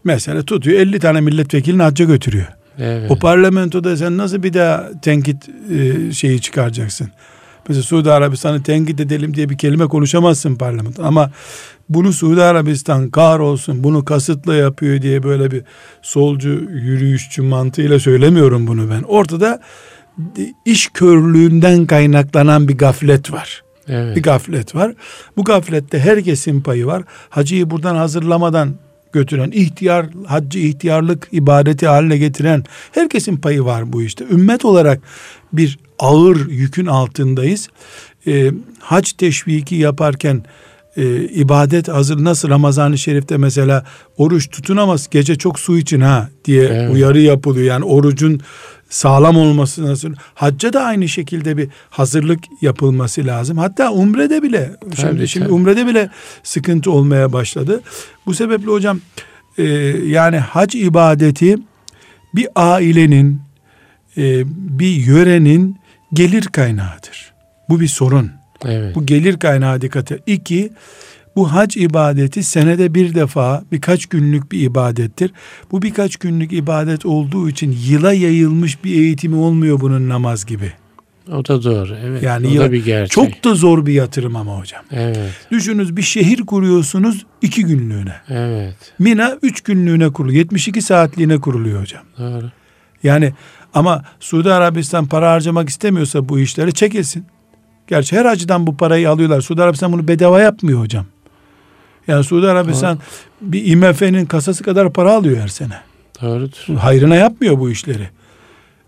Mesela 0.04 0.42
tutuyor 0.42 0.80
50 0.80 0.98
tane 1.00 1.20
milletvekilini 1.20 1.82
hacca 1.82 2.04
götürüyor. 2.04 2.46
Evet. 2.78 3.10
O 3.10 3.18
parlamentoda 3.18 3.96
sen 3.96 4.18
nasıl 4.18 4.42
bir 4.42 4.52
daha 4.52 4.90
tenkit 5.02 5.48
e, 5.70 6.12
şeyi 6.12 6.40
çıkaracaksın? 6.40 7.08
Mesela 7.68 7.82
Suudi 7.82 8.10
Arabistan'ı 8.10 8.62
tenkit 8.62 9.00
edelim 9.00 9.34
diye 9.34 9.48
bir 9.48 9.58
kelime 9.58 9.86
konuşamazsın 9.86 10.56
parlamento. 10.56 11.04
Ama 11.04 11.30
bunu 11.88 12.12
Suudi 12.12 12.42
Arabistan 12.42 13.10
kahrolsun 13.10 13.84
bunu 13.84 14.04
kasıtla 14.04 14.54
yapıyor 14.54 15.02
diye 15.02 15.22
böyle 15.22 15.50
bir 15.50 15.62
solcu 16.02 16.48
yürüyüşçü 16.70 17.42
mantığıyla 17.42 17.98
söylemiyorum 17.98 18.66
bunu 18.66 18.90
ben. 18.90 19.02
Ortada 19.02 19.60
iş 20.64 20.88
körlüğünden 20.94 21.86
kaynaklanan 21.86 22.68
bir 22.68 22.78
gaflet 22.78 23.32
var. 23.32 23.62
Evet. 23.88 24.16
Bir 24.16 24.22
gaflet 24.22 24.74
var. 24.74 24.94
Bu 25.36 25.44
gaflette 25.44 25.98
herkesin 25.98 26.60
payı 26.60 26.86
var. 26.86 27.02
Hacıyı 27.30 27.70
buradan 27.70 27.96
hazırlamadan 27.96 28.74
götüren, 29.14 29.50
ihtiyar, 29.50 30.06
haccı 30.26 30.58
ihtiyarlık 30.58 31.28
ibadeti 31.32 31.86
haline 31.86 32.18
getiren 32.18 32.64
herkesin 32.92 33.36
payı 33.36 33.64
var 33.64 33.92
bu 33.92 34.02
işte. 34.02 34.24
Ümmet 34.30 34.64
olarak 34.64 35.00
bir 35.52 35.78
ağır 35.98 36.48
yükün 36.48 36.86
altındayız. 36.86 37.68
Ee, 38.26 38.50
hac 38.78 39.12
teşviki 39.12 39.74
yaparken 39.74 40.44
e, 40.96 41.24
ibadet 41.24 41.88
hazır 41.88 42.24
nasıl 42.24 42.48
Ramazan-ı 42.48 42.98
Şerif'te 42.98 43.36
mesela 43.36 43.84
oruç 44.16 44.50
tutunamaz 44.50 45.08
gece 45.10 45.36
çok 45.36 45.58
su 45.58 45.78
için 45.78 46.00
ha 46.00 46.28
diye 46.44 46.64
Evet. 46.64 46.94
uyarı 46.94 47.20
yapılıyor. 47.20 47.66
Yani 47.66 47.84
orucun 47.84 48.40
sağlam 48.94 49.36
olması 49.36 49.84
nasıl? 49.84 50.14
Hacca 50.34 50.72
da 50.72 50.82
aynı 50.82 51.08
şekilde 51.08 51.56
bir 51.56 51.68
hazırlık 51.90 52.44
yapılması 52.62 53.26
lazım. 53.26 53.58
Hatta 53.58 53.92
umrede 53.92 54.42
bile 54.42 54.76
şimdi 54.82 54.96
Tabii, 54.96 55.28
şimdi 55.28 55.46
tabii. 55.46 55.54
umrede 55.54 55.86
bile 55.86 56.10
sıkıntı 56.42 56.90
olmaya 56.90 57.32
başladı. 57.32 57.80
Bu 58.26 58.34
sebeple 58.34 58.66
hocam 58.66 59.00
e, 59.58 59.64
yani 60.06 60.38
hac 60.38 60.74
ibadeti 60.74 61.56
bir 62.34 62.48
ailenin 62.54 63.40
e, 64.16 64.42
bir 64.78 64.94
yörenin 65.06 65.76
gelir 66.12 66.42
kaynağıdır. 66.42 67.32
Bu 67.68 67.80
bir 67.80 67.88
sorun. 67.88 68.30
Evet. 68.64 68.94
Bu 68.94 69.06
gelir 69.06 69.38
kaynağı 69.38 69.80
dikkate. 69.80 70.18
İki, 70.26 70.72
bu 71.36 71.52
hac 71.52 71.76
ibadeti 71.76 72.42
senede 72.42 72.94
bir 72.94 73.14
defa 73.14 73.64
birkaç 73.72 74.06
günlük 74.06 74.52
bir 74.52 74.60
ibadettir. 74.60 75.30
Bu 75.72 75.82
birkaç 75.82 76.16
günlük 76.16 76.52
ibadet 76.52 77.06
olduğu 77.06 77.48
için 77.48 77.76
yıla 77.88 78.12
yayılmış 78.12 78.84
bir 78.84 78.94
eğitimi 78.94 79.36
olmuyor 79.36 79.80
bunun 79.80 80.08
namaz 80.08 80.46
gibi. 80.46 80.72
O 81.32 81.44
da 81.48 81.62
doğru. 81.62 81.96
Evet. 82.04 82.22
Yani 82.22 82.46
o 82.46 82.50
yıl- 82.50 82.60
da 82.62 82.72
bir 82.72 82.84
gerçek. 82.84 83.12
Çok 83.12 83.44
da 83.44 83.54
zor 83.54 83.86
bir 83.86 83.92
yatırım 83.92 84.36
ama 84.36 84.58
hocam. 84.58 84.82
Evet. 84.90 85.30
Düşününüz 85.50 85.96
bir 85.96 86.02
şehir 86.02 86.46
kuruyorsunuz 86.46 87.26
iki 87.42 87.64
günlüğüne. 87.64 88.14
Evet. 88.28 88.76
Mina 88.98 89.38
üç 89.42 89.60
günlüğüne 89.60 90.12
kuruluyor. 90.12 90.38
72 90.38 90.82
saatliğine 90.82 91.40
kuruluyor 91.40 91.80
hocam. 91.80 92.02
Doğru. 92.18 92.50
Yani 93.02 93.32
ama 93.74 94.04
Suudi 94.20 94.52
Arabistan 94.52 95.06
para 95.06 95.32
harcamak 95.32 95.68
istemiyorsa 95.68 96.28
bu 96.28 96.38
işleri 96.40 96.74
çekilsin. 96.74 97.24
Gerçi 97.86 98.16
her 98.16 98.24
acıdan 98.24 98.66
bu 98.66 98.76
parayı 98.76 99.10
alıyorlar. 99.10 99.40
Suudi 99.40 99.62
Arabistan 99.62 99.92
bunu 99.92 100.08
bedava 100.08 100.40
yapmıyor 100.40 100.80
hocam. 100.80 101.06
Yani 102.08 102.24
Suudi 102.24 102.48
Arabistan 102.48 102.98
bir 103.40 103.64
IMF'nin 103.64 104.26
kasası 104.26 104.64
kadar 104.64 104.92
para 104.92 105.12
alıyor 105.12 105.36
her 105.36 105.48
sene. 105.48 105.74
Doğrudur. 106.22 106.76
Hayrına 106.78 107.16
yapmıyor 107.16 107.58
bu 107.58 107.70
işleri. 107.70 108.08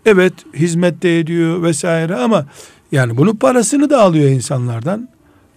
Evet 0.05 0.33
hizmet 0.53 1.03
de 1.03 1.19
ediyor 1.19 1.63
vesaire 1.63 2.15
ama 2.15 2.45
yani 2.91 3.17
bunun 3.17 3.35
parasını 3.35 3.89
da 3.89 4.01
alıyor 4.01 4.29
insanlardan. 4.29 5.09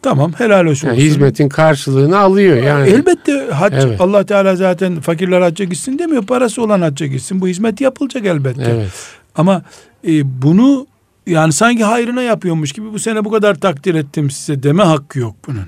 Tamam 0.02 0.32
helal 0.32 0.66
olsun. 0.66 0.88
Yani 0.88 0.98
hizmetin 0.98 1.48
karşılığını 1.48 2.18
alıyor 2.18 2.56
yani. 2.56 2.88
Elbette 2.88 3.46
hac 3.52 3.72
Evet. 3.76 4.00
Allah 4.00 4.26
Teala 4.26 4.56
zaten 4.56 5.00
fakirler 5.00 5.40
hacca 5.40 5.64
gitsin 5.64 5.98
demiyor. 5.98 6.22
Parası 6.26 6.62
olan 6.62 6.80
hacca 6.80 7.06
gitsin. 7.06 7.40
Bu 7.40 7.48
hizmet 7.48 7.80
yapılacak 7.80 8.26
elbette. 8.26 8.70
Evet. 8.70 8.90
Ama 9.34 9.62
e, 10.06 10.42
bunu 10.42 10.86
yani 11.26 11.52
sanki 11.52 11.84
hayrına 11.84 12.22
yapıyormuş 12.22 12.72
gibi 12.72 12.92
bu 12.92 12.98
sene 12.98 13.24
bu 13.24 13.30
kadar 13.30 13.54
takdir 13.54 13.94
ettim 13.94 14.30
size 14.30 14.62
deme 14.62 14.82
hakkı 14.82 15.18
yok 15.18 15.34
bunun. 15.46 15.66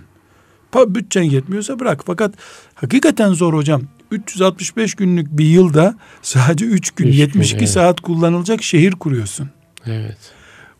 Bütçen 0.74 1.22
yetmiyorsa 1.22 1.80
bırak. 1.80 2.02
Fakat 2.06 2.34
hakikaten 2.74 3.32
zor 3.32 3.54
hocam. 3.54 3.82
365 4.10 4.94
günlük 4.94 5.38
bir 5.38 5.44
yılda 5.44 5.94
sadece 6.22 6.64
3 6.64 6.90
gün 6.90 7.06
Üç 7.06 7.12
gün, 7.12 7.18
72 7.18 7.56
evet. 7.56 7.68
saat 7.68 8.00
kullanılacak 8.00 8.62
şehir 8.62 8.92
kuruyorsun. 8.92 9.50
Evet. 9.86 10.18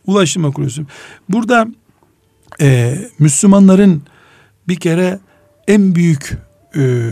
Ulaşıma 0.07 0.51
kuruyorsun. 0.51 0.86
Burada 1.28 1.66
e, 2.61 2.99
Müslümanların 3.18 4.03
bir 4.68 4.76
kere 4.76 5.18
en 5.68 5.95
büyük 5.95 6.38
e, 6.76 7.11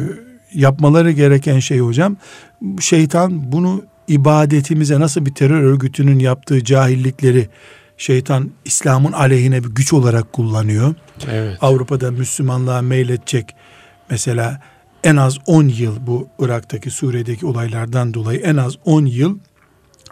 yapmaları 0.54 1.10
gereken 1.10 1.58
şey 1.58 1.78
hocam 1.78 2.16
şeytan 2.80 3.52
bunu 3.52 3.84
ibadetimize 4.08 5.00
nasıl 5.00 5.26
bir 5.26 5.34
terör 5.34 5.62
örgütünün 5.62 6.18
yaptığı 6.18 6.64
cahillikleri 6.64 7.48
şeytan 7.96 8.50
İslam'ın 8.64 9.12
aleyhine 9.12 9.64
bir 9.64 9.68
güç 9.68 9.92
olarak 9.92 10.32
kullanıyor. 10.32 10.94
Evet. 11.30 11.58
Avrupa'da 11.60 12.10
Müslümanlığa 12.10 12.82
meyledecek 12.82 13.54
mesela 14.10 14.60
en 15.04 15.16
az 15.16 15.38
10 15.46 15.68
yıl 15.68 16.06
bu 16.06 16.28
Irak'taki 16.38 16.90
Suriye'deki 16.90 17.46
olaylardan 17.46 18.14
dolayı 18.14 18.40
en 18.40 18.56
az 18.56 18.76
10 18.84 19.06
yıl 19.06 19.38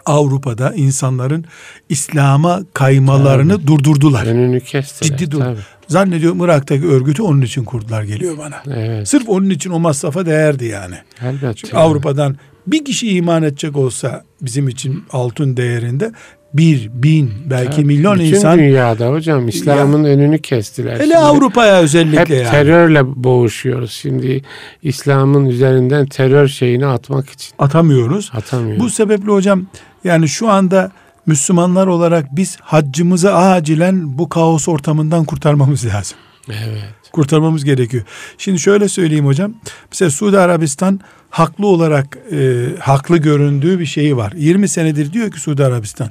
Avrupa'da 0.05 0.73
insanların 0.73 1.45
İslam'a 1.89 2.61
kaymalarını 2.73 3.67
durdurdular. 3.67 4.25
Önünü 4.25 4.61
kestiler. 4.61 5.17
Ciddi 5.17 5.31
dur. 5.31 5.39
Tabii. 5.39 5.59
Zannediyorum 5.87 6.43
Irak'taki 6.43 6.87
örgütü 6.87 7.21
onun 7.21 7.41
için 7.41 7.63
kurdular 7.63 8.03
geliyor 8.03 8.37
bana. 8.37 8.63
Evet. 8.67 9.07
Sırf 9.07 9.29
onun 9.29 9.49
için 9.49 9.69
o 9.69 9.79
masrafa 9.79 10.25
değerdi 10.25 10.65
yani. 10.65 10.95
Elbette. 11.21 11.53
Çünkü 11.53 11.77
Avrupa'dan 11.77 12.37
bir 12.67 12.85
kişi 12.85 13.09
iman 13.15 13.43
edecek 13.43 13.77
olsa 13.77 14.23
bizim 14.41 14.67
için 14.67 15.03
altın 15.11 15.57
değerinde 15.57 16.11
bir, 16.53 16.89
bin, 16.93 17.31
belki 17.49 17.71
Tabii. 17.75 17.85
milyon 17.85 18.19
Bütün 18.19 18.35
insan 18.35 18.59
dünyada 18.59 19.11
hocam 19.11 19.47
İslam'ın 19.47 20.03
önünü 20.03 20.41
kestiler. 20.41 20.95
hele 20.95 21.03
Şimdi 21.03 21.17
Avrupa'ya 21.17 21.79
özellikle 21.79 22.19
Hep 22.19 22.29
yani. 22.29 22.51
terörle 22.51 23.23
boğuşuyoruz. 23.23 23.91
Şimdi 23.91 24.41
İslam'ın 24.83 25.45
üzerinden 25.45 26.05
terör 26.05 26.47
şeyini 26.47 26.85
atmak 26.85 27.29
için 27.29 27.53
atamıyoruz. 27.59 28.31
atamıyoruz. 28.33 28.83
Bu 28.83 28.89
sebeple 28.89 29.31
hocam 29.31 29.65
yani 30.03 30.27
şu 30.29 30.49
anda 30.49 30.91
Müslümanlar 31.25 31.87
olarak 31.87 32.35
biz 32.35 32.57
haccımızı 32.61 33.35
acilen 33.35 34.17
bu 34.17 34.29
kaos 34.29 34.67
ortamından 34.67 35.25
kurtarmamız 35.25 35.85
lazım. 35.85 36.17
Evet. 36.49 36.83
Kurtarmamız 37.11 37.65
gerekiyor. 37.65 38.03
Şimdi 38.37 38.59
şöyle 38.59 38.89
söyleyeyim 38.89 39.25
hocam. 39.25 39.53
Mesela 39.91 40.11
Suudi 40.11 40.39
Arabistan 40.39 40.99
haklı 41.29 41.67
olarak 41.67 42.17
e, 42.31 42.65
haklı 42.79 43.17
göründüğü 43.17 43.79
bir 43.79 43.85
şeyi 43.85 44.17
var. 44.17 44.33
20 44.35 44.67
senedir 44.67 45.13
diyor 45.13 45.31
ki 45.31 45.39
Suudi 45.39 45.63
Arabistan. 45.65 46.09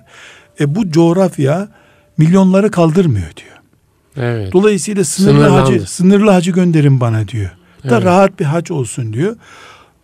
E 0.60 0.74
bu 0.74 0.90
coğrafya 0.90 1.68
milyonları 2.16 2.70
kaldırmıyor 2.70 3.26
diyor. 3.36 3.56
Evet. 4.16 4.52
Dolayısıyla 4.52 5.04
sınırlı 5.04 5.40
Sınırlandı. 5.40 5.72
hacı 5.72 5.90
sınırlı 5.90 6.30
hacı 6.30 6.50
gönderin 6.50 7.00
bana 7.00 7.28
diyor. 7.28 7.50
Da 7.84 7.94
Evet. 7.94 8.04
rahat 8.04 8.40
bir 8.40 8.44
hac 8.44 8.70
olsun 8.70 9.12
diyor. 9.12 9.36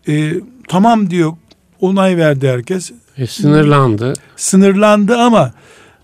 E, 0.09 0.33
tamam 0.69 1.11
diyor. 1.11 1.33
Onay 1.81 2.17
verdi 2.17 2.49
herkes. 2.49 2.93
E, 3.19 3.27
sınırlandı. 3.27 4.13
Sınırlandı 4.37 5.17
ama 5.17 5.53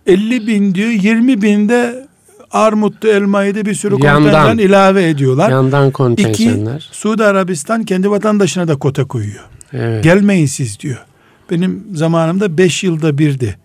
50 0.06 0.46
bin 0.46 0.74
diyor 0.74 0.90
20 0.90 1.42
binde 1.42 2.08
armutlu 2.50 3.08
elmayı 3.08 3.54
da 3.54 3.64
bir 3.64 3.74
sürü 3.74 3.94
kontenjan 3.94 4.58
ilave 4.58 5.08
ediyorlar. 5.08 5.50
Yandan 5.50 5.86
İki, 5.86 5.92
kontenjanlar. 5.92 6.88
Suudi 6.92 7.24
Arabistan 7.24 7.84
kendi 7.84 8.10
vatandaşına 8.10 8.68
da 8.68 8.76
kota 8.76 9.04
koyuyor. 9.04 9.44
Evet. 9.72 10.04
Gelmeyin 10.04 10.46
siz 10.46 10.80
diyor. 10.80 11.04
Benim 11.50 11.84
zamanımda 11.94 12.58
5 12.58 12.84
yılda 12.84 13.18
birdi. 13.18 13.56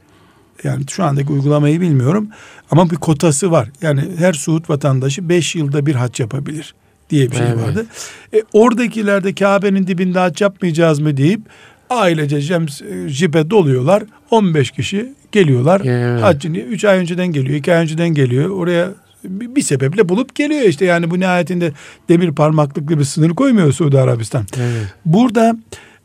Yani 0.63 0.83
şu 0.89 1.03
andaki 1.03 1.31
uygulamayı 1.31 1.81
bilmiyorum. 1.81 2.29
Ama 2.71 2.89
bir 2.89 2.95
kotası 2.95 3.51
var. 3.51 3.69
Yani 3.81 4.01
her 4.17 4.33
Suud 4.33 4.69
vatandaşı 4.69 5.29
5 5.29 5.55
yılda 5.55 5.85
bir 5.85 5.95
hac 5.95 6.19
yapabilir 6.19 6.75
diye 7.09 7.31
bir 7.31 7.35
şey 7.35 7.45
Evet. 7.47 7.57
vardı. 7.67 7.85
E, 8.33 8.41
oradakiler 8.53 9.23
de 9.23 9.35
Kabe'nin 9.35 9.87
dibinde 9.87 10.19
hac 10.19 10.41
yapmayacağız 10.41 10.99
mı 10.99 11.17
deyip 11.17 11.41
ailece 11.89 12.41
cems, 12.41 12.81
e, 12.81 13.09
jipe 13.09 13.49
doluyorlar. 13.49 14.03
15 14.31 14.71
kişi 14.71 15.13
geliyorlar. 15.35 15.81
Evet. 15.85 16.23
Haccını 16.23 16.57
3 16.57 16.85
ay 16.85 16.97
önceden 16.97 17.27
geliyor, 17.27 17.55
2 17.55 17.73
ay 17.73 17.81
önceden 17.81 18.09
geliyor. 18.09 18.49
Oraya 18.49 18.89
bir 19.23 19.61
sebeple 19.61 20.09
bulup 20.09 20.35
geliyor 20.35 20.61
işte. 20.61 20.85
Yani 20.85 21.11
bu 21.11 21.19
nihayetinde 21.19 21.71
demir 22.09 22.31
parmaklıklı 22.31 22.99
bir 22.99 23.03
sınır 23.03 23.29
koymuyor 23.29 23.71
Suudi 23.71 23.99
Arabistan. 23.99 24.45
Evet. 24.57 24.93
Burada 25.05 25.57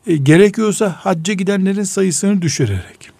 e, 0.07 0.17
gerekiyorsa 0.17 0.97
hacca 0.99 1.35
gidenlerin 1.35 1.83
sayısını 1.83 2.43
düşürerek, 2.43 3.11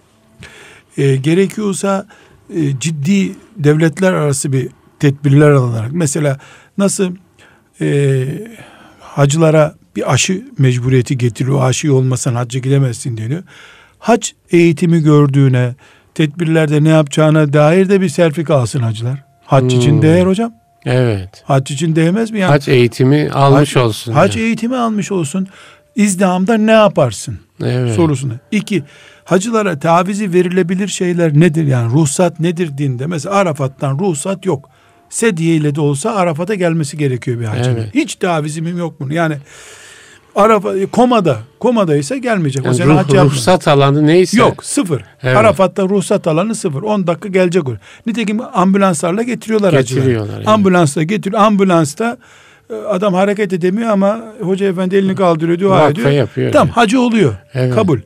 e, 0.97 1.15
gerekiyorsa 1.15 2.07
e, 2.55 2.79
ciddi 2.79 3.31
devletler 3.57 4.13
arası 4.13 4.53
bir 4.53 4.69
tedbirler 4.99 5.51
alınarak, 5.51 5.91
mesela 5.93 6.39
nasıl 6.77 7.15
e, 7.81 8.25
hacılara 8.99 9.75
bir 9.95 10.13
aşı 10.13 10.43
mecburiyeti 10.57 11.17
getiriyor, 11.17 11.63
aşı 11.63 11.93
olmasan 11.93 12.35
hacca 12.35 12.59
gidemezsin 12.59 13.17
deniyor. 13.17 13.43
Hac 13.99 14.29
eğitimi 14.51 15.03
gördüğüne, 15.03 15.75
tedbirlerde 16.15 16.83
ne 16.83 16.89
yapacağına 16.89 17.53
dair 17.53 17.89
de 17.89 18.01
bir 18.01 18.09
serfik 18.09 18.49
alsın 18.49 18.79
hacılar. 18.79 19.23
Hac 19.45 19.73
için 19.73 19.91
Hmm. 19.91 20.01
değer 20.01 20.25
hocam. 20.25 20.53
Evet. 20.85 21.43
Hac 21.45 21.71
için 21.71 21.95
değmez 21.95 22.31
mi? 22.31 22.39
Yani 22.39 22.49
Hac 22.51 22.67
eğitimi 22.67 23.29
almış 23.33 23.75
Hac- 23.75 23.79
olsun. 23.79 24.13
Hac 24.13 24.35
yani. 24.35 24.45
eğitimi 24.45 24.77
almış 24.77 25.11
olsun. 25.11 25.47
İzdihamda 25.95 26.57
ne 26.57 26.71
yaparsın 26.71 27.39
evet. 27.63 27.95
sorusuna. 27.95 28.33
İki, 28.51 28.83
hacılara 29.23 29.79
tavizi 29.79 30.33
verilebilir 30.33 30.87
şeyler 30.87 31.39
nedir? 31.39 31.67
Yani 31.67 31.93
ruhsat 31.93 32.39
nedir 32.39 32.77
dinde? 32.77 33.07
Mesela 33.07 33.35
Arafat'tan 33.35 33.99
ruhsat 33.99 34.45
yok. 34.45 34.69
Sedye 35.09 35.55
ile 35.55 35.75
de 35.75 35.81
olsa 35.81 36.11
Arafat'a 36.11 36.55
gelmesi 36.55 36.97
gerekiyor 36.97 37.39
bir 37.39 37.45
hacının. 37.45 37.75
Evet. 37.75 37.95
Hiç 37.95 38.15
tavizimim 38.15 38.77
yok 38.77 38.95
bunun. 38.99 39.11
Yani 39.11 39.35
Arafa, 40.35 40.73
komada, 40.91 41.37
komadaysa 41.59 42.17
gelmeyecek. 42.17 42.63
o 42.63 42.65
Yani 42.65 42.75
sene 42.77 42.87
ruh- 42.87 42.95
hac 42.97 43.13
ruhsat 43.31 43.67
alanı 43.67 44.07
neyse. 44.07 44.37
Yok 44.39 44.65
sıfır. 44.65 45.03
Evet. 45.23 45.37
Arafat'ta 45.37 45.83
ruhsat 45.83 46.27
alanı 46.27 46.55
sıfır. 46.55 46.81
10 46.83 47.07
dakika 47.07 47.29
gelecek 47.29 47.69
oraya. 47.69 47.79
Nitekim 48.07 48.39
ambulanslarla 48.53 49.23
getiriyorlar. 49.23 49.73
Getiriyorlar. 49.73 50.37
evet. 50.37 50.47
Ambulansla 50.47 51.03
getiriyor. 51.03 51.41
Ambulansta 51.41 52.17
e, 52.69 52.75
adam 52.75 53.13
hareket 53.13 53.53
edemiyor 53.53 53.89
ama 53.89 54.19
hoca 54.41 54.65
efendi 54.67 54.95
elini 54.95 55.15
kaldırıyor, 55.15 55.59
dua 55.59 55.69
Vakfe 55.77 55.91
ediyor. 55.91 56.09
yapıyor. 56.11 56.51
Tamam 56.51 56.69
hacı 56.69 57.01
oluyor. 57.01 57.35
Evet. 57.53 57.75
Kabul. 57.75 57.99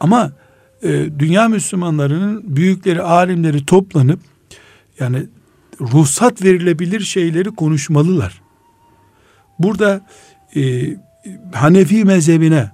Ama 0.00 0.30
e, 0.82 0.88
dünya 1.18 1.48
Müslümanlarının 1.48 2.56
büyükleri, 2.56 3.02
alimleri 3.02 3.66
toplanıp 3.66 4.20
yani 5.00 5.26
ruhsat 5.80 6.42
verilebilir 6.44 7.00
şeyleri 7.00 7.50
konuşmalılar. 7.50 8.42
Burada 9.58 10.00
e, 10.56 10.60
Hanefi 11.52 12.04
mezhebine 12.04 12.70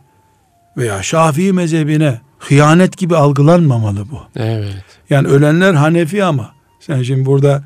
veya 0.77 1.03
Şafii 1.03 1.53
mezhebine 1.53 2.21
hıyanet 2.39 2.97
gibi 2.97 3.17
algılanmamalı 3.17 4.11
bu. 4.11 4.21
Evet. 4.37 4.85
Yani 5.11 5.29
ölenler 5.29 5.75
Hanefi 5.75 6.25
ama 6.25 6.55
sen 6.81 7.03
şimdi 7.03 7.27
burada 7.27 7.65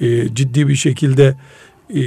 e, 0.00 0.34
ciddi 0.34 0.68
bir 0.68 0.76
şekilde 0.76 1.36
e, 1.94 2.00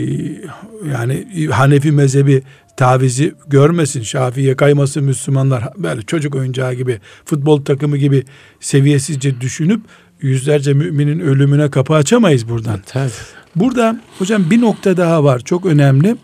yani 0.91 1.27
Hanefi 1.51 1.91
mezhebi 1.91 2.43
tavizi 2.77 3.33
görmesin, 3.47 4.01
Şafii'ye 4.01 4.55
kaymasın 4.55 5.03
Müslümanlar 5.03 5.63
böyle 5.77 6.01
çocuk 6.01 6.35
oyuncağı 6.35 6.73
gibi, 6.73 6.99
futbol 7.25 7.65
takımı 7.65 7.97
gibi 7.97 8.23
seviyesizce 8.59 9.41
düşünüp 9.41 9.81
yüzlerce 10.21 10.73
müminin 10.73 11.19
ölümüne 11.19 11.69
kapı 11.69 11.93
açamayız 11.93 12.49
buradan. 12.49 12.79
Tabii. 12.85 13.11
Burada 13.55 14.01
hocam 14.19 14.49
bir 14.49 14.61
nokta 14.61 14.97
daha 14.97 15.23
var 15.23 15.39
çok 15.39 15.65
önemli. 15.65 16.15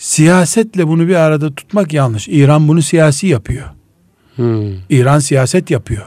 Siyasetle 0.00 0.88
bunu 0.88 1.08
bir 1.08 1.14
arada 1.14 1.54
tutmak 1.54 1.92
yanlış. 1.92 2.28
İran 2.28 2.68
bunu 2.68 2.82
siyasi 2.82 3.26
yapıyor. 3.26 3.66
Hmm. 4.36 4.72
İran 4.90 5.18
siyaset 5.18 5.70
yapıyor. 5.70 6.02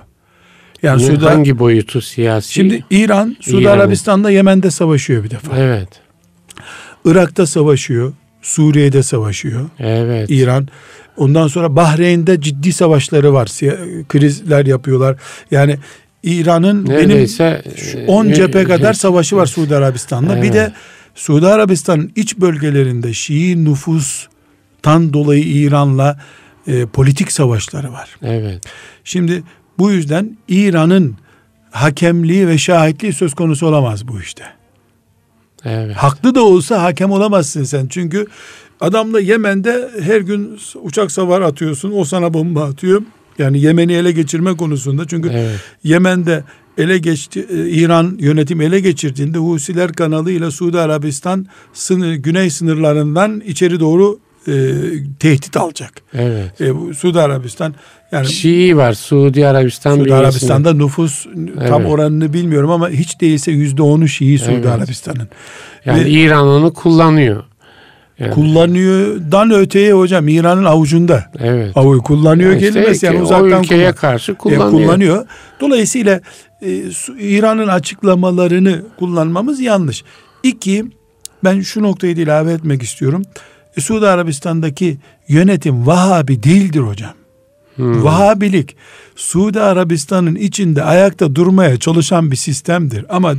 Yani 0.83 0.99
Bunun 0.99 1.09
Suudi 1.09 1.25
hangi 1.25 1.59
boyutu 1.59 2.01
siyasi? 2.01 2.53
Şimdi 2.53 2.85
İran, 2.89 3.35
Suudi 3.39 3.69
Arabistan'da 3.69 4.29
Yemen'de 4.31 4.71
savaşıyor 4.71 5.23
bir 5.23 5.29
defa. 5.29 5.57
Evet. 5.57 5.89
Irak'ta 7.05 7.45
savaşıyor. 7.45 8.13
Suriye'de 8.41 9.03
savaşıyor. 9.03 9.69
Evet. 9.79 10.29
İran. 10.29 10.67
Ondan 11.17 11.47
sonra 11.47 11.75
Bahreyn'de 11.75 12.41
ciddi 12.41 12.73
savaşları 12.73 13.33
var. 13.33 13.47
Krizler 14.07 14.65
yapıyorlar. 14.65 15.15
Yani 15.51 15.77
İran'ın 16.23 16.89
benim 16.89 17.09
Neredeyse 17.09 17.63
şu 17.75 17.97
e, 17.97 18.07
10 18.07 18.25
e, 18.25 18.33
cephe 18.33 18.63
kadar 18.63 18.93
savaşı 18.93 19.35
var 19.35 19.45
Suudi 19.45 19.75
Arabistan'da. 19.75 20.35
Bir 20.35 20.41
Evet. 20.41 20.53
de 20.53 20.73
Suudi 21.15 21.47
Arabistan'ın 21.47 22.11
iç 22.15 22.37
bölgelerinde 22.37 23.13
Şii 23.13 23.65
nüfustan 23.65 25.13
dolayı 25.13 25.43
İran'la 25.43 26.19
e, 26.67 26.85
politik 26.85 27.31
savaşları 27.31 27.91
var. 27.91 28.09
Evet. 28.21 28.63
Şimdi 29.03 29.43
bu 29.77 29.91
yüzden 29.91 30.37
İran'ın 30.47 31.15
hakemliği 31.71 32.47
ve 32.47 32.57
şahitliği 32.57 33.13
söz 33.13 33.33
konusu 33.33 33.67
olamaz 33.67 34.07
bu 34.07 34.19
işte. 34.19 34.43
Evet. 35.65 35.95
Haklı 35.95 36.35
da 36.35 36.43
olsa 36.43 36.83
hakem 36.83 37.11
olamazsın 37.11 37.63
sen. 37.63 37.87
Çünkü 37.87 38.27
adamla 38.81 39.19
Yemen'de 39.19 39.89
her 40.01 40.21
gün 40.21 40.59
uçak 40.81 41.11
savar 41.11 41.41
atıyorsun. 41.41 41.91
O 41.95 42.05
sana 42.05 42.33
bomba 42.33 42.63
atıyor. 42.63 43.01
Yani 43.37 43.61
Yemen'i 43.61 43.93
ele 43.93 44.11
geçirme 44.11 44.57
konusunda. 44.57 45.07
Çünkü 45.07 45.29
Evet. 45.29 45.59
Yemen'de 45.83 46.43
ele 46.77 46.97
geçti 46.97 47.45
e, 47.49 47.69
İran 47.69 48.17
yönetim 48.19 48.61
ele 48.61 48.79
geçirdiğinde 48.79 49.37
Husiler 49.37 49.91
kanalıyla 49.93 50.51
Suudi 50.51 50.79
Arabistan 50.79 51.45
sınır, 51.73 52.13
güney 52.13 52.49
sınırlarından 52.49 53.41
içeri 53.45 53.79
doğru 53.79 54.19
e, 54.47 54.51
tehdit 55.19 55.57
alacak. 55.57 55.91
Evet. 56.13 56.61
E, 56.61 56.75
bu 56.79 56.93
Suudi 56.93 57.19
Arabistan 57.19 57.73
yani 58.11 58.27
Şii 58.27 58.77
var. 58.77 58.93
Suudi 58.93 59.47
Arabistan 59.47 59.95
Suudi. 59.95 60.13
Arabistan'da 60.13 60.73
nüfus 60.73 61.23
tam 61.67 61.81
Evet. 61.81 61.91
oranını 61.91 62.33
bilmiyorum 62.33 62.69
ama 62.71 62.89
hiç 62.89 63.21
değilse 63.21 63.51
yüzde 63.51 63.81
onu 63.81 64.07
Şii 64.07 64.39
Suudi 64.39 64.53
Evet. 64.53 64.65
Arabistan'ın. 64.65 65.27
Yani 65.85 66.05
Ve- 66.05 66.09
İran 66.09 66.47
onu 66.47 66.73
kullanıyor. 66.73 67.43
Yani, 68.19 68.31
Kullanıyordan 68.31 69.51
öteye 69.51 69.93
hocam 69.93 70.27
İran'ın 70.27 70.63
avucunda. 70.65 71.31
evet. 71.39 71.77
Avuyu 71.77 72.01
kullanıyor 72.01 72.51
Yani 72.51 72.61
işte 72.61 72.73
kelimesi 72.73 73.05
yani 73.05 73.21
uzaktan 73.21 73.51
o 73.59 73.63
ülkeye 73.63 73.83
kullan- 73.91 73.95
karşı 73.95 74.31
e, 74.31 74.35
kullanıyor. 74.35 74.69
kullanıyor. 74.71 75.25
Dolayısıyla 75.59 76.21
e, 76.65 76.91
İran'ın 77.19 77.67
açıklamalarını 77.67 78.81
kullanmamız 78.99 79.59
yanlış. 79.59 80.03
İki, 80.43 80.85
ben 81.43 81.61
şu 81.61 81.83
noktayı 81.83 82.17
da 82.17 82.21
ilave 82.21 82.53
etmek 82.53 82.83
istiyorum. 82.83 83.21
E, 83.77 83.81
Suudi 83.81 84.07
Arabistan'daki 84.07 84.97
yönetim 85.27 85.87
Vahabi 85.87 86.43
değildir 86.43 86.79
hocam. 86.79 87.13
Hmm. 87.75 88.03
Vahabilik 88.03 88.75
Suudi 89.15 89.59
Arabistan'ın 89.59 90.35
içinde 90.35 90.83
ayakta 90.83 91.35
durmaya 91.35 91.77
çalışan 91.77 92.31
bir 92.31 92.35
sistemdir. 92.35 93.05
Ama 93.09 93.33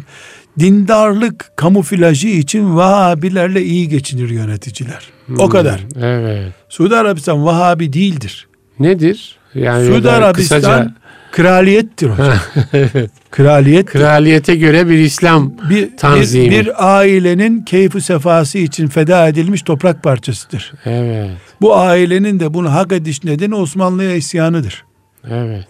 dindarlık 0.58 1.52
kamuflajı 1.56 2.28
için 2.28 2.76
Vahabilerle 2.76 3.62
iyi 3.64 3.88
geçinir 3.88 4.30
yöneticiler. 4.30 5.08
O 5.38 5.44
Hmm. 5.44 5.48
kadar. 5.50 5.80
Evet. 6.00 6.52
Suudi 6.68 6.96
Arabistan 6.96 7.44
Vahabi 7.44 7.92
değildir. 7.92 8.48
Nedir? 8.78 9.36
Yani 9.54 9.86
Suudi 9.86 10.10
Arabistan 10.10 10.60
kısaca 10.60 10.94
kraliyettir 11.34 12.10
hocam. 12.10 12.38
evet. 12.72 13.10
Kraliyet 13.30 13.86
kraliyete 13.86 14.56
göre 14.56 14.88
bir 14.88 14.98
İslam 14.98 15.52
bir, 15.70 15.70
bir, 15.70 15.96
tanzimi. 15.96 16.50
bir 16.50 16.98
ailenin 16.98 17.62
keyfi 17.62 18.00
sefası 18.00 18.58
için 18.58 18.88
feda 18.88 19.28
edilmiş 19.28 19.62
toprak 19.62 20.02
parçasıdır. 20.02 20.72
Evet. 20.84 21.30
Bu 21.60 21.76
ailenin 21.76 22.40
de 22.40 22.54
bunu 22.54 22.72
hak 22.72 22.92
ediş 22.92 23.24
nedeni 23.24 23.54
Osmanlı'ya 23.54 24.14
isyanıdır. 24.14 24.84
Evet. 25.30 25.68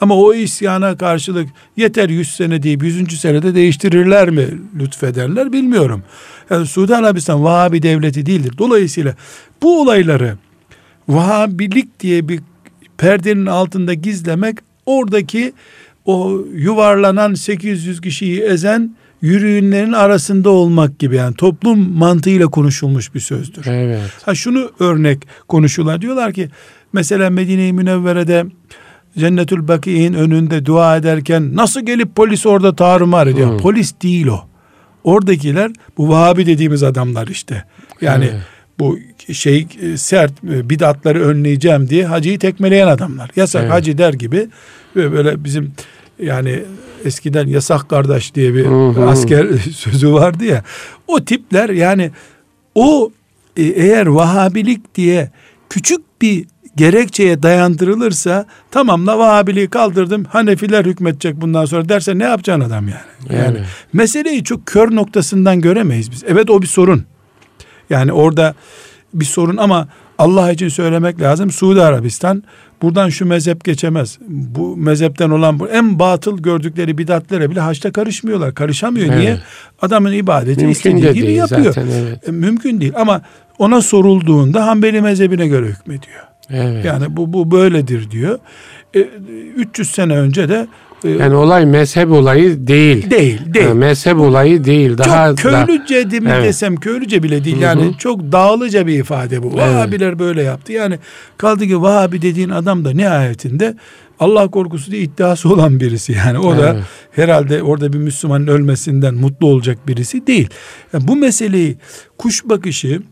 Ama 0.00 0.16
o 0.16 0.34
isyana 0.34 0.96
karşılık 0.96 1.48
yeter 1.76 2.08
100 2.08 2.34
sene 2.34 2.62
deyip 2.62 2.82
100. 2.82 3.20
senede 3.20 3.54
değiştirirler 3.54 4.30
mi 4.30 4.46
lütfederler 4.78 5.52
bilmiyorum. 5.52 6.02
Yani 6.50 6.66
Suudi 6.66 6.96
Arabistan 6.96 7.44
Vahabi 7.44 7.82
devleti 7.82 8.26
değildir. 8.26 8.54
Dolayısıyla 8.58 9.14
bu 9.62 9.80
olayları 9.80 10.36
Vahabilik 11.08 12.00
diye 12.00 12.28
bir 12.28 12.40
perdenin 12.98 13.46
altında 13.46 13.94
gizlemek 13.94 14.58
oradaki 14.86 15.52
o 16.04 16.40
yuvarlanan 16.54 17.34
800 17.34 18.00
kişiyi 18.00 18.40
ezen 18.40 18.96
yürüyünlerin 19.22 19.92
arasında 19.92 20.50
olmak 20.50 20.98
gibi 20.98 21.16
yani 21.16 21.34
toplum 21.34 21.98
mantığıyla 21.98 22.46
konuşulmuş 22.46 23.14
bir 23.14 23.20
sözdür. 23.20 23.66
Evet. 23.66 24.10
Ha 24.22 24.34
şunu 24.34 24.70
örnek 24.78 25.18
konuşuyorlar. 25.48 26.00
Diyorlar 26.02 26.32
ki 26.32 26.48
mesela 26.92 27.30
Medine-i 27.30 27.72
Münevvere'de 27.72 28.46
Cennetül 29.18 29.68
Baki'nin 29.68 30.14
önünde 30.14 30.66
dua 30.66 30.96
ederken 30.96 31.56
nasıl 31.56 31.86
gelip 31.86 32.16
polis 32.16 32.46
orada 32.46 32.76
tarumar 32.76 33.26
ediyor? 33.26 33.50
Hmm. 33.50 33.58
Polis 33.58 33.94
değil 34.02 34.26
o. 34.26 34.44
Oradakiler 35.04 35.70
bu 35.98 36.08
Vahabi 36.08 36.46
dediğimiz 36.46 36.82
adamlar 36.82 37.28
işte. 37.28 37.64
Yani 38.00 38.24
evet. 38.24 38.42
bu 38.78 38.98
şey 39.32 39.66
sert 39.96 40.42
bidatları 40.42 41.22
önleyeceğim 41.22 41.88
diye 41.88 42.06
hacıyı 42.06 42.38
tekmeleyen 42.38 42.86
adamlar. 42.86 43.30
Yasak 43.36 43.62
evet. 43.62 43.72
hacı 43.72 43.98
der 43.98 44.12
gibi 44.12 44.48
böyle 44.94 45.44
bizim 45.44 45.72
yani 46.18 46.62
eskiden 47.04 47.46
yasak 47.46 47.88
kardeş 47.88 48.34
diye 48.34 48.54
bir 48.54 48.66
asker 49.08 49.46
sözü 49.74 50.12
vardı 50.12 50.44
ya. 50.44 50.64
O 51.06 51.24
tipler 51.24 51.68
yani 51.68 52.10
o 52.74 53.10
e, 53.56 53.62
eğer 53.62 54.06
Vahabilik 54.06 54.94
diye 54.94 55.30
küçük 55.70 56.22
bir 56.22 56.46
gerekçeye 56.76 57.42
dayandırılırsa 57.42 58.46
tamam 58.70 59.06
da 59.06 59.18
Vahabiliği 59.18 59.68
kaldırdım 59.68 60.24
Hanefiler 60.24 60.84
hükmetecek 60.84 61.40
bundan 61.40 61.64
sonra 61.64 61.88
derse 61.88 62.18
ne 62.18 62.24
yapacaksın 62.24 62.64
adam 62.64 62.88
yani? 62.88 63.38
Yani 63.40 63.58
evet. 63.58 63.68
meseleyi 63.92 64.44
çok 64.44 64.66
kör 64.66 64.96
noktasından 64.96 65.60
göremeyiz 65.60 66.10
biz. 66.10 66.24
Evet 66.26 66.50
o 66.50 66.62
bir 66.62 66.66
sorun. 66.66 67.04
Yani 67.90 68.12
orada 68.12 68.54
bir 69.14 69.24
sorun 69.24 69.56
ama 69.56 69.88
Allah 70.18 70.52
için 70.52 70.68
söylemek 70.68 71.20
lazım. 71.20 71.50
Suudi 71.50 71.82
Arabistan 71.82 72.42
buradan 72.82 73.08
şu 73.08 73.26
mezhep 73.26 73.64
geçemez. 73.64 74.18
Bu 74.28 74.76
mezhepten 74.76 75.30
olan 75.30 75.58
bu 75.58 75.68
en 75.68 75.98
batıl 75.98 76.38
gördükleri 76.38 76.98
bidatlere 76.98 77.50
bile 77.50 77.60
haçta 77.60 77.92
karışmıyorlar. 77.92 78.54
Karışamıyor. 78.54 79.06
Evet. 79.06 79.18
Niye? 79.18 79.38
Adamın 79.82 80.12
ibadeti 80.12 80.66
istediği 80.66 81.12
gibi 81.12 81.26
değil 81.26 81.38
yapıyor. 81.38 81.74
Zaten, 81.74 81.86
evet. 81.86 82.28
E, 82.28 82.32
mümkün 82.32 82.80
değil 82.80 82.92
ama 82.96 83.22
ona 83.58 83.80
sorulduğunda 83.80 84.66
Hanbeli 84.66 85.00
mezhebine 85.00 85.46
göre 85.46 85.66
hükmediyor. 85.66 86.20
Evet. 86.50 86.84
Yani 86.84 87.16
bu 87.16 87.32
bu 87.32 87.50
böyledir 87.50 88.10
diyor. 88.10 88.38
E, 88.94 89.00
300 89.56 89.90
sene 89.90 90.16
önce 90.16 90.48
de 90.48 90.66
yani 91.08 91.34
olay 91.34 91.66
mezhep 91.66 92.10
olayı 92.10 92.66
değil. 92.66 93.10
Değil, 93.10 93.54
değil. 93.54 93.66
Ha, 93.66 93.74
mezhep 93.74 94.16
olayı 94.16 94.64
değil. 94.64 94.98
Daha 94.98 95.28
çok 95.28 95.38
köylüce 95.38 96.10
da, 96.10 96.20
mi 96.20 96.30
evet. 96.32 96.44
desem 96.44 96.76
köylüce 96.76 97.22
bile 97.22 97.44
değil. 97.44 97.60
Yani 97.60 97.82
Hı-hı. 97.82 97.98
çok 97.98 98.20
dağlıca 98.32 98.86
bir 98.86 98.98
ifade 98.98 99.42
bu. 99.42 99.46
Evet. 99.46 99.58
Vahabiler 99.58 100.18
böyle 100.18 100.42
yaptı. 100.42 100.72
Yani 100.72 100.98
kaldı 101.36 101.66
ki 101.66 101.82
Vahabi 101.82 102.22
dediğin 102.22 102.48
adam 102.48 102.84
da 102.84 102.90
nihayetinde 102.90 103.74
Allah 104.20 104.48
korkusu 104.48 104.92
diye 104.92 105.02
iddiası 105.02 105.52
olan 105.52 105.80
birisi. 105.80 106.12
Yani 106.12 106.38
o 106.38 106.54
evet. 106.54 106.62
da 106.62 106.76
herhalde 107.10 107.62
orada 107.62 107.92
bir 107.92 107.98
Müslümanın 107.98 108.46
ölmesinden 108.46 109.14
mutlu 109.14 109.46
olacak 109.46 109.78
birisi 109.88 110.26
değil. 110.26 110.48
Yani 110.92 111.08
bu 111.08 111.16
meseleyi 111.16 111.76
kuş 112.18 112.44
bakışı 112.44 113.02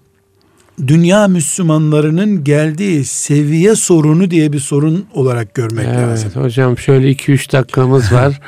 dünya 0.86 1.28
Müslümanlarının 1.28 2.44
geldiği 2.44 3.04
seviye 3.04 3.74
sorunu 3.74 4.30
diye 4.30 4.52
bir 4.52 4.60
sorun 4.60 5.06
olarak 5.14 5.54
görmek 5.54 5.86
evet, 5.86 5.98
lazım. 5.98 6.30
Hocam 6.34 6.78
şöyle 6.78 7.12
2-3 7.12 7.52
dakikamız 7.52 8.12
var. 8.12 8.40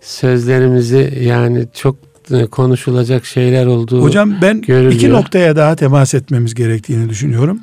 Sözlerimizi 0.00 1.18
yani 1.22 1.66
çok 1.74 1.96
e, 2.30 2.46
konuşulacak 2.46 3.26
şeyler 3.26 3.66
olduğu 3.66 4.02
Hocam 4.02 4.34
ben 4.42 4.60
görülüyor. 4.60 4.92
iki 4.92 5.10
noktaya 5.10 5.56
daha 5.56 5.76
temas 5.76 6.14
etmemiz 6.14 6.54
gerektiğini 6.54 7.08
düşünüyorum. 7.08 7.60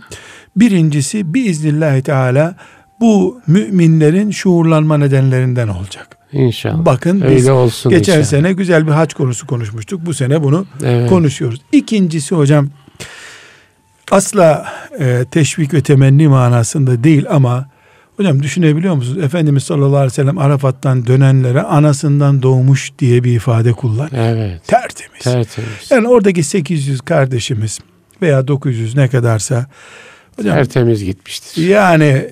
Birincisi 0.55 1.33
biiznillahü 1.33 2.01
teala 2.01 2.55
bu 2.99 3.41
müminlerin 3.47 4.31
şuurlanma 4.31 4.97
nedenlerinden 4.97 5.67
olacak. 5.67 6.17
İnşallah. 6.31 6.85
Bakın 6.85 7.21
Öyle 7.21 7.35
biz 7.35 7.49
olsun 7.49 7.89
geçen 7.89 8.19
inşallah. 8.19 8.25
sene 8.25 8.53
güzel 8.53 8.87
bir 8.87 8.91
haç 8.91 9.13
konusu 9.13 9.47
konuşmuştuk. 9.47 10.05
Bu 10.05 10.13
sene 10.13 10.43
bunu 10.43 10.65
evet. 10.83 11.09
konuşuyoruz. 11.09 11.61
İkincisi 11.71 12.35
hocam 12.35 12.69
asla 14.11 14.65
e, 14.99 15.25
teşvik 15.31 15.73
ve 15.73 15.81
temenni 15.81 16.27
manasında 16.27 17.03
değil 17.03 17.25
ama 17.29 17.69
hocam 18.17 18.43
düşünebiliyor 18.43 18.95
musunuz? 18.95 19.23
Efendimiz 19.23 19.63
sallallahu 19.63 19.95
aleyhi 19.95 20.11
ve 20.11 20.15
sellem 20.15 20.37
Arafat'tan 20.37 21.07
dönenlere 21.07 21.61
anasından 21.61 22.41
doğmuş 22.41 22.91
diye 22.99 23.23
bir 23.23 23.35
ifade 23.35 23.73
kullanıyor. 23.73 24.25
Evet. 24.25 24.67
Tertemiz. 24.67 25.23
Tertemiz. 25.23 25.91
Yani 25.91 26.07
oradaki 26.07 26.43
800 26.43 27.01
kardeşimiz 27.01 27.79
veya 28.21 28.47
900 28.47 28.95
ne 28.95 29.07
kadarsa 29.07 29.65
hocam, 30.35 30.55
tertemiz 30.55 31.03
gitmiştir. 31.03 31.67
Yani 31.67 32.27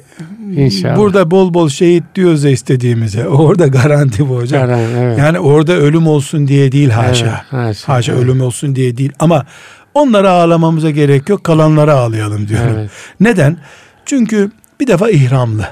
İnşallah. 0.56 0.98
Burada 0.98 1.32
bol 1.32 1.54
bol 1.54 1.70
şehit 1.70 2.04
diyoruz 2.16 2.44
ya 2.44 2.52
istediğimize. 2.52 3.28
Orada 3.28 3.68
garanti 3.68 4.30
bu 4.30 4.36
hocam. 4.36 4.68
Garan, 4.68 4.80
evet. 4.80 5.18
Yani 5.18 5.40
orada 5.40 5.74
ölüm 5.74 6.08
olsun 6.08 6.48
diye 6.48 6.72
değil 6.72 6.90
haşa. 6.90 7.26
Evet, 7.26 7.36
haşa, 7.50 7.94
haşa 7.94 8.12
evet. 8.12 8.24
ölüm 8.24 8.42
olsun 8.42 8.76
diye 8.76 8.98
değil. 8.98 9.12
Ama 9.20 9.46
Onlara 9.94 10.30
ağlamamıza 10.30 10.90
gerek 10.90 11.30
yok. 11.30 11.44
Kalanlara 11.44 11.94
ağlayalım 11.94 12.48
diyorum. 12.48 12.76
Evet. 12.78 12.92
Neden? 13.20 13.58
Çünkü 14.06 14.52
bir 14.80 14.88
defa 14.88 15.10
ihramlı. 15.10 15.68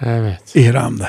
Evet. 0.00 0.56
İhramlı. 0.56 1.08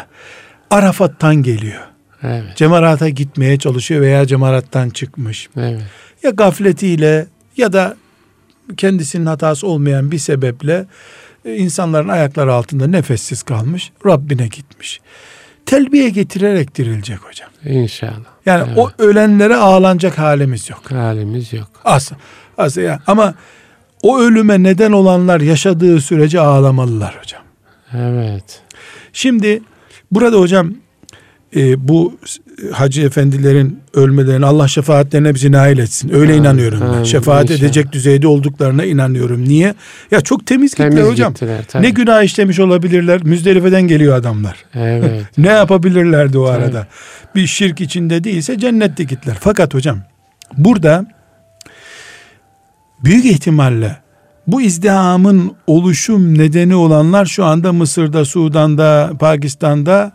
Arafat'tan 0.70 1.36
geliyor. 1.36 1.82
Evet. 2.24 2.56
Cemarata 2.56 3.10
gitmeye 3.10 3.60
çalışıyor 3.60 4.02
veya 4.02 4.28
cemarattan 4.28 4.90
çıkmış. 4.90 5.50
Evet. 5.58 5.82
Ya 6.24 6.30
gafletiyle 6.30 7.28
ya 7.58 7.74
da 7.74 7.96
kendisinin 8.78 9.26
hatası 9.26 9.68
olmayan 9.68 10.12
bir 10.12 10.18
sebeple 10.18 10.86
e, 11.46 11.56
insanların 11.56 12.08
ayakları 12.08 12.54
altında 12.54 12.88
nefessiz 12.88 13.44
kalmış. 13.44 13.92
Rabbine 14.06 14.48
gitmiş. 14.48 15.02
Telbiye 15.66 16.10
getirerek 16.10 16.76
dirilecek 16.76 17.20
hocam. 17.20 17.50
İnşallah. 17.66 18.38
Yani 18.46 18.64
evet. 18.68 18.78
o 18.78 18.92
ölenlere 18.98 19.56
ağlanacak 19.56 20.18
halimiz 20.18 20.70
yok. 20.70 20.92
Halimiz 20.92 21.54
yok. 21.54 21.68
Asla. 21.86 22.18
Asla 22.58 22.82
ya. 22.82 23.00
Ama 23.08 23.34
o 24.02 24.20
ölüme 24.20 24.64
neden 24.64 24.92
olanlar 24.92 25.42
yaşadığı 25.42 26.02
sürece 26.02 26.40
ağlamalılar 26.40 27.20
hocam. 27.20 27.42
Evet. 27.94 28.62
Şimdi 29.14 29.62
burada 30.12 30.40
hocam 30.40 30.74
e, 31.56 31.88
bu 31.88 32.18
hacı 32.72 33.02
efendilerin 33.02 33.80
ölmelerine 33.94 34.46
Allah 34.46 34.68
şefaatlerine 34.68 35.36
bizi 35.36 35.52
nail 35.52 35.78
etsin. 35.78 36.14
Öyle 36.14 36.32
ha, 36.32 36.38
inanıyorum 36.38 36.82
ha, 36.82 36.94
ben. 36.98 37.04
Şefaat 37.04 37.44
inşallah. 37.44 37.60
edecek 37.60 37.92
düzeyde 37.92 38.28
olduklarına 38.28 38.86
inanıyorum. 38.86 39.50
Niye? 39.50 39.74
Ya 40.12 40.22
çok 40.22 40.46
temiz, 40.46 40.74
temiz 40.74 40.92
gittiler 40.96 41.12
hocam. 41.12 41.34
Gittiler, 41.34 41.66
ne 41.80 41.90
günah 41.90 42.24
işlemiş 42.24 42.60
olabilirler? 42.60 43.24
Müzdelifeden 43.24 43.88
geliyor 43.88 44.16
adamlar. 44.16 44.66
Evet. 44.76 45.26
ne 45.38 45.48
yapabilirlerdi 45.48 46.38
o 46.38 46.48
tabii. 46.48 46.64
arada? 46.64 46.88
Bir 47.36 47.48
şirk 47.48 47.82
içinde 47.82 48.24
değilse 48.24 48.60
cennette 48.60 49.04
gittiler. 49.04 49.38
Fakat 49.40 49.74
hocam 49.74 50.00
burada 50.58 51.06
büyük 53.04 53.26
ihtimalle 53.26 53.98
bu 54.48 54.62
izdihamın 54.62 55.56
oluşum 55.68 56.38
nedeni 56.38 56.76
olanlar 56.76 57.26
şu 57.26 57.46
anda 57.46 57.74
Mısır'da, 57.74 58.26
Sudan'da, 58.26 59.12
Pakistan'da 59.20 60.12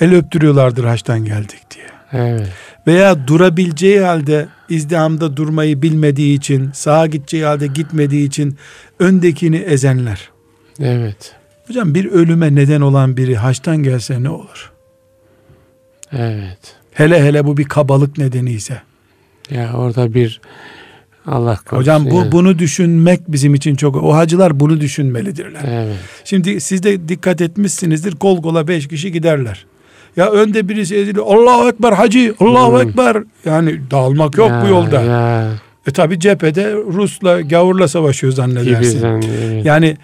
el 0.00 0.14
öptürüyorlardır 0.14 0.84
haçtan 0.84 1.24
geldik 1.24 1.60
diye. 1.70 1.86
Evet. 2.12 2.48
Veya 2.86 3.26
durabileceği 3.26 4.00
halde 4.00 4.48
izdihamda 4.68 5.36
durmayı 5.36 5.82
bilmediği 5.82 6.36
için, 6.36 6.70
sağa 6.72 7.06
gideceği 7.06 7.44
halde 7.44 7.66
gitmediği 7.66 8.26
için 8.26 8.56
öndekini 8.98 9.56
ezenler. 9.56 10.30
Evet. 10.80 11.34
Hocam 11.66 11.94
bir 11.94 12.04
ölüme 12.04 12.54
neden 12.54 12.80
olan 12.80 13.16
biri 13.16 13.36
haçtan 13.36 13.76
gelse 13.76 14.22
ne 14.22 14.28
olur? 14.28 14.72
Evet. 16.12 16.76
Hele 16.92 17.24
hele 17.24 17.46
bu 17.46 17.56
bir 17.56 17.64
kabalık 17.64 18.18
nedeni 18.18 18.52
ise. 18.52 18.82
Ya 19.50 19.72
orada 19.72 20.14
bir 20.14 20.40
Allah 21.30 21.56
korusun. 21.56 21.76
Hocam 21.76 22.10
bu 22.10 22.14
yani. 22.14 22.32
bunu 22.32 22.58
düşünmek 22.58 23.20
bizim 23.28 23.54
için 23.54 23.76
çok 23.76 23.96
o 23.96 24.14
hacılar 24.14 24.60
bunu 24.60 24.80
düşünmelidirler. 24.80 25.60
Evet. 25.68 25.96
Şimdi 26.24 26.60
siz 26.60 26.82
de 26.82 27.08
dikkat 27.08 27.40
etmişsinizdir 27.40 28.16
kol 28.16 28.42
kola 28.42 28.68
beş 28.68 28.88
kişi 28.88 29.12
giderler. 29.12 29.66
Ya 30.16 30.30
önde 30.30 30.68
birisi 30.68 30.96
eziliyor. 30.96 31.26
Allahu 31.26 31.68
Ekber 31.68 31.92
hacı, 31.92 32.34
Allahu 32.40 32.72
hmm. 32.72 32.88
Ekber. 32.88 33.22
Yani 33.44 33.80
dağılmak 33.90 34.38
yok 34.38 34.50
ya, 34.50 34.62
bu 34.64 34.68
yolda. 34.68 35.02
Ya. 35.02 35.50
E 35.86 35.90
tabi 35.90 36.20
cephede 36.20 36.72
Rus'la, 36.72 37.40
gavurla 37.40 37.88
savaşıyor 37.88 38.32
zannedersin. 38.32 39.04
evet. 39.04 39.64
Yani 39.66 39.96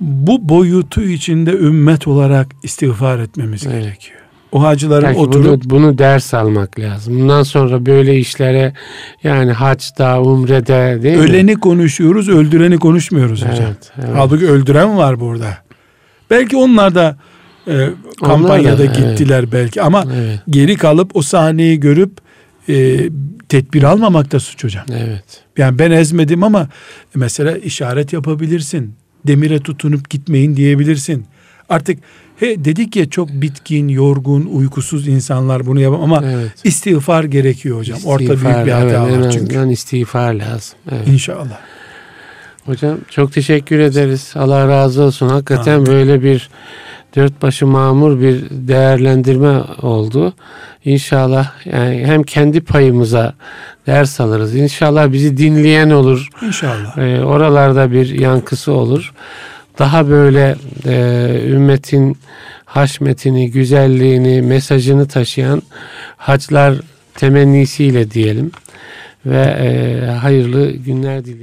bu 0.00 0.48
boyutu 0.48 1.02
içinde 1.02 1.50
ümmet 1.50 2.08
olarak 2.08 2.46
istiğfar 2.62 3.18
etmemiz 3.18 3.66
evet. 3.66 3.82
gerekiyor. 3.82 4.20
O 4.54 4.62
hacıların 4.62 5.06
Belki 5.06 5.20
oturup 5.20 5.64
bunu, 5.64 5.70
bunu 5.70 5.98
ders 5.98 6.34
almak 6.34 6.78
lazım. 6.78 7.20
Bundan 7.20 7.42
sonra 7.42 7.86
böyle 7.86 8.18
işlere 8.18 8.72
yani 9.22 9.52
haçta, 9.52 10.20
umrede 10.22 11.02
değil 11.02 11.18
Öleni 11.18 11.54
mi? 11.54 11.60
konuşuyoruz, 11.60 12.28
öldüreni 12.28 12.78
konuşmuyoruz 12.78 13.42
hocam. 13.42 13.66
Evet, 13.66 13.92
evet. 13.98 14.08
Halbuki 14.14 14.46
öldüren 14.46 14.96
var 14.96 15.20
burada. 15.20 15.58
Belki 16.30 16.56
onlar 16.56 16.94
da 16.94 17.16
e, 17.68 17.88
kampanyada 18.24 18.78
da, 18.78 18.84
gittiler 18.84 19.38
evet. 19.38 19.52
belki 19.52 19.82
ama 19.82 20.04
Evet. 20.14 20.40
geri 20.50 20.76
kalıp 20.76 21.16
o 21.16 21.22
sahneyi 21.22 21.80
görüp 21.80 22.12
e, 22.68 22.96
tedbir 23.48 23.82
almamak 23.82 24.32
da 24.32 24.40
suç 24.40 24.64
hocam. 24.64 24.84
Evet. 24.92 25.42
Yani 25.58 25.78
ben 25.78 25.90
ezmedim 25.90 26.42
ama 26.42 26.68
mesela 27.14 27.56
işaret 27.56 28.12
yapabilirsin. 28.12 28.94
Demire 29.26 29.58
tutunup 29.58 30.10
gitmeyin 30.10 30.56
diyebilirsin. 30.56 31.26
Artık 31.68 31.98
he 32.36 32.64
dedik 32.64 32.96
ya 32.96 33.10
çok 33.10 33.28
bitkin, 33.28 33.88
yorgun, 33.88 34.46
uykusuz 34.46 35.08
insanlar 35.08 35.66
bunu 35.66 35.80
yapar 35.80 35.98
ama 36.02 36.22
Evet. 36.24 36.52
istiğfar 36.64 37.24
gerekiyor 37.24 37.78
hocam. 37.78 37.98
Orta 38.04 38.18
büyük 38.18 38.32
İstiğfar, 38.34 38.66
bir 38.66 38.70
hata 38.72 38.84
evet, 38.86 39.14
en 39.14 39.22
var 39.22 39.30
çünkü. 39.30 39.44
azından 39.54 39.70
istiğfar 39.70 40.34
lazım. 40.34 40.78
Evet. 40.92 41.08
İnşallah. 41.08 41.58
Hocam 42.66 42.98
çok 43.10 43.32
teşekkür 43.32 43.78
ederiz. 43.78 44.32
Allah 44.36 44.68
razı 44.68 45.02
olsun. 45.02 45.28
Hakikaten 45.28 45.74
Amin. 45.74 45.86
böyle 45.86 46.22
bir 46.22 46.50
dört 47.16 47.42
başı 47.42 47.66
mamur 47.66 48.20
bir 48.20 48.44
değerlendirme 48.50 49.58
oldu. 49.82 50.32
İnşallah 50.84 51.52
yani 51.64 52.02
hem 52.06 52.22
kendi 52.22 52.60
payımıza 52.60 53.34
ders 53.86 54.20
alırız. 54.20 54.54
İnşallah 54.54 55.12
bizi 55.12 55.36
dinleyen 55.36 55.90
olur. 55.90 56.28
İnşallah. 56.42 56.98
Ee, 56.98 57.24
oralarda 57.24 57.92
bir 57.92 58.18
yankısı 58.18 58.72
olur. 58.72 59.12
Daha 59.78 60.08
böyle 60.08 60.56
e, 60.86 60.94
ümmetin 61.48 62.18
haşmetini, 62.64 63.50
güzelliğini, 63.50 64.42
mesajını 64.42 65.08
taşıyan 65.08 65.62
haclar 66.16 66.74
temennisiyle 67.14 68.10
diyelim 68.10 68.50
ve 69.26 69.42
e, 69.42 70.06
hayırlı 70.06 70.70
günler 70.70 71.24
dileyelim. 71.24 71.40